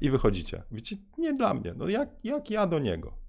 I 0.00 0.10
wychodzicie. 0.10 0.62
Wiecie, 0.70 0.96
nie 1.18 1.34
dla 1.34 1.54
mnie. 1.54 1.74
No 1.76 1.88
jak, 1.88 2.08
jak 2.24 2.50
ja 2.50 2.66
do 2.66 2.78
niego? 2.78 3.20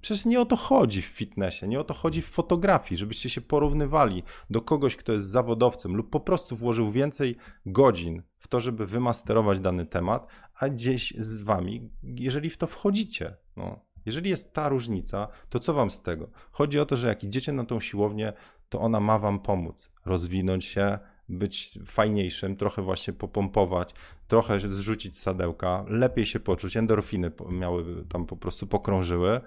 Przecież 0.00 0.24
nie 0.24 0.40
o 0.40 0.46
to 0.46 0.56
chodzi 0.56 1.02
w 1.02 1.06
fitnessie, 1.06 1.68
nie 1.68 1.80
o 1.80 1.84
to 1.84 1.94
chodzi 1.94 2.22
w 2.22 2.26
fotografii, 2.26 2.98
żebyście 2.98 3.30
się 3.30 3.40
porównywali 3.40 4.22
do 4.50 4.62
kogoś, 4.62 4.96
kto 4.96 5.12
jest 5.12 5.26
zawodowcem 5.26 5.96
lub 5.96 6.10
po 6.10 6.20
prostu 6.20 6.56
włożył 6.56 6.90
więcej 6.90 7.36
godzin 7.66 8.22
w 8.38 8.48
to, 8.48 8.60
żeby 8.60 8.86
wymasterować 8.86 9.60
dany 9.60 9.86
temat, 9.86 10.26
a 10.54 10.68
gdzieś 10.68 11.14
z 11.18 11.42
wami, 11.42 11.90
jeżeli 12.02 12.50
w 12.50 12.58
to 12.58 12.66
wchodzicie. 12.66 13.36
No. 13.56 13.90
Jeżeli 14.06 14.30
jest 14.30 14.52
ta 14.52 14.68
różnica, 14.68 15.28
to 15.48 15.58
co 15.58 15.74
wam 15.74 15.90
z 15.90 16.02
tego? 16.02 16.30
Chodzi 16.52 16.80
o 16.80 16.86
to, 16.86 16.96
że 16.96 17.08
jak 17.08 17.24
idziecie 17.24 17.52
na 17.52 17.64
tą 17.64 17.80
siłownię, 17.80 18.32
to 18.68 18.80
ona 18.80 19.00
ma 19.00 19.18
wam 19.18 19.40
pomóc 19.40 19.92
rozwinąć 20.04 20.64
się, 20.64 20.98
być 21.30 21.78
fajniejszym, 21.86 22.56
trochę 22.56 22.82
właśnie 22.82 23.12
popompować, 23.12 23.94
trochę 24.28 24.60
zrzucić 24.60 25.18
sadełka, 25.18 25.84
lepiej 25.88 26.26
się 26.26 26.40
poczuć, 26.40 26.76
endorfiny 26.76 27.32
miały 27.50 28.04
tam 28.08 28.26
po 28.26 28.36
prostu 28.36 28.66
pokrążyły, 28.66 29.40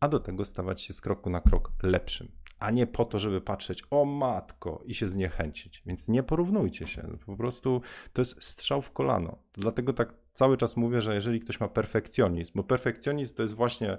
a 0.00 0.08
do 0.08 0.20
tego 0.20 0.44
stawać 0.44 0.80
się 0.80 0.92
z 0.92 1.00
kroku 1.00 1.30
na 1.30 1.40
krok 1.40 1.72
lepszym, 1.82 2.28
a 2.62 2.70
nie 2.70 2.86
po 2.86 3.04
to, 3.04 3.18
żeby 3.18 3.40
patrzeć 3.40 3.82
o 3.90 4.04
matko 4.04 4.82
i 4.86 4.94
się 4.94 5.08
zniechęcić. 5.08 5.82
Więc 5.86 6.08
nie 6.08 6.22
porównujcie 6.22 6.86
się, 6.86 7.18
po 7.26 7.36
prostu 7.36 7.80
to 8.12 8.22
jest 8.22 8.42
strzał 8.44 8.82
w 8.82 8.92
kolano. 8.92 9.38
Dlatego 9.52 9.92
tak 9.92 10.14
cały 10.32 10.56
czas 10.56 10.76
mówię, 10.76 11.00
że 11.00 11.14
jeżeli 11.14 11.40
ktoś 11.40 11.60
ma 11.60 11.68
perfekcjonizm, 11.68 12.52
bo 12.54 12.64
perfekcjonizm 12.64 13.34
to 13.34 13.42
jest 13.42 13.54
właśnie 13.54 13.98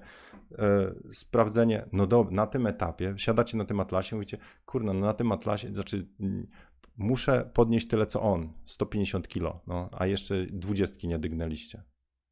e, 0.52 0.94
sprawdzenie, 1.12 1.86
no 1.92 2.08
do, 2.08 2.28
na 2.32 2.48
tym 2.48 2.68
etapie, 2.68 3.14
siadacie 3.18 3.58
na 3.58 3.66
tym 3.66 3.80
atlasie, 3.80 4.16
mówicie, 4.16 4.38
kurno, 4.66 4.94
no 4.94 5.06
na 5.06 5.14
tym 5.14 5.32
atlasie, 5.32 5.74
znaczy 5.74 6.08
mm, 6.20 6.48
muszę 6.98 7.50
podnieść 7.54 7.88
tyle 7.88 8.06
co 8.06 8.22
on, 8.22 8.54
150 8.66 9.28
kilo, 9.28 9.62
no, 9.68 9.90
a 9.92 10.06
jeszcze 10.06 10.46
20 10.46 11.08
nie 11.08 11.20
dygnęliście. 11.20 11.84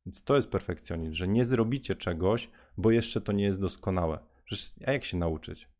Więc 0.05 0.23
to 0.23 0.35
jest 0.35 0.49
perfekcjonizm, 0.49 1.13
że 1.13 1.27
nie 1.27 1.45
zrobicie 1.45 1.95
czegoś, 1.95 2.49
bo 2.77 2.91
jeszcze 2.91 3.21
to 3.21 3.31
nie 3.31 3.43
jest 3.43 3.61
doskonałe. 3.61 4.19
Przecież 4.45 4.73
jak 4.79 5.05
się 5.05 5.17
nauczyć? 5.17 5.70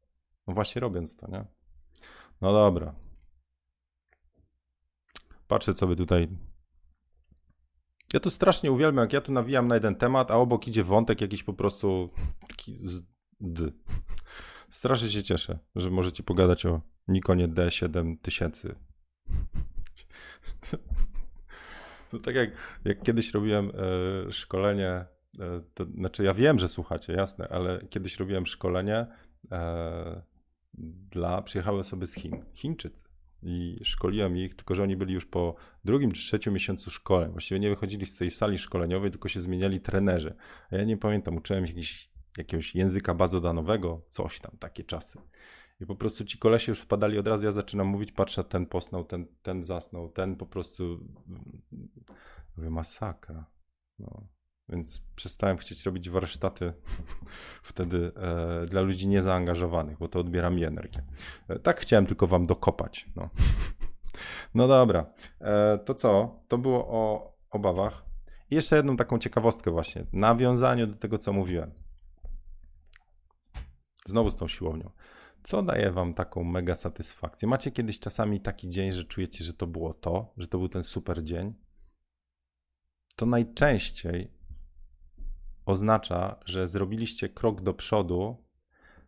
No 0.47 0.53
właśnie 0.53 0.79
robiąc 0.79 1.15
to, 1.15 1.31
nie? 1.31 1.45
No 2.41 2.53
dobra. 2.53 2.95
Patrzę, 5.47 5.73
by 5.87 5.95
tutaj 5.95 6.27
ja 8.13 8.19
to 8.19 8.29
strasznie 8.29 8.71
uwielbiam, 8.71 9.03
jak 9.03 9.13
ja 9.13 9.21
tu 9.21 9.31
nawijam 9.31 9.67
na 9.67 9.75
jeden 9.75 9.95
temat, 9.95 10.31
a 10.31 10.35
obok 10.35 10.67
idzie 10.67 10.83
wątek 10.83 11.21
jakiś 11.21 11.43
po 11.43 11.53
prostu 11.53 12.09
taki 12.47 12.75
z 12.87 13.01
d. 13.39 13.71
Strasznie 14.69 15.09
się 15.09 15.23
cieszę, 15.23 15.59
że 15.75 15.89
możecie 15.89 16.23
pogadać 16.23 16.65
o 16.65 16.81
Nikonie 17.07 17.47
D7000. 17.47 18.75
To 22.11 22.19
tak 22.19 22.35
jak, 22.35 22.49
jak 22.85 23.03
kiedyś 23.03 23.33
robiłem 23.33 23.71
e, 24.27 24.31
szkolenie, 24.31 24.89
e, 24.89 25.61
to 25.73 25.85
znaczy 25.85 26.23
ja 26.23 26.33
wiem, 26.33 26.59
że 26.59 26.69
słuchacie, 26.69 27.13
jasne, 27.13 27.47
ale 27.47 27.87
kiedyś 27.89 28.19
robiłem 28.19 28.45
szkolenie 28.45 29.07
e, 29.51 30.21
dla, 30.73 31.41
przyjechały 31.41 31.79
osoby 31.79 32.07
z 32.07 32.13
Chin, 32.13 32.45
Chińczycy 32.53 33.03
i 33.43 33.79
szkoliłem 33.83 34.37
ich, 34.37 34.55
tylko 34.55 34.75
że 34.75 34.83
oni 34.83 34.95
byli 34.95 35.13
już 35.13 35.25
po 35.25 35.55
drugim 35.85 36.11
czy 36.11 36.21
trzecim 36.21 36.53
miesiącu 36.53 36.91
szkoleń. 36.91 37.31
Właściwie 37.31 37.59
nie 37.59 37.69
wychodzili 37.69 38.05
z 38.05 38.17
tej 38.17 38.31
sali 38.31 38.57
szkoleniowej, 38.57 39.11
tylko 39.11 39.29
się 39.29 39.41
zmieniali 39.41 39.79
trenerzy. 39.79 40.35
A 40.71 40.75
ja 40.75 40.83
nie 40.83 40.97
pamiętam, 40.97 41.35
uczyłem 41.37 41.65
jakiś, 41.65 42.11
jakiegoś 42.37 42.75
języka 42.75 43.13
bazodanowego, 43.13 44.05
coś 44.09 44.39
tam, 44.39 44.57
takie 44.59 44.83
czasy. 44.83 45.19
I 45.79 45.85
po 45.85 45.95
prostu 45.95 46.25
ci 46.25 46.37
kolesie 46.37 46.71
już 46.71 46.79
wpadali 46.79 47.17
od 47.17 47.27
razu, 47.27 47.45
ja 47.45 47.51
zaczynam 47.51 47.87
mówić, 47.87 48.11
patrzę, 48.11 48.43
ten 48.43 48.65
posnął, 48.65 49.03
ten, 49.05 49.27
ten 49.41 49.63
zasnął, 49.63 50.09
ten 50.09 50.35
po 50.35 50.45
prostu... 50.45 50.99
Mówię, 52.57 52.69
masakra. 52.69 53.45
No. 53.99 54.27
Więc 54.71 55.01
przestałem 55.15 55.57
chcieć 55.57 55.85
robić 55.85 56.09
warsztaty 56.09 56.73
wtedy 57.63 58.11
e, 58.15 58.65
dla 58.65 58.81
ludzi 58.81 59.07
niezaangażowanych, 59.07 59.97
bo 59.97 60.07
to 60.07 60.19
odbiera 60.19 60.49
mi 60.49 60.63
energię. 60.63 61.03
E, 61.47 61.59
tak 61.59 61.79
chciałem 61.79 62.05
tylko 62.05 62.27
wam 62.27 62.47
dokopać. 62.47 63.09
No, 63.15 63.29
no 64.55 64.67
dobra. 64.67 65.13
E, 65.41 65.77
to 65.85 65.93
co? 65.93 66.39
To 66.47 66.57
było 66.57 66.87
o 66.87 67.33
obawach. 67.49 68.05
I 68.49 68.55
jeszcze 68.55 68.75
jedną 68.75 68.97
taką 68.97 69.19
ciekawostkę 69.19 69.71
właśnie. 69.71 70.05
Nawiązaniu 70.13 70.87
do 70.87 70.95
tego, 70.95 71.17
co 71.17 71.33
mówiłem. 71.33 71.71
Znowu 74.05 74.31
z 74.31 74.35
tą 74.35 74.47
siłownią. 74.47 74.91
Co 75.43 75.63
daje 75.63 75.91
wam 75.91 76.13
taką 76.13 76.43
mega 76.43 76.75
satysfakcję? 76.75 77.47
Macie 77.47 77.71
kiedyś 77.71 77.99
czasami 77.99 78.41
taki 78.41 78.69
dzień, 78.69 78.91
że 78.91 79.03
czujecie, 79.03 79.43
że 79.43 79.53
to 79.53 79.67
było 79.67 79.93
to, 79.93 80.33
że 80.37 80.47
to 80.47 80.57
był 80.57 80.69
ten 80.69 80.83
super 80.83 81.23
dzień? 81.23 81.53
To 83.15 83.25
najczęściej 83.25 84.40
oznacza, 85.65 86.35
że 86.45 86.67
zrobiliście 86.67 87.29
krok 87.29 87.61
do 87.61 87.73
przodu 87.73 88.37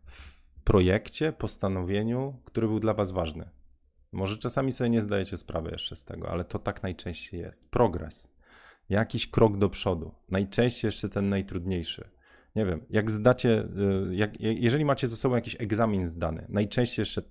w 0.06 0.50
projekcie, 0.64 1.32
postanowieniu, 1.32 2.40
który 2.44 2.66
był 2.66 2.80
dla 2.80 2.94
Was 2.94 3.12
ważny. 3.12 3.50
Może 4.12 4.36
czasami 4.36 4.72
sobie 4.72 4.90
nie 4.90 5.02
zdajecie 5.02 5.36
sprawy 5.36 5.70
jeszcze 5.70 5.96
z 5.96 6.04
tego, 6.04 6.30
ale 6.30 6.44
to 6.44 6.58
tak 6.58 6.82
najczęściej 6.82 7.40
jest. 7.40 7.68
Progres. 7.70 8.34
Jakiś 8.88 9.30
krok 9.30 9.58
do 9.58 9.68
przodu. 9.68 10.14
Najczęściej 10.30 10.88
jeszcze 10.88 11.08
ten 11.08 11.28
najtrudniejszy 11.28 12.13
nie 12.56 12.66
wiem, 12.66 12.86
jak 12.90 13.10
zdacie, 13.10 13.68
y, 14.10 14.14
jak, 14.14 14.40
jeżeli 14.40 14.84
macie 14.84 15.08
ze 15.08 15.16
sobą 15.16 15.34
jakiś 15.34 15.56
egzamin 15.60 16.06
zdany, 16.06 16.46
najczęściej 16.48 17.02
jeszcze, 17.02 17.22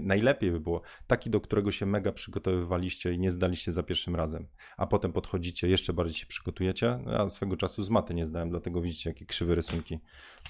najlepiej 0.00 0.50
by 0.50 0.60
było 0.60 0.82
taki, 1.06 1.30
do 1.30 1.40
którego 1.40 1.72
się 1.72 1.86
mega 1.86 2.12
przygotowywaliście 2.12 3.12
i 3.12 3.18
nie 3.18 3.30
zdaliście 3.30 3.72
za 3.72 3.82
pierwszym 3.82 4.16
razem, 4.16 4.46
a 4.76 4.86
potem 4.86 5.12
podchodzicie, 5.12 5.68
jeszcze 5.68 5.92
bardziej 5.92 6.14
się 6.14 6.26
przygotujecie. 6.26 6.98
Ja 7.06 7.28
swego 7.28 7.56
czasu 7.56 7.82
z 7.82 7.90
maty 7.90 8.14
nie 8.14 8.26
zdałem, 8.26 8.50
dlatego 8.50 8.80
widzicie, 8.80 9.10
jakie 9.10 9.26
krzywe 9.26 9.54
rysunki 9.54 9.98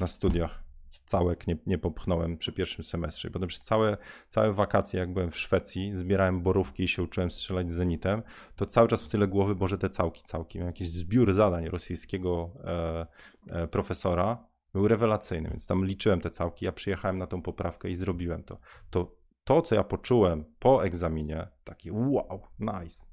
na 0.01 0.07
studiach. 0.07 0.70
Z 0.91 1.01
całek 1.01 1.47
nie, 1.47 1.57
nie 1.67 1.79
popchnąłem 1.79 2.37
przy 2.37 2.53
pierwszym 2.53 2.85
semestrze. 2.85 3.29
I 3.29 3.31
potem 3.31 3.49
przez 3.49 3.63
całe, 3.63 3.97
całe 4.29 4.53
wakacje, 4.53 5.01
jak 5.01 5.13
byłem 5.13 5.31
w 5.31 5.39
Szwecji, 5.39 5.97
zbierałem 5.97 6.43
borówki 6.43 6.83
i 6.83 6.89
się 6.89 7.03
uczyłem 7.03 7.31
strzelać 7.31 7.71
z 7.71 7.75
zenitem, 7.75 8.23
to 8.57 8.67
cały 8.67 8.89
czas 8.89 9.03
w 9.03 9.09
tyle 9.09 9.27
głowy, 9.27 9.55
boże, 9.55 9.79
te 9.79 9.91
całki, 9.91 10.23
całki. 10.23 10.59
Miałem 10.59 10.69
jakiś 10.69 10.89
zbiór 10.89 11.33
zadań 11.33 11.69
rosyjskiego 11.69 12.51
e, 12.65 13.07
e, 13.49 13.69
profesora, 13.69 14.51
był 14.73 14.89
rewelacyjny, 14.89 15.49
więc 15.49 15.67
tam 15.67 15.85
liczyłem 15.85 16.21
te 16.21 16.31
całki, 16.31 16.65
ja 16.65 16.73
przyjechałem 16.73 17.19
na 17.19 17.27
tą 17.27 17.43
poprawkę 17.43 17.91
i 17.91 17.95
zrobiłem 17.95 18.43
to. 18.43 18.59
To, 18.91 19.17
to 19.45 19.63
co 19.63 19.75
ja 19.75 19.85
poczułem 19.85 20.45
po 20.59 20.85
egzaminie, 20.85 21.49
taki 21.65 21.91
wow, 21.91 22.43
nice, 22.59 23.07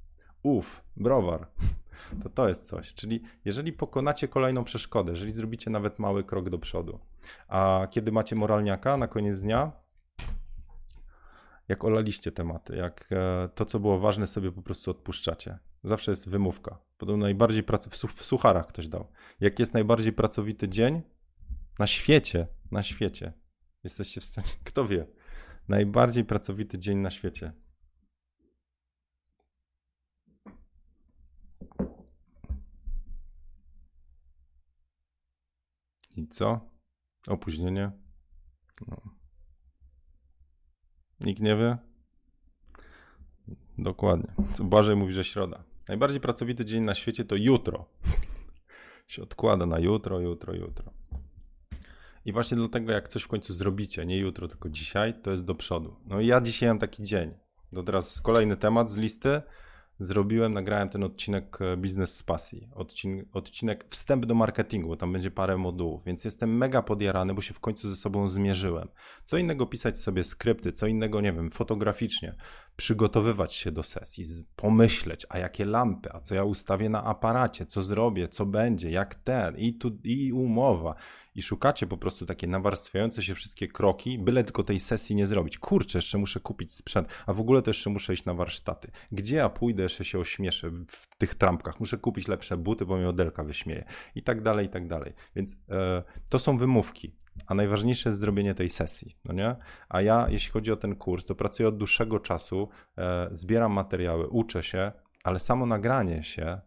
uff, 0.48 0.82
browar, 0.98 1.48
to 2.24 2.30
to 2.30 2.50
jest 2.50 2.68
coś. 2.68 2.94
Czyli 2.94 3.22
jeżeli 3.46 3.74
pokonacie 3.74 4.28
kolejną 4.28 4.64
przeszkodę, 4.64 5.12
jeżeli 5.12 5.32
zrobicie 5.32 5.72
nawet 5.72 6.00
mały 6.00 6.24
krok 6.24 6.50
do 6.50 6.58
przodu, 6.60 7.00
a 7.48 7.88
kiedy 7.92 8.12
macie 8.12 8.36
moralniaka 8.36 8.98
na 8.98 9.08
koniec 9.08 9.42
dnia, 9.42 9.72
jak 11.68 11.84
olaliście 11.84 12.32
tematy, 12.32 12.76
jak 12.76 13.10
e, 13.12 13.50
to, 13.56 13.66
co 13.66 13.80
było 13.80 14.00
ważne, 14.00 14.28
sobie 14.28 14.52
po 14.52 14.62
prostu 14.62 14.92
odpuszczacie. 14.92 15.58
Zawsze 15.84 16.12
jest 16.12 16.30
wymówka. 16.30 16.78
Podobno 16.98 17.26
najbardziej 17.26 17.64
prac... 17.64 17.88
w 17.88 18.24
sucharach 18.24 18.68
ktoś 18.68 18.88
dał. 18.88 19.08
Jak 19.40 19.60
jest 19.60 19.74
najbardziej 19.74 20.14
pracowity 20.14 20.70
dzień 20.70 21.02
na 21.80 21.88
świecie, 21.88 22.48
na 22.72 22.84
świecie. 22.84 23.34
Jesteście 23.84 24.22
w 24.22 24.26
stanie, 24.26 24.48
kto 24.70 24.88
wie, 24.88 25.06
najbardziej 25.68 26.26
pracowity 26.26 26.78
dzień 26.78 26.98
na 26.98 27.12
świecie. 27.12 27.52
I 36.18 36.28
co? 36.28 36.60
Opóźnienie? 37.28 37.92
No. 38.88 39.02
Nikt 41.20 41.42
nie 41.42 41.56
wie? 41.56 41.78
Dokładnie. 43.78 44.34
Błażej 44.60 44.96
mówi, 44.96 45.14
że 45.14 45.24
środa. 45.24 45.64
Najbardziej 45.88 46.22
pracowity 46.22 46.66
dzień 46.66 46.84
na 46.84 46.96
świecie 46.96 47.26
to 47.26 47.36
jutro. 47.36 47.90
się 49.08 49.24
odkłada 49.24 49.66
na 49.66 49.80
jutro, 49.80 50.20
jutro, 50.20 50.54
jutro. 50.54 50.94
I 52.26 52.34
właśnie 52.34 52.58
dlatego, 52.58 52.92
jak 52.92 53.08
coś 53.08 53.24
w 53.24 53.28
końcu 53.28 53.54
zrobicie, 53.54 54.06
nie 54.06 54.18
jutro, 54.18 54.48
tylko 54.48 54.70
dzisiaj, 54.70 55.22
to 55.22 55.32
jest 55.32 55.46
do 55.46 55.56
przodu. 55.56 55.96
No 56.06 56.20
i 56.20 56.28
ja 56.28 56.42
dzisiaj 56.42 56.70
mam 56.70 56.80
taki 56.80 57.04
dzień. 57.04 57.34
To 57.76 57.84
teraz 57.84 58.22
kolejny 58.22 58.58
temat 58.58 58.90
z 58.90 58.98
listy 58.98 59.42
zrobiłem, 60.00 60.54
nagrałem 60.54 60.90
ten 60.90 61.04
odcinek 61.04 61.58
e, 61.62 61.78
Biznes 61.78 62.16
z 62.16 62.24
Pasji, 62.24 62.70
odcinek, 63.34 63.86
wstęp 63.90 64.26
do 64.26 64.36
marketingu, 64.36 64.88
bo 64.88 64.98
tam 64.98 65.14
będzie 65.14 65.32
parę 65.32 65.58
modułów, 65.58 66.04
więc 66.06 66.26
jestem 66.26 66.58
mega 66.58 66.82
podjarany, 66.82 67.34
bo 67.34 67.42
się 67.42 67.54
w 67.54 67.60
końcu 67.60 67.90
ze 67.90 67.96
sobą 67.96 68.28
zmierzyłem. 68.28 68.88
Co 69.24 69.38
innego 69.38 69.66
pisać 69.66 70.00
sobie 70.00 70.24
skrypty, 70.24 70.72
co 70.72 70.88
innego, 70.88 71.22
nie 71.22 71.34
wiem, 71.34 71.50
fotograficznie, 71.50 72.36
przygotowywać 72.78 73.54
się 73.54 73.72
do 73.72 73.84
sesji, 73.84 74.24
pomyśleć, 74.56 75.26
a 75.30 75.38
jakie 75.38 75.66
lampy, 75.66 76.10
a 76.14 76.20
co 76.20 76.36
ja 76.36 76.44
ustawię 76.44 76.90
na 76.90 77.04
aparacie, 77.04 77.66
co 77.66 77.84
zrobię, 77.84 78.28
co 78.28 78.46
będzie, 78.46 78.92
jak 78.92 79.16
ten, 79.16 79.58
i 79.58 79.74
tu, 79.74 80.00
i 80.04 80.34
umowa, 80.34 80.96
i 81.36 81.42
szukacie 81.42 81.88
po 81.88 81.98
prostu 81.98 82.26
takie 82.26 82.48
nawarstwiające 82.48 83.24
się 83.24 83.36
wszystkie 83.36 83.68
kroki, 83.68 84.20
byle 84.20 84.44
tylko 84.44 84.64
tej 84.64 84.80
sesji 84.80 85.16
nie 85.16 85.28
zrobić. 85.28 85.58
Kurczę, 85.58 85.98
jeszcze 85.98 86.18
muszę 86.18 86.40
kupić 86.40 86.74
sprzęt, 86.74 87.08
a 87.26 87.34
w 87.34 87.40
ogóle 87.40 87.62
też 87.62 87.78
jeszcze 87.78 87.90
muszę 87.90 88.14
iść 88.14 88.26
na 88.26 88.34
warsztaty. 88.34 88.92
Gdzie 89.12 89.36
ja 89.36 89.50
pójdę, 89.50 89.84
jeszcze 89.84 90.06
się 90.06 90.20
ośmieszę 90.20 90.72
w 90.88 91.18
tych 91.18 91.36
trampkach. 91.36 91.80
Muszę 91.80 91.98
kupić 91.98 92.28
lepsze 92.28 92.58
buty, 92.58 92.86
bo 92.86 92.98
mnie 92.98 93.10
odelka 93.10 93.44
wyśmieje. 93.44 93.86
I 94.16 94.24
tak 94.24 94.42
dalej, 94.42 94.66
i 94.66 94.70
tak 94.70 94.88
dalej. 94.88 95.14
Więc 95.36 95.58
e, 95.70 96.04
to 96.30 96.40
są 96.40 96.58
wymówki, 96.58 97.16
a 97.48 97.56
najważniejsze 97.56 98.10
jest 98.10 98.20
zrobienie 98.20 98.56
tej 98.56 98.70
sesji, 98.70 99.18
no 99.26 99.34
nie? 99.34 99.56
A 99.90 100.02
ja, 100.02 100.28
jeśli 100.30 100.52
chodzi 100.52 100.72
o 100.72 100.76
ten 100.76 100.96
kurs, 100.96 101.26
to 101.26 101.36
pracuję 101.36 101.70
od 101.70 101.78
dłuższego 101.78 102.20
czasu, 102.20 102.70
e, 102.98 103.28
zbieram 103.32 103.72
materiały, 103.72 104.28
uczę 104.28 104.64
się, 104.64 104.92
ale 105.24 105.40
samo 105.40 105.66
nagranie 105.66 106.24
się, 106.24 106.62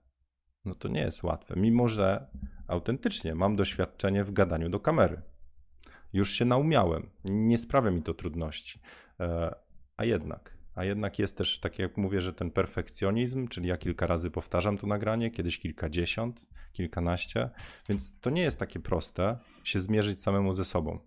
no 0.64 0.74
to 0.74 0.88
nie 0.88 1.00
jest 1.00 1.22
łatwe, 1.22 1.54
mimo 1.56 1.88
że 1.88 2.26
autentycznie 2.68 3.34
mam 3.34 3.56
doświadczenie 3.56 4.24
w 4.24 4.32
gadaniu 4.32 4.68
do 4.68 4.80
kamery. 4.80 5.22
Już 6.12 6.32
się 6.32 6.44
naumiałem, 6.44 7.10
nie 7.24 7.58
sprawia 7.58 7.90
mi 7.90 8.02
to 8.02 8.14
trudności. 8.14 8.80
E, 9.20 9.54
a 9.96 10.04
jednak, 10.04 10.59
a 10.80 10.84
jednak 10.84 11.18
jest 11.18 11.36
też, 11.36 11.58
tak 11.58 11.78
jak 11.78 11.96
mówię, 11.96 12.20
że 12.20 12.32
ten 12.32 12.50
perfekcjonizm, 12.50 13.48
czyli 13.48 13.68
ja 13.68 13.76
kilka 13.76 14.06
razy 14.06 14.30
powtarzam 14.30 14.78
to 14.78 14.86
nagranie, 14.86 15.30
kiedyś 15.30 15.58
kilkadziesiąt, 15.58 16.46
kilkanaście, 16.72 17.50
więc 17.88 18.20
to 18.20 18.30
nie 18.30 18.42
jest 18.42 18.58
takie 18.58 18.80
proste 18.80 19.38
się 19.64 19.80
zmierzyć 19.80 20.20
samemu 20.20 20.52
ze 20.52 20.64
sobą. 20.64 20.98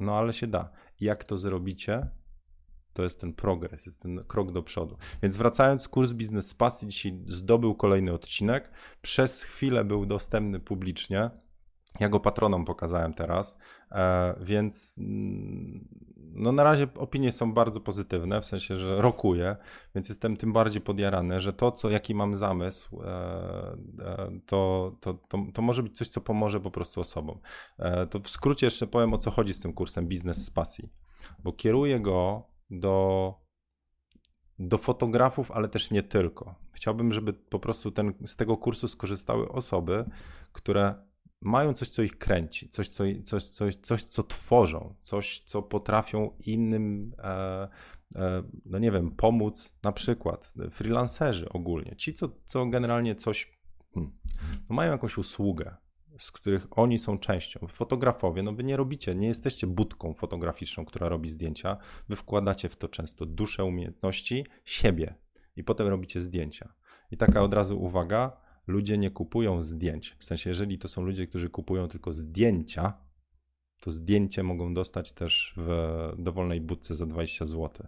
No 0.00 0.18
ale 0.18 0.32
się 0.32 0.46
da. 0.46 0.70
Jak 1.00 1.24
to 1.24 1.36
zrobicie, 1.36 2.10
to 2.92 3.02
jest 3.02 3.20
ten 3.20 3.34
progres, 3.34 3.86
jest 3.86 4.02
ten 4.02 4.24
krok 4.24 4.52
do 4.52 4.62
przodu. 4.62 4.96
Więc 5.22 5.36
wracając, 5.36 5.88
kurs 5.88 6.12
Biznes 6.12 6.48
z 6.48 6.84
dzisiaj 6.84 7.22
zdobył 7.26 7.74
kolejny 7.74 8.12
odcinek. 8.12 8.70
Przez 9.02 9.42
chwilę 9.42 9.84
był 9.84 10.06
dostępny 10.06 10.60
publicznie. 10.60 11.30
Ja 12.00 12.08
go 12.08 12.20
patronom 12.20 12.64
pokazałem 12.64 13.14
teraz, 13.14 13.58
e, 13.92 14.34
więc 14.40 14.98
mm, 14.98 15.88
no 16.16 16.52
na 16.52 16.64
razie 16.64 16.88
opinie 16.98 17.32
są 17.32 17.52
bardzo 17.52 17.80
pozytywne, 17.80 18.40
w 18.40 18.46
sensie, 18.46 18.76
że 18.78 19.02
rokuje, 19.02 19.56
więc 19.94 20.08
jestem 20.08 20.36
tym 20.36 20.52
bardziej 20.52 20.82
podjarany, 20.82 21.40
że 21.40 21.52
to, 21.52 21.72
co, 21.72 21.90
jaki 21.90 22.14
mam 22.14 22.36
zamysł, 22.36 23.02
e, 23.02 23.06
e, 23.06 24.40
to, 24.46 24.92
to, 25.00 25.14
to, 25.14 25.38
to 25.54 25.62
może 25.62 25.82
być 25.82 25.98
coś, 25.98 26.08
co 26.08 26.20
pomoże 26.20 26.60
po 26.60 26.70
prostu 26.70 27.00
osobom. 27.00 27.38
To 28.10 28.20
w 28.20 28.28
skrócie 28.28 28.66
jeszcze 28.66 28.86
powiem, 28.86 29.14
o 29.14 29.18
co 29.18 29.30
chodzi 29.30 29.54
z 29.54 29.60
tym 29.60 29.72
kursem 29.72 30.06
Biznes 30.06 30.44
z 30.44 30.50
Pasji, 30.50 30.88
bo 31.38 31.52
kieruję 31.52 32.00
go 32.00 32.48
do, 32.70 33.34
do 34.58 34.78
fotografów, 34.78 35.50
ale 35.50 35.68
też 35.68 35.90
nie 35.90 36.02
tylko. 36.02 36.54
Chciałbym, 36.72 37.12
żeby 37.12 37.32
po 37.32 37.58
prostu 37.58 37.90
ten, 37.90 38.14
z 38.24 38.36
tego 38.36 38.56
kursu 38.56 38.88
skorzystały 38.88 39.48
osoby, 39.48 40.04
które 40.52 40.94
mają 41.44 41.72
coś, 41.72 41.88
co 41.88 42.02
ich 42.02 42.18
kręci, 42.18 42.68
coś, 42.68 42.88
co, 42.88 43.04
coś, 43.24 43.44
coś, 43.44 43.74
coś 43.74 44.04
co 44.04 44.22
tworzą, 44.22 44.94
coś, 45.02 45.40
co 45.40 45.62
potrafią 45.62 46.36
innym, 46.40 47.14
e, 47.18 47.68
e, 48.16 48.42
no 48.66 48.78
nie 48.78 48.90
wiem, 48.90 49.10
pomóc, 49.10 49.78
na 49.82 49.92
przykład 49.92 50.52
freelancerzy 50.70 51.48
ogólnie, 51.48 51.96
ci, 51.96 52.14
co, 52.14 52.28
co 52.44 52.66
generalnie 52.66 53.14
coś, 53.14 53.58
hmm, 53.94 54.12
no 54.68 54.76
mają 54.76 54.92
jakąś 54.92 55.18
usługę, 55.18 55.76
z 56.18 56.32
których 56.32 56.78
oni 56.78 56.98
są 56.98 57.18
częścią. 57.18 57.66
Fotografowie, 57.68 58.42
no 58.42 58.52
wy 58.52 58.64
nie 58.64 58.76
robicie, 58.76 59.14
nie 59.14 59.26
jesteście 59.26 59.66
budką 59.66 60.14
fotograficzną, 60.14 60.84
która 60.84 61.08
robi 61.08 61.30
zdjęcia. 61.30 61.76
Wy 62.08 62.16
wkładacie 62.16 62.68
w 62.68 62.76
to 62.76 62.88
często 62.88 63.26
duszę, 63.26 63.64
umiejętności, 63.64 64.46
siebie 64.64 65.14
i 65.56 65.64
potem 65.64 65.86
robicie 65.86 66.20
zdjęcia. 66.20 66.74
I 67.10 67.16
taka 67.16 67.42
od 67.42 67.54
razu 67.54 67.82
uwaga, 67.82 68.43
ludzie 68.66 68.98
nie 68.98 69.10
kupują 69.10 69.62
zdjęć. 69.62 70.16
W 70.18 70.24
sensie, 70.24 70.50
jeżeli 70.50 70.78
to 70.78 70.88
są 70.88 71.02
ludzie, 71.02 71.26
którzy 71.26 71.50
kupują 71.50 71.88
tylko 71.88 72.12
zdjęcia, 72.12 72.92
to 73.80 73.90
zdjęcie 73.90 74.42
mogą 74.42 74.74
dostać 74.74 75.12
też 75.12 75.54
w 75.56 75.68
dowolnej 76.18 76.60
budce 76.60 76.94
za 76.94 77.06
20 77.06 77.44
zł. 77.44 77.86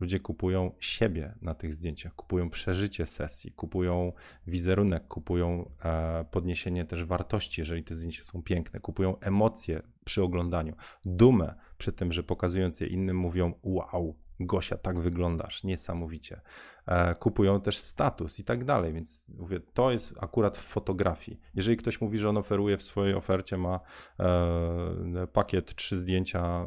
Ludzie 0.00 0.20
kupują 0.20 0.74
siebie 0.78 1.34
na 1.42 1.54
tych 1.54 1.74
zdjęciach, 1.74 2.14
kupują 2.14 2.50
przeżycie 2.50 3.06
sesji, 3.06 3.52
kupują 3.52 4.12
wizerunek, 4.46 5.08
kupują 5.08 5.70
e, 5.84 6.24
podniesienie 6.30 6.84
też 6.84 7.04
wartości, 7.04 7.60
jeżeli 7.60 7.84
te 7.84 7.94
zdjęcia 7.94 8.22
są 8.22 8.42
piękne, 8.42 8.80
kupują 8.80 9.18
emocje 9.18 9.82
przy 10.04 10.22
oglądaniu, 10.22 10.74
dumę 11.04 11.54
przy 11.78 11.92
tym, 11.92 12.12
że 12.12 12.22
pokazując 12.22 12.80
je 12.80 12.86
innym 12.86 13.16
mówią: 13.16 13.52
Wow, 13.62 14.16
Gosia, 14.40 14.76
tak 14.76 15.00
wyglądasz, 15.00 15.64
niesamowicie. 15.64 16.40
E, 16.86 17.14
kupują 17.14 17.60
też 17.60 17.78
status 17.78 18.38
i 18.38 18.44
tak 18.44 18.64
dalej, 18.64 18.92
więc 18.92 19.28
mówię, 19.28 19.60
to 19.74 19.90
jest 19.90 20.14
akurat 20.20 20.58
w 20.58 20.62
fotografii. 20.62 21.40
Jeżeli 21.54 21.76
ktoś 21.76 22.00
mówi, 22.00 22.18
że 22.18 22.28
on 22.28 22.36
oferuje 22.36 22.76
w 22.76 22.82
swojej 22.82 23.14
ofercie, 23.14 23.56
ma 23.56 23.80
e, 24.20 25.26
pakiet 25.32 25.74
trzy 25.74 25.98
zdjęcia 25.98 26.40
e, 26.40 26.66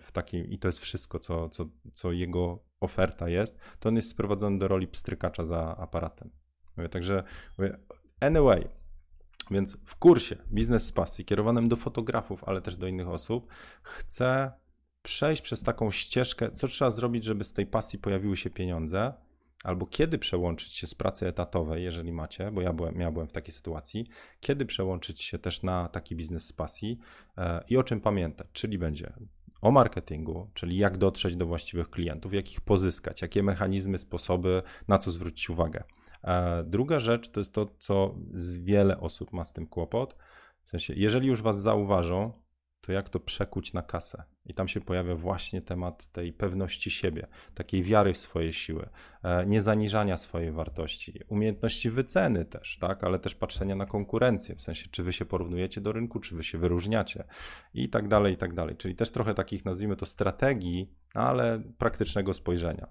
w 0.00 0.12
takim 0.12 0.46
i 0.46 0.58
to 0.58 0.68
jest 0.68 0.78
wszystko, 0.78 1.18
co, 1.18 1.48
co, 1.48 1.64
co 1.92 2.12
jego 2.12 2.58
oferta 2.80 3.28
jest, 3.28 3.58
to 3.80 3.88
on 3.88 3.96
jest 3.96 4.08
sprowadzony 4.08 4.58
do 4.58 4.68
roli 4.68 4.88
pstrykacza 4.88 5.44
za 5.44 5.76
aparatem. 5.76 6.30
Mówię, 6.76 6.88
także 6.88 7.24
mówię, 7.58 7.78
anyway, 8.20 8.68
więc 9.50 9.76
w 9.84 9.96
kursie 9.96 10.36
Biznes 10.52 10.86
z 10.86 10.92
Pasji, 10.92 11.24
kierowanym 11.24 11.68
do 11.68 11.76
fotografów, 11.76 12.44
ale 12.44 12.62
też 12.62 12.76
do 12.76 12.86
innych 12.86 13.08
osób, 13.08 13.52
chcę 13.82 14.52
przejść 15.08 15.42
przez 15.42 15.62
taką 15.62 15.90
ścieżkę, 15.90 16.50
co 16.50 16.68
trzeba 16.68 16.90
zrobić, 16.90 17.24
żeby 17.24 17.44
z 17.44 17.52
tej 17.52 17.66
pasji 17.66 17.98
pojawiły 17.98 18.36
się 18.36 18.50
pieniądze, 18.50 19.12
albo 19.64 19.86
kiedy 19.86 20.18
przełączyć 20.18 20.72
się 20.72 20.86
z 20.86 20.94
pracy 20.94 21.26
etatowej, 21.26 21.84
jeżeli 21.84 22.12
macie, 22.12 22.50
bo 22.50 22.60
ja 22.60 22.72
byłem, 22.72 23.00
ja 23.00 23.10
byłem 23.10 23.28
w 23.28 23.32
takiej 23.32 23.52
sytuacji, 23.54 24.06
kiedy 24.40 24.66
przełączyć 24.66 25.22
się 25.22 25.38
też 25.38 25.62
na 25.62 25.88
taki 25.88 26.16
biznes 26.16 26.46
z 26.46 26.52
pasji 26.52 26.98
e, 27.38 27.64
i 27.68 27.76
o 27.76 27.82
czym 27.82 28.00
pamiętać, 28.00 28.46
czyli 28.52 28.78
będzie 28.78 29.12
o 29.60 29.70
marketingu, 29.70 30.50
czyli 30.54 30.76
jak 30.76 30.98
dotrzeć 30.98 31.36
do 31.36 31.46
właściwych 31.46 31.90
klientów, 31.90 32.34
jak 32.34 32.52
ich 32.52 32.60
pozyskać, 32.60 33.22
jakie 33.22 33.42
mechanizmy, 33.42 33.98
sposoby, 33.98 34.62
na 34.88 34.98
co 34.98 35.12
zwrócić 35.12 35.50
uwagę. 35.50 35.84
E, 36.24 36.64
druga 36.64 36.98
rzecz 36.98 37.30
to 37.30 37.40
jest 37.40 37.52
to, 37.52 37.66
co 37.78 38.14
wiele 38.60 39.00
osób 39.00 39.32
ma 39.32 39.44
z 39.44 39.52
tym 39.52 39.66
kłopot. 39.66 40.16
W 40.64 40.70
sensie, 40.70 40.94
jeżeli 40.96 41.28
już 41.28 41.42
was 41.42 41.62
zauważą, 41.62 42.32
to 42.80 42.92
jak 42.92 43.08
to 43.08 43.20
przekuć 43.20 43.72
na 43.72 43.82
kasę? 43.82 44.22
I 44.46 44.54
tam 44.54 44.68
się 44.68 44.80
pojawia 44.80 45.14
właśnie 45.14 45.62
temat 45.62 46.12
tej 46.12 46.32
pewności 46.32 46.90
siebie, 46.90 47.26
takiej 47.54 47.82
wiary 47.82 48.12
w 48.12 48.18
swoje 48.18 48.52
siły, 48.52 48.88
e, 49.22 49.46
niezaniżania 49.46 50.16
swojej 50.16 50.52
wartości, 50.52 51.20
umiejętności 51.28 51.90
wyceny 51.90 52.44
też, 52.44 52.78
tak, 52.78 53.04
ale 53.04 53.18
też 53.18 53.34
patrzenia 53.34 53.76
na 53.76 53.86
konkurencję, 53.86 54.54
w 54.54 54.60
sensie 54.60 54.88
czy 54.90 55.02
wy 55.02 55.12
się 55.12 55.24
porównujecie 55.24 55.80
do 55.80 55.92
rynku, 55.92 56.20
czy 56.20 56.36
wy 56.36 56.44
się 56.44 56.58
wyróżniacie 56.58 57.24
i 57.74 57.88
tak 57.88 58.08
dalej, 58.08 58.34
i 58.34 58.36
tak 58.36 58.54
dalej. 58.54 58.76
Czyli 58.76 58.94
też 58.94 59.10
trochę 59.10 59.34
takich, 59.34 59.64
nazwijmy 59.64 59.96
to, 59.96 60.06
strategii, 60.06 60.92
ale 61.14 61.62
praktycznego 61.78 62.34
spojrzenia. 62.34 62.88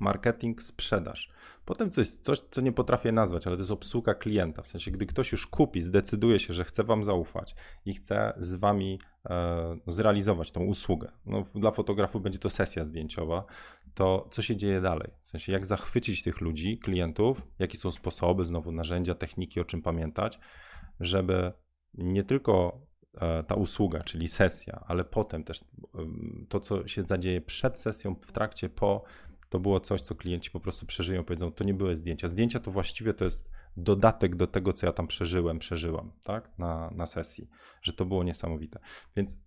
Marketing, 0.00 0.62
sprzedaż. 0.62 1.30
Potem 1.64 1.90
coś, 1.90 2.08
coś, 2.08 2.40
co 2.50 2.60
nie 2.60 2.72
potrafię 2.72 3.12
nazwać, 3.12 3.46
ale 3.46 3.56
to 3.56 3.62
jest 3.62 3.70
obsługa 3.70 4.14
klienta. 4.14 4.62
W 4.62 4.68
sensie, 4.68 4.90
gdy 4.90 5.06
ktoś 5.06 5.32
już 5.32 5.46
kupi, 5.46 5.82
zdecyduje 5.82 6.38
się, 6.38 6.54
że 6.54 6.64
chce 6.64 6.84
Wam 6.84 7.04
zaufać 7.04 7.54
i 7.84 7.94
chce 7.94 8.32
z 8.36 8.54
Wami 8.54 8.98
e, 9.30 9.78
zrealizować 9.86 10.52
tą 10.52 10.64
usługę. 10.64 11.12
No, 11.26 11.44
dla 11.54 11.70
fotografów 11.70 12.22
będzie 12.22 12.38
to 12.38 12.50
sesja 12.50 12.84
zdjęciowa. 12.84 13.44
To 13.94 14.28
co 14.30 14.42
się 14.42 14.56
dzieje 14.56 14.80
dalej? 14.80 15.10
W 15.20 15.26
sensie, 15.26 15.52
jak 15.52 15.66
zachwycić 15.66 16.22
tych 16.22 16.40
ludzi, 16.40 16.78
klientów, 16.78 17.42
jakie 17.58 17.78
są 17.78 17.90
sposoby, 17.90 18.44
znowu 18.44 18.72
narzędzia, 18.72 19.14
techniki, 19.14 19.60
o 19.60 19.64
czym 19.64 19.82
pamiętać, 19.82 20.38
żeby 21.00 21.52
nie 21.94 22.24
tylko 22.24 22.80
e, 23.20 23.42
ta 23.42 23.54
usługa, 23.54 24.02
czyli 24.02 24.28
sesja, 24.28 24.84
ale 24.86 25.04
potem 25.04 25.44
też 25.44 25.64
to, 26.48 26.60
co 26.60 26.88
się 26.88 27.02
zadzieje 27.02 27.40
przed 27.40 27.78
sesją, 27.78 28.14
w 28.14 28.32
trakcie, 28.32 28.68
po 28.68 29.04
to 29.48 29.60
było 29.60 29.80
coś, 29.80 30.00
co 30.00 30.14
klienci 30.14 30.50
po 30.50 30.60
prostu 30.60 30.86
przeżyją, 30.86 31.24
powiedzą, 31.24 31.52
to 31.52 31.64
nie 31.64 31.74
były 31.74 31.96
zdjęcia. 31.96 32.28
Zdjęcia 32.28 32.60
to 32.60 32.70
właściwie 32.70 33.14
to 33.14 33.24
jest 33.24 33.50
dodatek 33.76 34.36
do 34.36 34.46
tego, 34.46 34.72
co 34.72 34.86
ja 34.86 34.92
tam 34.92 35.06
przeżyłem, 35.06 35.58
przeżyłam, 35.58 36.12
tak, 36.24 36.58
na, 36.58 36.90
na 36.90 37.06
sesji, 37.06 37.48
że 37.82 37.92
to 37.92 38.04
było 38.04 38.24
niesamowite. 38.24 38.80
Więc 39.16 39.38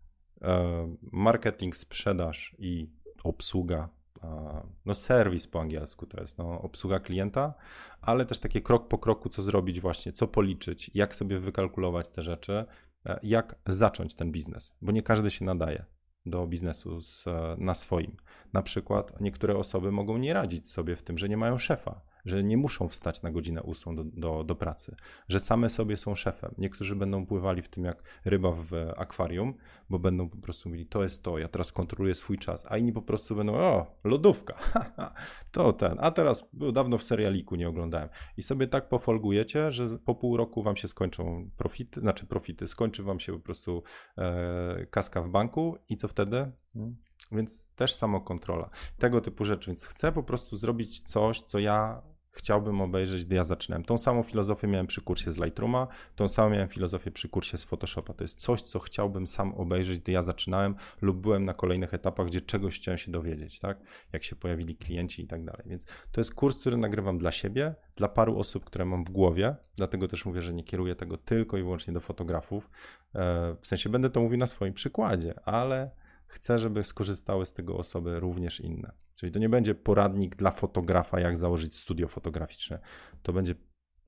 e, 0.41 0.95
marketing, 1.12 1.76
sprzedaż 1.76 2.56
i 2.60 2.89
obsługa, 3.24 3.89
e, 4.24 4.62
no 4.86 4.95
serwis 4.95 5.47
po 5.47 5.62
angielsku 5.62 6.06
to 6.06 6.22
jest, 6.22 6.38
no 6.38 6.62
obsługa 6.62 7.00
klienta, 7.00 7.54
ale 8.02 8.26
też 8.26 8.39
takie 8.39 8.62
krok 8.62 8.88
po 8.88 8.97
kroku, 8.97 9.30
co 9.30 9.41
zrobić 9.41 9.82
właśnie, 9.82 10.14
co 10.14 10.28
policzyć, 10.28 10.91
jak 10.93 11.16
sobie 11.16 11.39
wykalkulować 11.39 12.10
te 12.10 12.22
rzeczy, 12.22 12.66
e, 13.06 13.20
jak 13.24 13.56
zacząć 13.68 14.16
ten 14.16 14.32
biznes, 14.32 14.78
bo 14.82 14.91
nie 14.91 15.04
każdy 15.04 15.30
się 15.30 15.45
nadaje 15.45 15.86
do 16.26 16.48
biznesu 16.48 17.02
z, 17.02 17.26
na 17.58 17.76
swoim. 17.76 18.18
Na 18.54 18.62
przykład 18.62 19.22
niektóre 19.22 19.58
osoby 19.58 19.92
mogą 19.92 20.18
nie 20.18 20.34
radzić 20.34 20.72
sobie 20.72 20.96
w 20.96 21.04
tym, 21.04 21.18
że 21.18 21.30
nie 21.30 21.38
mają 21.38 21.58
szefa, 21.58 22.02
że 22.30 22.44
nie 22.44 22.58
muszą 22.58 22.88
wstać 22.88 23.22
na 23.22 23.32
godzinę 23.32 23.64
ósmą 23.64 23.96
do, 23.96 24.04
do, 24.04 24.44
do, 24.44 24.56
pracy, 24.56 24.96
że 25.28 25.40
same 25.40 25.70
sobie 25.70 25.98
są 25.98 26.16
szefem. 26.16 26.56
Niektórzy 26.58 26.96
będą 26.96 27.26
pływali 27.26 27.62
w 27.62 27.70
tym 27.70 27.84
jak 27.84 28.04
ryba 28.26 28.52
w 28.52 28.74
akwarium, 28.98 29.54
bo 29.90 30.00
będą 30.00 30.30
po 30.30 30.38
prostu 30.38 30.70
mówili, 30.70 30.86
to 30.86 31.04
jest 31.04 31.24
to, 31.24 31.38
ja 31.38 31.48
teraz 31.48 31.72
kontroluję 31.72 32.16
swój 32.16 32.38
czas, 32.38 32.66
a 32.70 32.78
inni 32.78 32.94
po 32.94 33.02
prostu 33.02 33.36
będą, 33.36 33.54
o, 33.54 34.00
lodówka, 34.04 34.58
to 35.52 35.74
ten, 35.74 35.98
a 36.00 36.12
teraz 36.12 36.50
dawno 36.74 36.98
w 36.98 37.04
serialiku 37.04 37.56
nie 37.56 37.70
oglądałem. 37.70 38.10
I 38.38 38.44
sobie 38.44 38.68
tak 38.68 38.90
pofolgujecie, 38.90 39.72
że 39.72 39.88
po 40.06 40.16
pół 40.16 40.38
roku 40.38 40.64
wam 40.64 40.76
się 40.76 40.88
skończą 40.88 41.50
profity, 41.58 42.00
znaczy 42.02 42.26
profity, 42.26 42.68
skończy 42.68 43.04
wam 43.04 43.20
się 43.20 43.34
po 43.34 43.40
prostu 43.40 43.84
e, 44.18 44.86
kaska 44.86 45.22
w 45.22 45.30
banku 45.30 45.78
i 45.90 45.98
co 45.98 46.08
wtedy? 46.08 46.52
Hmm. 46.74 46.96
Więc 47.32 47.74
też 47.76 47.94
samokontrola. 47.94 48.70
Tego 48.98 49.22
typu 49.22 49.46
rzeczy. 49.46 49.70
Więc 49.72 49.86
chcę 49.86 50.12
po 50.12 50.24
prostu 50.24 50.58
zrobić 50.58 51.02
coś, 51.02 51.42
co 51.42 51.60
ja 51.60 52.02
chciałbym 52.32 52.82
obejrzeć, 52.82 53.26
gdy 53.26 53.36
ja 53.36 53.44
zaczynałem. 53.44 53.84
Tą 53.84 53.98
samą 53.98 54.24
filozofię 54.24 54.68
miałem 54.68 54.88
przy 54.88 55.02
kursie 55.02 55.32
z 55.32 55.38
Lightrooma, 55.38 55.88
tą 56.16 56.28
samą 56.28 56.50
miałem 56.50 56.70
filozofię 56.70 57.12
przy 57.12 57.30
kursie 57.30 57.58
z 57.58 57.64
Photoshopa. 57.64 58.14
To 58.14 58.24
jest 58.24 58.40
coś, 58.40 58.62
co 58.62 58.80
chciałbym 58.80 59.28
sam 59.28 59.54
obejrzeć, 59.54 60.00
gdy 60.00 60.12
ja 60.12 60.22
zaczynałem 60.22 60.76
lub 61.02 61.18
byłem 61.18 61.46
na 61.46 61.54
kolejnych 61.54 61.94
etapach, 61.94 62.28
gdzie 62.28 62.42
czegoś 62.42 62.76
chciałem 62.76 62.98
się 62.98 63.12
dowiedzieć, 63.12 63.60
tak? 63.60 63.78
Jak 64.14 64.24
się 64.24 64.36
pojawili 64.36 64.76
klienci 64.76 65.22
i 65.22 65.28
tak 65.28 65.46
dalej. 65.46 65.64
Więc 65.66 65.86
to 66.12 66.22
jest 66.22 66.34
kurs, 66.36 66.60
który 66.60 66.78
nagrywam 66.78 67.18
dla 67.18 67.32
siebie, 67.32 67.76
dla 67.96 68.08
paru 68.08 68.40
osób, 68.40 68.66
które 68.66 68.86
mam 68.86 69.04
w 69.04 69.10
głowie, 69.10 69.56
dlatego 69.76 70.08
też 70.08 70.26
mówię, 70.26 70.42
że 70.42 70.54
nie 70.54 70.64
kieruję 70.64 70.96
tego 70.96 71.18
tylko 71.18 71.58
i 71.58 71.64
wyłącznie 71.64 71.94
do 71.94 72.00
fotografów. 72.00 72.70
E, 73.16 73.56
w 73.62 73.68
sensie 73.68 73.90
będę 73.90 74.10
to 74.10 74.22
mówił 74.22 74.38
na 74.38 74.48
swoim 74.48 74.74
przykładzie, 74.74 75.40
ale 75.46 75.92
chcę, 76.30 76.60
żeby 76.60 76.84
skorzystały 76.84 77.46
z 77.46 77.54
tego 77.54 77.78
osoby 77.78 78.20
również 78.20 78.60
inne. 78.60 78.92
Czyli 79.16 79.32
to 79.32 79.40
nie 79.40 79.50
będzie 79.50 79.76
poradnik 79.76 80.36
dla 80.36 80.52
fotografa, 80.52 81.20
jak 81.20 81.38
założyć 81.38 81.76
studio 81.76 82.08
fotograficzne. 82.08 82.80
To 83.24 83.34
będzie 83.34 83.56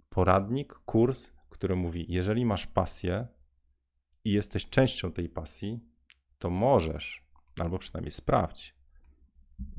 poradnik, 0.10 0.74
kurs, 0.74 1.32
który 1.50 1.76
mówi: 1.76 2.06
jeżeli 2.10 2.46
masz 2.46 2.68
pasję 2.68 3.28
i 4.24 4.32
jesteś 4.32 4.70
częścią 4.70 5.12
tej 5.12 5.30
pasji, 5.30 5.80
to 6.40 6.50
możesz, 6.50 7.26
albo 7.60 7.80
przynajmniej 7.80 8.12
sprawdź, 8.12 8.76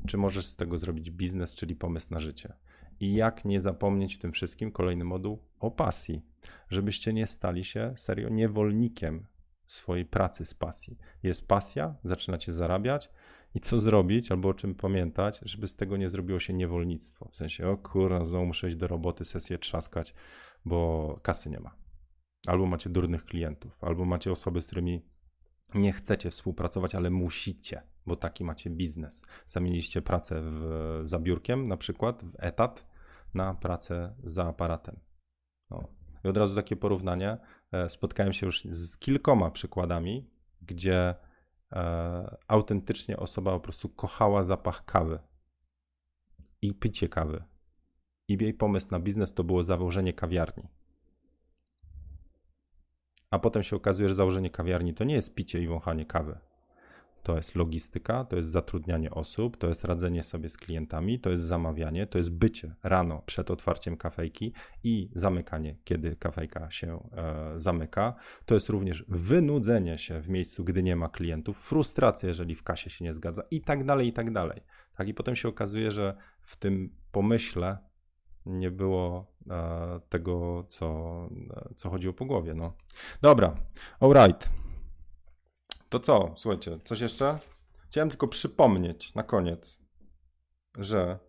czy 0.07 0.17
możesz 0.17 0.45
z 0.45 0.55
tego 0.55 0.77
zrobić 0.77 1.11
biznes, 1.11 1.55
czyli 1.55 1.75
pomysł 1.75 2.07
na 2.11 2.19
życie. 2.19 2.53
I 2.99 3.13
jak 3.13 3.45
nie 3.45 3.61
zapomnieć 3.61 4.15
w 4.15 4.19
tym 4.19 4.31
wszystkim, 4.31 4.71
kolejny 4.71 5.05
moduł 5.05 5.43
o 5.59 5.71
pasji, 5.71 6.21
żebyście 6.69 7.13
nie 7.13 7.27
stali 7.27 7.63
się 7.63 7.93
serio 7.95 8.29
niewolnikiem 8.29 9.27
swojej 9.65 10.05
pracy 10.05 10.45
z 10.45 10.53
pasji. 10.53 10.97
Jest 11.23 11.47
pasja, 11.47 11.95
zaczynacie 12.03 12.53
zarabiać 12.53 13.09
i 13.55 13.59
co 13.59 13.79
zrobić, 13.79 14.31
albo 14.31 14.49
o 14.49 14.53
czym 14.53 14.75
pamiętać, 14.75 15.39
żeby 15.43 15.67
z 15.67 15.75
tego 15.75 15.97
nie 15.97 16.09
zrobiło 16.09 16.39
się 16.39 16.53
niewolnictwo. 16.53 17.29
W 17.31 17.35
sensie, 17.35 17.67
o 17.67 17.77
kurwa, 17.77 18.25
znowu 18.25 18.45
muszę 18.45 18.67
iść 18.67 18.77
do 18.77 18.87
roboty, 18.87 19.25
sesję 19.25 19.57
trzaskać, 19.57 20.15
bo 20.65 21.15
kasy 21.21 21.49
nie 21.49 21.59
ma. 21.59 21.75
Albo 22.47 22.65
macie 22.65 22.89
durnych 22.89 23.25
klientów, 23.25 23.83
albo 23.83 24.05
macie 24.05 24.31
osoby, 24.31 24.61
z 24.61 24.65
którymi 24.65 25.05
nie 25.75 25.93
chcecie 25.93 26.29
współpracować, 26.29 26.95
ale 26.95 27.09
musicie, 27.09 27.81
bo 28.05 28.15
taki 28.15 28.43
macie 28.43 28.69
biznes. 28.69 29.25
Zamieniliście 29.45 30.01
pracę 30.01 30.41
w, 30.43 30.99
za 31.03 31.19
biurkiem, 31.19 31.67
na 31.67 31.77
przykład 31.77 32.23
w 32.23 32.35
etat, 32.37 32.87
na 33.33 33.53
pracę 33.53 34.15
za 34.23 34.47
aparatem. 34.47 34.99
No. 35.69 35.87
I 36.23 36.27
od 36.27 36.37
razu 36.37 36.55
takie 36.55 36.75
porównanie. 36.75 37.37
E, 37.73 37.89
spotkałem 37.89 38.33
się 38.33 38.45
już 38.45 38.63
z 38.63 38.97
kilkoma 38.97 39.51
przykładami, 39.51 40.29
gdzie 40.61 41.15
e, 41.71 42.37
autentycznie 42.47 43.17
osoba 43.17 43.51
po 43.51 43.59
prostu 43.59 43.89
kochała 43.89 44.43
zapach 44.43 44.85
kawy 44.85 45.19
i 46.61 46.73
picie 46.73 47.09
kawy. 47.09 47.43
I 48.27 48.37
jej 48.41 48.53
pomysł 48.53 48.87
na 48.91 48.99
biznes 48.99 49.33
to 49.33 49.43
było 49.43 49.63
założenie 49.63 50.13
kawiarni. 50.13 50.63
A 53.29 53.39
potem 53.39 53.63
się 53.63 53.75
okazuje, 53.75 54.09
że 54.09 54.15
założenie 54.15 54.49
kawiarni 54.49 54.93
to 54.93 55.03
nie 55.03 55.15
jest 55.15 55.35
picie 55.35 55.61
i 55.61 55.67
wąchanie 55.67 56.05
kawy 56.05 56.39
to 57.23 57.35
jest 57.35 57.55
logistyka, 57.55 58.25
to 58.25 58.35
jest 58.35 58.49
zatrudnianie 58.49 59.11
osób, 59.11 59.57
to 59.57 59.67
jest 59.67 59.83
radzenie 59.83 60.23
sobie 60.23 60.49
z 60.49 60.57
klientami, 60.57 61.19
to 61.19 61.29
jest 61.29 61.43
zamawianie, 61.43 62.07
to 62.07 62.17
jest 62.17 62.33
bycie 62.33 62.75
rano 62.83 63.21
przed 63.25 63.51
otwarciem 63.51 63.97
kafejki 63.97 64.53
i 64.83 65.09
zamykanie, 65.15 65.75
kiedy 65.83 66.15
kafejka 66.15 66.71
się 66.71 67.09
e, 67.13 67.59
zamyka. 67.59 68.15
To 68.45 68.53
jest 68.53 68.69
również 68.69 69.05
wynudzenie 69.07 69.97
się 69.97 70.21
w 70.21 70.29
miejscu, 70.29 70.63
gdy 70.63 70.83
nie 70.83 70.95
ma 70.95 71.09
klientów, 71.09 71.57
frustracja, 71.57 72.29
jeżeli 72.29 72.55
w 72.55 72.63
kasie 72.63 72.89
się 72.89 73.05
nie 73.05 73.13
zgadza 73.13 73.43
i 73.51 73.61
tak 73.61 73.85
dalej, 73.85 74.07
i 74.07 74.13
tak 74.13 74.31
dalej. 74.31 74.61
Tak, 74.95 75.07
i 75.07 75.13
potem 75.13 75.35
się 75.35 75.47
okazuje, 75.47 75.91
że 75.91 76.17
w 76.41 76.55
tym 76.55 76.95
pomyśle 77.11 77.77
nie 78.45 78.71
było 78.71 79.33
e, 79.49 79.99
tego, 80.09 80.65
co, 80.67 80.87
e, 81.55 81.73
co 81.75 81.89
chodziło 81.89 82.13
po 82.13 82.25
głowie. 82.25 82.53
No. 82.53 82.73
Dobra, 83.21 83.55
alright. 83.99 84.62
To 85.93 85.99
co? 85.99 86.33
Słuchajcie, 86.35 86.79
coś 86.83 86.99
jeszcze? 86.99 87.39
Chciałem 87.89 88.09
tylko 88.09 88.27
przypomnieć 88.27 89.15
na 89.15 89.23
koniec, 89.23 89.79
że 90.77 91.19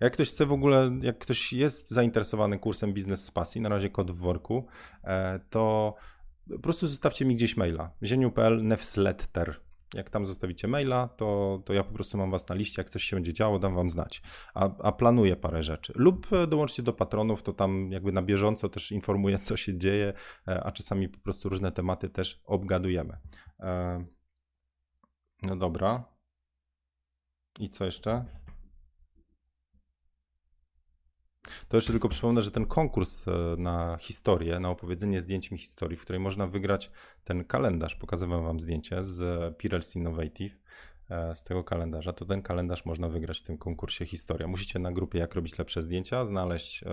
jak 0.00 0.12
ktoś 0.12 0.28
chce 0.28 0.46
w 0.46 0.52
ogóle, 0.52 0.90
jak 1.02 1.18
ktoś 1.18 1.52
jest 1.52 1.90
zainteresowany 1.90 2.58
kursem 2.58 2.92
Biznes 2.92 3.24
z 3.24 3.30
Pasji, 3.30 3.60
na 3.60 3.68
razie 3.68 3.90
kod 3.90 4.10
w 4.10 4.16
worku, 4.16 4.66
e, 5.04 5.40
to 5.50 5.94
po 6.50 6.58
prostu 6.58 6.88
zostawcie 6.88 7.24
mi 7.24 7.36
gdzieś 7.36 7.56
maila. 7.56 7.90
zieniu.pl 8.02 8.66
newsletter. 8.66 9.60
Jak 9.94 10.10
tam 10.10 10.26
zostawicie 10.26 10.68
maila, 10.68 11.08
to, 11.08 11.62
to 11.64 11.72
ja 11.72 11.84
po 11.84 11.92
prostu 11.92 12.18
mam 12.18 12.30
was 12.30 12.48
na 12.48 12.54
liście. 12.54 12.82
Jak 12.82 12.90
coś 12.90 13.04
się 13.04 13.16
będzie 13.16 13.32
działo, 13.32 13.58
dam 13.58 13.74
wam 13.74 13.90
znać. 13.90 14.22
A, 14.54 14.70
a 14.82 14.92
planuję 14.92 15.36
parę 15.36 15.62
rzeczy. 15.62 15.92
Lub 15.96 16.32
e, 16.32 16.46
dołączcie 16.46 16.82
do 16.82 16.92
patronów, 16.92 17.42
to 17.42 17.52
tam 17.52 17.92
jakby 17.92 18.12
na 18.12 18.22
bieżąco 18.22 18.68
też 18.68 18.92
informuję, 18.92 19.38
co 19.38 19.56
się 19.56 19.78
dzieje, 19.78 20.12
e, 20.48 20.64
a 20.64 20.72
czasami 20.72 21.08
po 21.08 21.18
prostu 21.18 21.48
różne 21.48 21.72
tematy 21.72 22.08
też 22.08 22.42
obgadujemy. 22.44 23.18
E, 23.60 24.04
no 25.42 25.56
dobra. 25.56 26.04
I 27.58 27.68
co 27.68 27.84
jeszcze? 27.84 28.24
To 31.68 31.76
jeszcze 31.76 31.92
tylko 31.92 32.08
przypomnę, 32.08 32.42
że 32.42 32.50
ten 32.50 32.66
konkurs 32.66 33.28
e, 33.28 33.30
na 33.58 33.96
historię, 34.00 34.60
na 34.60 34.70
opowiedzenie 34.70 35.20
zdjęć 35.20 35.50
mi 35.50 35.58
historii, 35.58 35.96
w 35.96 36.02
której 36.02 36.20
można 36.20 36.46
wygrać 36.46 36.90
ten 37.24 37.44
kalendarz, 37.44 37.94
pokazywałem 37.94 38.44
wam 38.44 38.60
zdjęcie 38.60 39.04
z 39.04 39.56
Pirelli 39.56 39.84
Innovative, 39.94 40.56
e, 41.10 41.34
z 41.34 41.44
tego 41.44 41.64
kalendarza, 41.64 42.12
to 42.12 42.24
ten 42.24 42.42
kalendarz 42.42 42.84
można 42.84 43.08
wygrać 43.08 43.38
w 43.38 43.42
tym 43.42 43.58
konkursie 43.58 44.06
historia. 44.06 44.46
Musicie 44.46 44.78
na 44.78 44.92
grupie 44.92 45.18
jak 45.18 45.34
robić 45.34 45.58
lepsze 45.58 45.82
zdjęcia, 45.82 46.24
znaleźć, 46.24 46.84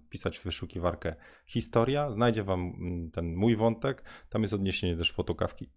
wpisać 0.00 0.38
w 0.38 0.44
wyszukiwarkę 0.44 1.14
historia, 1.46 2.12
znajdzie 2.12 2.42
wam 2.42 2.60
mm, 2.60 3.10
ten 3.10 3.34
mój 3.34 3.56
wątek, 3.56 4.04
tam 4.28 4.42
jest 4.42 4.54
odniesienie 4.54 4.96
też 4.96 5.12
fotokawki 5.12 5.70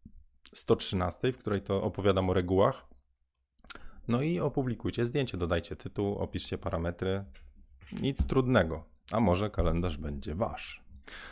113, 0.53 1.31
w 1.31 1.37
której 1.37 1.61
to 1.61 1.83
opowiadam 1.83 2.29
o 2.29 2.33
regułach. 2.33 2.87
No 4.07 4.21
i 4.21 4.39
opublikujcie 4.39 5.05
zdjęcie, 5.05 5.37
dodajcie 5.37 5.75
tytuł, 5.75 6.15
opiszcie 6.15 6.57
parametry. 6.57 7.25
Nic 7.91 8.25
trudnego. 8.25 8.83
A 9.11 9.19
może 9.19 9.49
kalendarz 9.49 9.97
będzie 9.97 10.35
wasz. 10.35 10.83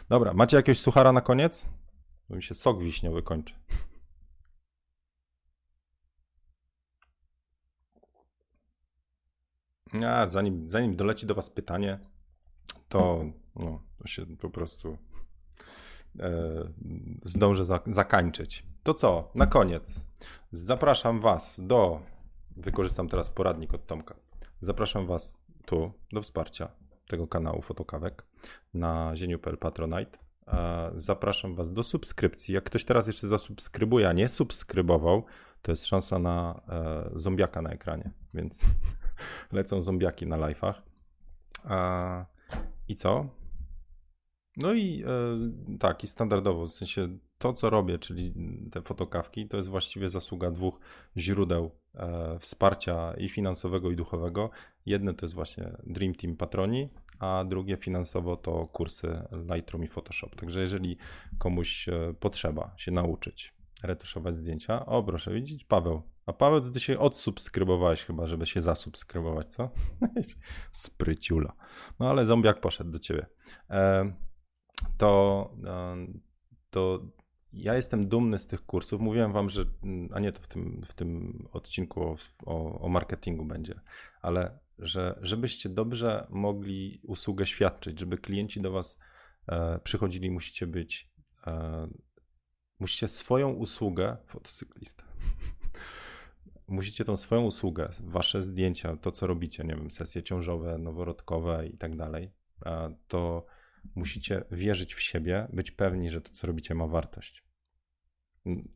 Dobra, 0.10 0.34
macie 0.34 0.58
jakiegoś 0.58 0.80
suchara 0.80 1.12
na 1.12 1.22
koniec? 1.22 1.66
Bo 2.30 2.36
mi 2.36 2.44
się 2.44 2.56
sok 2.56 2.80
wiśniowy 2.84 3.24
kończy. 3.24 3.56
A, 10.04 10.30
zanim, 10.30 10.68
zanim 10.68 10.96
doleci 10.96 11.26
do 11.26 11.36
Was 11.36 11.50
pytanie, 11.50 12.00
to, 12.90 13.26
no, 13.56 13.82
to 13.98 14.08
się 14.08 14.26
po 14.26 14.50
prostu 14.50 14.98
e, 16.20 16.30
zdążę 17.24 17.66
za, 17.66 17.80
zakańczyć. 17.88 18.66
To 18.84 18.94
co, 18.94 19.32
na 19.36 19.48
koniec 19.48 20.06
zapraszam 20.52 21.20
Was 21.20 21.60
do, 21.64 22.02
wykorzystam 22.58 23.10
teraz 23.10 23.30
poradnik 23.30 23.74
od 23.74 23.88
Tomka, 23.88 24.16
zapraszam 24.62 25.08
Was 25.08 25.45
tu 25.66 25.92
do 26.12 26.22
wsparcia 26.22 26.70
tego 27.08 27.28
kanału 27.28 27.62
Fotokawek 27.62 28.26
na 28.74 29.16
zieniu.pl 29.16 29.58
Patronite. 29.58 30.18
E, 30.48 30.92
zapraszam 30.94 31.56
Was 31.56 31.74
do 31.74 31.84
subskrypcji. 31.84 32.54
Jak 32.54 32.64
ktoś 32.64 32.86
teraz 32.86 33.08
jeszcze 33.08 33.28
zasubskrybuje, 33.28 34.10
a 34.10 34.14
nie 34.14 34.30
subskrybował, 34.30 35.26
to 35.62 35.72
jest 35.72 35.86
szansa 35.86 36.20
na 36.20 36.62
e, 36.70 37.10
zombiaka 37.20 37.62
na 37.62 37.70
ekranie, 37.70 38.12
więc 38.34 38.66
lecą 39.52 39.82
zombiaki 39.82 40.28
na 40.28 40.38
live'ach. 40.38 40.82
I 42.88 42.96
co? 42.96 43.30
No 44.58 44.74
i 44.74 45.04
e, 45.04 45.78
tak, 45.80 46.04
i 46.04 46.08
standardowo, 46.08 46.68
w 46.68 46.72
sensie 46.72 47.18
to, 47.46 47.54
co 47.54 47.70
robię, 47.70 48.00
czyli 48.00 48.34
te 48.72 48.82
fotokawki, 48.82 49.48
to 49.48 49.58
jest 49.58 49.70
właściwie 49.70 50.10
zasługa 50.10 50.52
dwóch 50.52 50.80
źródeł 51.18 51.72
e, 51.94 52.40
wsparcia 52.40 53.14
i 53.18 53.30
finansowego, 53.30 53.92
i 53.92 53.96
duchowego. 53.96 54.50
Jedne 54.86 55.14
to 55.14 55.26
jest 55.26 55.36
właśnie 55.36 55.78
Dream 55.84 56.16
Team 56.16 56.38
Patroni, 56.38 56.90
a 57.20 57.44
drugie 57.48 57.78
finansowo 57.78 58.36
to 58.36 58.66
kursy 58.66 59.22
Lightroom 59.54 59.84
i 59.84 59.88
Photoshop. 59.88 60.30
Także 60.36 60.62
jeżeli 60.62 60.98
komuś 61.38 61.90
e, 61.90 62.14
potrzeba 62.20 62.74
się 62.78 62.92
nauczyć 62.92 63.54
retuszować 63.84 64.36
zdjęcia, 64.36 64.86
o 64.86 65.04
proszę 65.04 65.34
widzieć, 65.34 65.64
Paweł. 65.64 66.02
A 66.26 66.34
Paweł, 66.34 66.62
to 66.62 66.70
ty 66.70 66.80
się 66.80 67.00
odsubskrybowałeś 67.00 68.04
chyba, 68.04 68.28
żeby 68.28 68.46
się 68.46 68.62
zasubskrybować, 68.62 69.54
co? 69.54 69.70
Spryciula. 70.72 71.54
No 72.00 72.10
ale 72.10 72.26
zombiak 72.26 72.62
poszedł 72.62 72.92
do 72.92 73.00
ciebie. 73.00 73.26
E, 73.70 74.14
to, 74.98 75.50
to 76.70 77.00
ja 77.56 77.76
jestem 77.76 78.08
dumny 78.08 78.40
z 78.40 78.48
tych 78.48 78.62
kursów. 78.62 79.02
Mówiłem 79.02 79.32
wam, 79.32 79.50
że, 79.50 79.66
a 80.12 80.20
nie 80.20 80.32
to 80.32 80.40
w 80.40 80.48
tym, 80.48 80.82
w 80.86 80.94
tym 80.94 81.40
odcinku 81.52 82.04
o, 82.04 82.16
o, 82.46 82.80
o 82.80 82.90
marketingu 82.90 83.46
będzie, 83.46 83.80
ale 84.22 84.60
że 84.80 85.20
żebyście 85.22 85.70
dobrze 85.70 86.28
mogli 86.30 87.00
usługę 87.04 87.46
świadczyć, 87.46 88.00
żeby 88.00 88.18
klienci 88.18 88.62
do 88.62 88.72
was 88.72 89.00
e, 89.48 89.80
przychodzili, 89.80 90.32
musicie 90.32 90.68
być, 90.68 91.12
e, 91.48 91.88
musicie 92.80 93.08
swoją 93.08 93.50
usługę, 93.52 94.18
fotocyklista, 94.26 95.04
musicie 96.68 97.06
tą 97.06 97.18
swoją 97.18 97.42
usługę, 97.42 97.90
wasze 98.00 98.44
zdjęcia, 98.44 98.98
to 98.98 99.12
co 99.12 99.28
robicie, 99.28 99.64
nie 99.64 99.76
wiem, 99.76 99.92
sesje 99.92 100.24
ciążowe, 100.24 100.78
noworodkowe 100.78 101.68
i 101.68 101.78
tak 101.78 101.96
dalej, 101.96 102.32
e, 102.66 102.96
to 103.08 103.46
musicie 103.96 104.44
wierzyć 104.52 104.96
w 104.96 105.02
siebie, 105.02 105.48
być 105.54 105.72
pewni, 105.72 106.10
że 106.10 106.22
to 106.22 106.30
co 106.32 106.48
robicie 106.48 106.76
ma 106.76 106.88
wartość. 106.88 107.45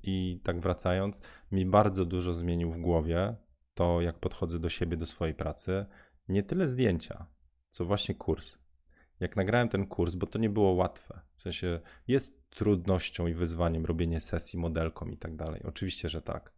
I 0.03 0.39
tak 0.43 0.59
wracając, 0.59 1.21
mi 1.51 1.65
bardzo 1.65 2.05
dużo 2.05 2.33
zmienił 2.33 2.71
w 2.71 2.77
głowie 2.77 3.35
to, 3.73 4.01
jak 4.01 4.19
podchodzę 4.19 4.59
do 4.59 4.69
siebie, 4.69 4.97
do 4.97 5.05
swojej 5.05 5.35
pracy. 5.35 5.85
Nie 6.27 6.43
tyle 6.43 6.67
zdjęcia, 6.67 7.25
co 7.71 7.85
właśnie 7.85 8.15
kurs. 8.15 8.57
Jak 9.19 9.35
nagrałem 9.35 9.69
ten 9.69 9.87
kurs, 9.87 10.15
bo 10.15 10.27
to 10.27 10.39
nie 10.39 10.49
było 10.49 10.71
łatwe. 10.71 11.21
W 11.35 11.41
sensie 11.41 11.79
jest 12.07 12.49
trudnością 12.49 13.27
i 13.27 13.33
wyzwaniem 13.33 13.85
robienie 13.85 14.19
sesji 14.19 14.59
modelką 14.59 15.05
i 15.05 15.17
tak 15.17 15.35
dalej. 15.35 15.61
Oczywiście, 15.63 16.09
że 16.09 16.21
tak. 16.21 16.53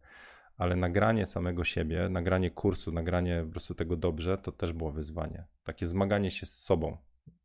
Ale 0.56 0.76
nagranie 0.76 1.26
samego 1.26 1.64
siebie, 1.64 2.08
nagranie 2.08 2.50
kursu, 2.50 2.92
nagranie 2.92 3.42
po 3.46 3.50
prostu 3.50 3.74
tego 3.74 3.96
dobrze, 3.96 4.38
to 4.38 4.52
też 4.52 4.72
było 4.72 4.92
wyzwanie. 4.92 5.46
Takie 5.64 5.86
zmaganie 5.86 6.30
się 6.30 6.46
z 6.46 6.62
sobą, 6.62 6.96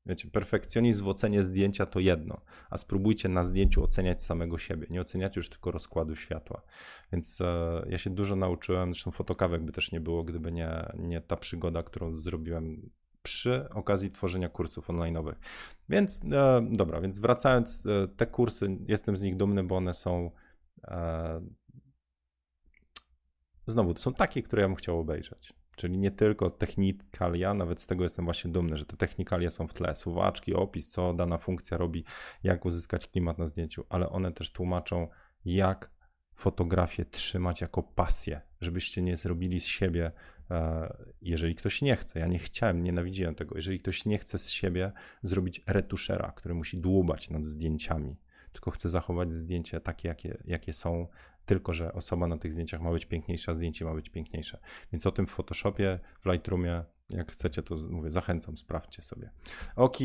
Wiecie, 0.07 0.27
perfekcjonizm 0.29 1.03
w 1.03 1.07
ocenie 1.07 1.43
zdjęcia 1.43 1.85
to 1.85 1.99
jedno, 1.99 2.41
a 2.69 2.77
spróbujcie 2.77 3.29
na 3.29 3.43
zdjęciu 3.43 3.83
oceniać 3.83 4.23
samego 4.23 4.57
siebie. 4.57 4.87
Nie 4.89 5.01
oceniacie 5.01 5.39
już 5.39 5.49
tylko 5.49 5.71
rozkładu 5.71 6.15
światła. 6.15 6.61
Więc 7.11 7.41
e, 7.41 7.85
ja 7.89 7.97
się 7.97 8.09
dużo 8.09 8.35
nauczyłem, 8.35 8.93
zresztą 8.93 9.11
fotokawek 9.11 9.63
by 9.63 9.71
też 9.71 9.91
nie 9.91 9.99
było, 9.99 10.23
gdyby 10.23 10.51
nie, 10.51 10.91
nie 10.99 11.21
ta 11.21 11.35
przygoda, 11.35 11.83
którą 11.83 12.13
zrobiłem 12.13 12.89
przy 13.23 13.69
okazji 13.69 14.11
tworzenia 14.11 14.49
kursów 14.49 14.87
online'owych. 14.87 15.35
Więc 15.89 16.21
e, 16.31 16.67
dobra, 16.71 17.01
więc 17.01 17.19
wracając, 17.19 17.85
e, 17.85 18.07
te 18.07 18.27
kursy, 18.27 18.77
jestem 18.87 19.17
z 19.17 19.21
nich 19.21 19.37
dumny, 19.37 19.63
bo 19.63 19.77
one 19.77 19.93
są 19.93 20.31
e, 20.83 21.41
znowu, 23.65 23.93
to 23.93 24.01
są 24.01 24.13
takie, 24.13 24.41
które 24.41 24.61
ja 24.61 24.67
bym 24.67 24.75
chciał 24.75 24.99
obejrzeć. 24.99 25.53
Czyli 25.77 25.97
nie 25.97 26.11
tylko 26.11 26.49
technikalia, 26.49 27.53
nawet 27.53 27.81
z 27.81 27.87
tego 27.87 28.03
jestem 28.03 28.25
właśnie 28.25 28.51
dumny, 28.51 28.77
że 28.77 28.85
te 28.85 28.97
technikalia 28.97 29.49
są 29.49 29.67
w 29.67 29.73
tle, 29.73 29.95
suwaczki, 29.95 30.53
opis, 30.53 30.87
co 30.87 31.13
dana 31.13 31.37
funkcja 31.37 31.77
robi, 31.77 32.03
jak 32.43 32.65
uzyskać 32.65 33.07
klimat 33.07 33.37
na 33.37 33.47
zdjęciu, 33.47 33.85
ale 33.89 34.09
one 34.09 34.31
też 34.31 34.51
tłumaczą, 34.51 35.07
jak 35.45 35.91
fotografię 36.35 37.05
trzymać 37.05 37.61
jako 37.61 37.83
pasję, 37.83 38.41
żebyście 38.61 39.01
nie 39.01 39.17
zrobili 39.17 39.59
z 39.59 39.65
siebie, 39.65 40.11
e, 40.51 40.93
jeżeli 41.21 41.55
ktoś 41.55 41.81
nie 41.81 41.95
chce, 41.95 42.19
ja 42.19 42.27
nie 42.27 42.39
chciałem, 42.39 42.83
nienawidziłem 42.83 43.35
tego, 43.35 43.55
jeżeli 43.55 43.79
ktoś 43.79 44.05
nie 44.05 44.17
chce 44.17 44.37
z 44.37 44.49
siebie 44.49 44.91
zrobić 45.21 45.63
retuszera, 45.67 46.31
który 46.31 46.55
musi 46.55 46.77
dłubać 46.77 47.29
nad 47.29 47.45
zdjęciami, 47.45 48.15
tylko 48.51 48.71
chce 48.71 48.89
zachować 48.89 49.33
zdjęcia 49.33 49.79
takie, 49.79 50.07
jakie, 50.07 50.37
jakie 50.45 50.73
są, 50.73 51.07
tylko 51.47 51.73
że 51.73 51.93
osoba 51.93 52.27
na 52.27 52.37
tych 52.37 52.53
zdjęciach 52.53 52.81
ma 52.81 52.91
być 52.91 53.05
piękniejsza, 53.05 53.53
zdjęcie 53.53 53.85
ma 53.85 53.93
być 53.93 54.09
piękniejsze. 54.09 54.59
Więc 54.91 55.07
o 55.07 55.11
tym 55.11 55.27
w 55.27 55.31
Photoshopie, 55.31 55.99
w 56.21 56.25
Lightroomie, 56.25 56.83
jak 57.09 57.31
chcecie, 57.31 57.63
to 57.63 57.75
mówię, 57.89 58.11
zachęcam, 58.11 58.57
sprawdźcie 58.57 59.01
sobie. 59.01 59.31
Ok. 59.75 59.97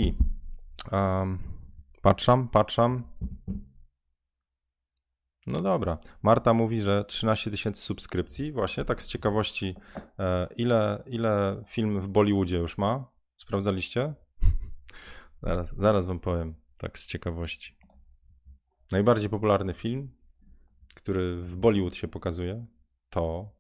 Um, 0.93 1.39
patrzam, 2.03 2.49
patrzam. 2.49 3.03
No 5.47 5.61
dobra. 5.61 5.99
Marta 6.23 6.55
mówi, 6.55 6.81
że 6.81 7.05
13 7.05 7.51
tysięcy 7.51 7.83
subskrypcji. 7.83 8.53
Właśnie 8.53 8.85
tak 8.85 9.03
z 9.03 9.09
ciekawości, 9.09 9.77
e, 10.19 10.49
ile, 10.57 11.03
ile 11.07 11.63
film 11.67 12.01
w 12.01 12.09
Bollywoodzie 12.09 12.57
już 12.57 12.79
ma? 12.79 13.11
Sprawdzaliście? 13.37 14.15
Zaraz, 15.43 15.75
zaraz 15.77 16.07
wam 16.07 16.21
powiem, 16.21 16.55
tak 16.79 16.99
z 16.99 17.07
ciekawości. 17.07 17.77
Najbardziej 18.93 19.31
popularny 19.31 19.75
film 19.75 20.22
który 20.95 21.43
w 21.43 21.57
Bollywood 21.57 21.97
się 21.97 22.09
pokazuje, 22.09 22.67
to. 23.11 23.55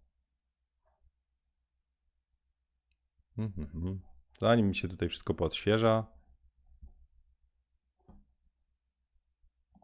Mhm. 3.39 4.01
Zanim 4.41 4.69
mi 4.69 4.75
się 4.75 4.89
tutaj 4.89 5.09
wszystko 5.09 5.35
podświeża. 5.35 6.07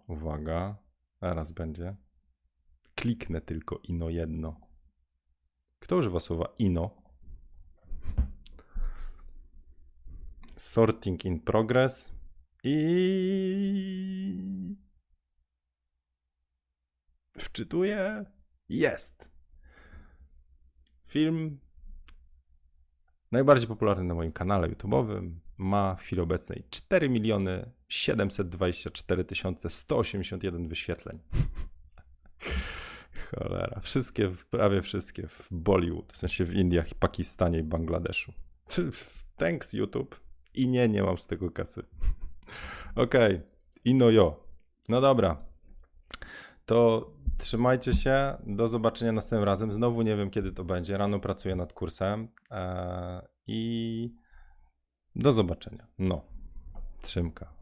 Uwaga, 0.07 0.77
zaraz 1.23 1.53
będzie. 1.53 1.97
Kliknę 2.95 3.41
tylko 3.41 3.79
ino 3.83 4.09
jedno. 4.09 4.61
Kto 5.79 5.97
używa 5.97 6.21
słowa 6.21 6.55
ino? 6.59 7.03
Sorting 10.57 11.25
in 11.25 11.41
progress. 11.41 12.15
I 12.65 12.89
Wczytuję. 17.39 18.25
Jest. 18.69 19.31
Film 21.07 21.59
najbardziej 23.33 23.69
popularny 23.69 24.05
na 24.05 24.15
moim 24.15 24.33
kanale 24.33 24.69
YouTube'owym 24.69 25.31
ma 25.59 25.95
w 25.95 26.01
chwili 26.01 26.23
obecnej 26.23 26.65
4 26.71 27.09
miliony 27.09 27.71
724 27.89 29.25
181 29.69 30.69
wyświetleń. 30.69 31.19
Cholera. 33.31 33.81
Wszystkie, 33.81 34.33
prawie 34.51 34.83
wszystkie 34.83 35.29
w 35.29 35.49
Bollywood, 35.51 36.13
w 36.13 36.17
sensie 36.17 36.45
w 36.45 36.55
Indiach, 36.55 36.95
Pakistanie 36.95 37.59
i 37.59 37.63
Bangladeszu. 37.63 38.33
Thanks 39.37 39.73
YouTube. 39.73 40.21
I 40.55 40.69
nie, 40.69 40.89
nie 40.89 41.03
mam 41.03 41.19
z 41.19 41.27
tego 41.27 41.51
kasy. 41.51 41.83
Okej. 42.95 43.35
Okay. 43.37 43.43
Ino 43.85 44.11
jo. 44.11 44.45
No 44.89 45.01
dobra. 45.01 45.37
To 46.67 47.11
Trzymajcie 47.39 47.93
się. 47.93 48.37
Do 48.47 48.69
zobaczenia 48.69 49.13
następnym 49.13 49.45
razem. 49.45 49.73
Znowu 49.73 50.03
nie 50.03 50.17
wiem, 50.17 50.31
kiedy 50.31 50.53
to 50.53 50.65
będzie. 50.65 50.99
Rano 50.99 51.21
pracuję 51.21 51.57
nad 51.57 51.73
kursem. 51.73 52.29
E, 52.51 53.29
I 53.47 54.15
do 55.17 55.33
zobaczenia. 55.33 55.87
No, 55.99 56.25
trzymka. 57.03 57.58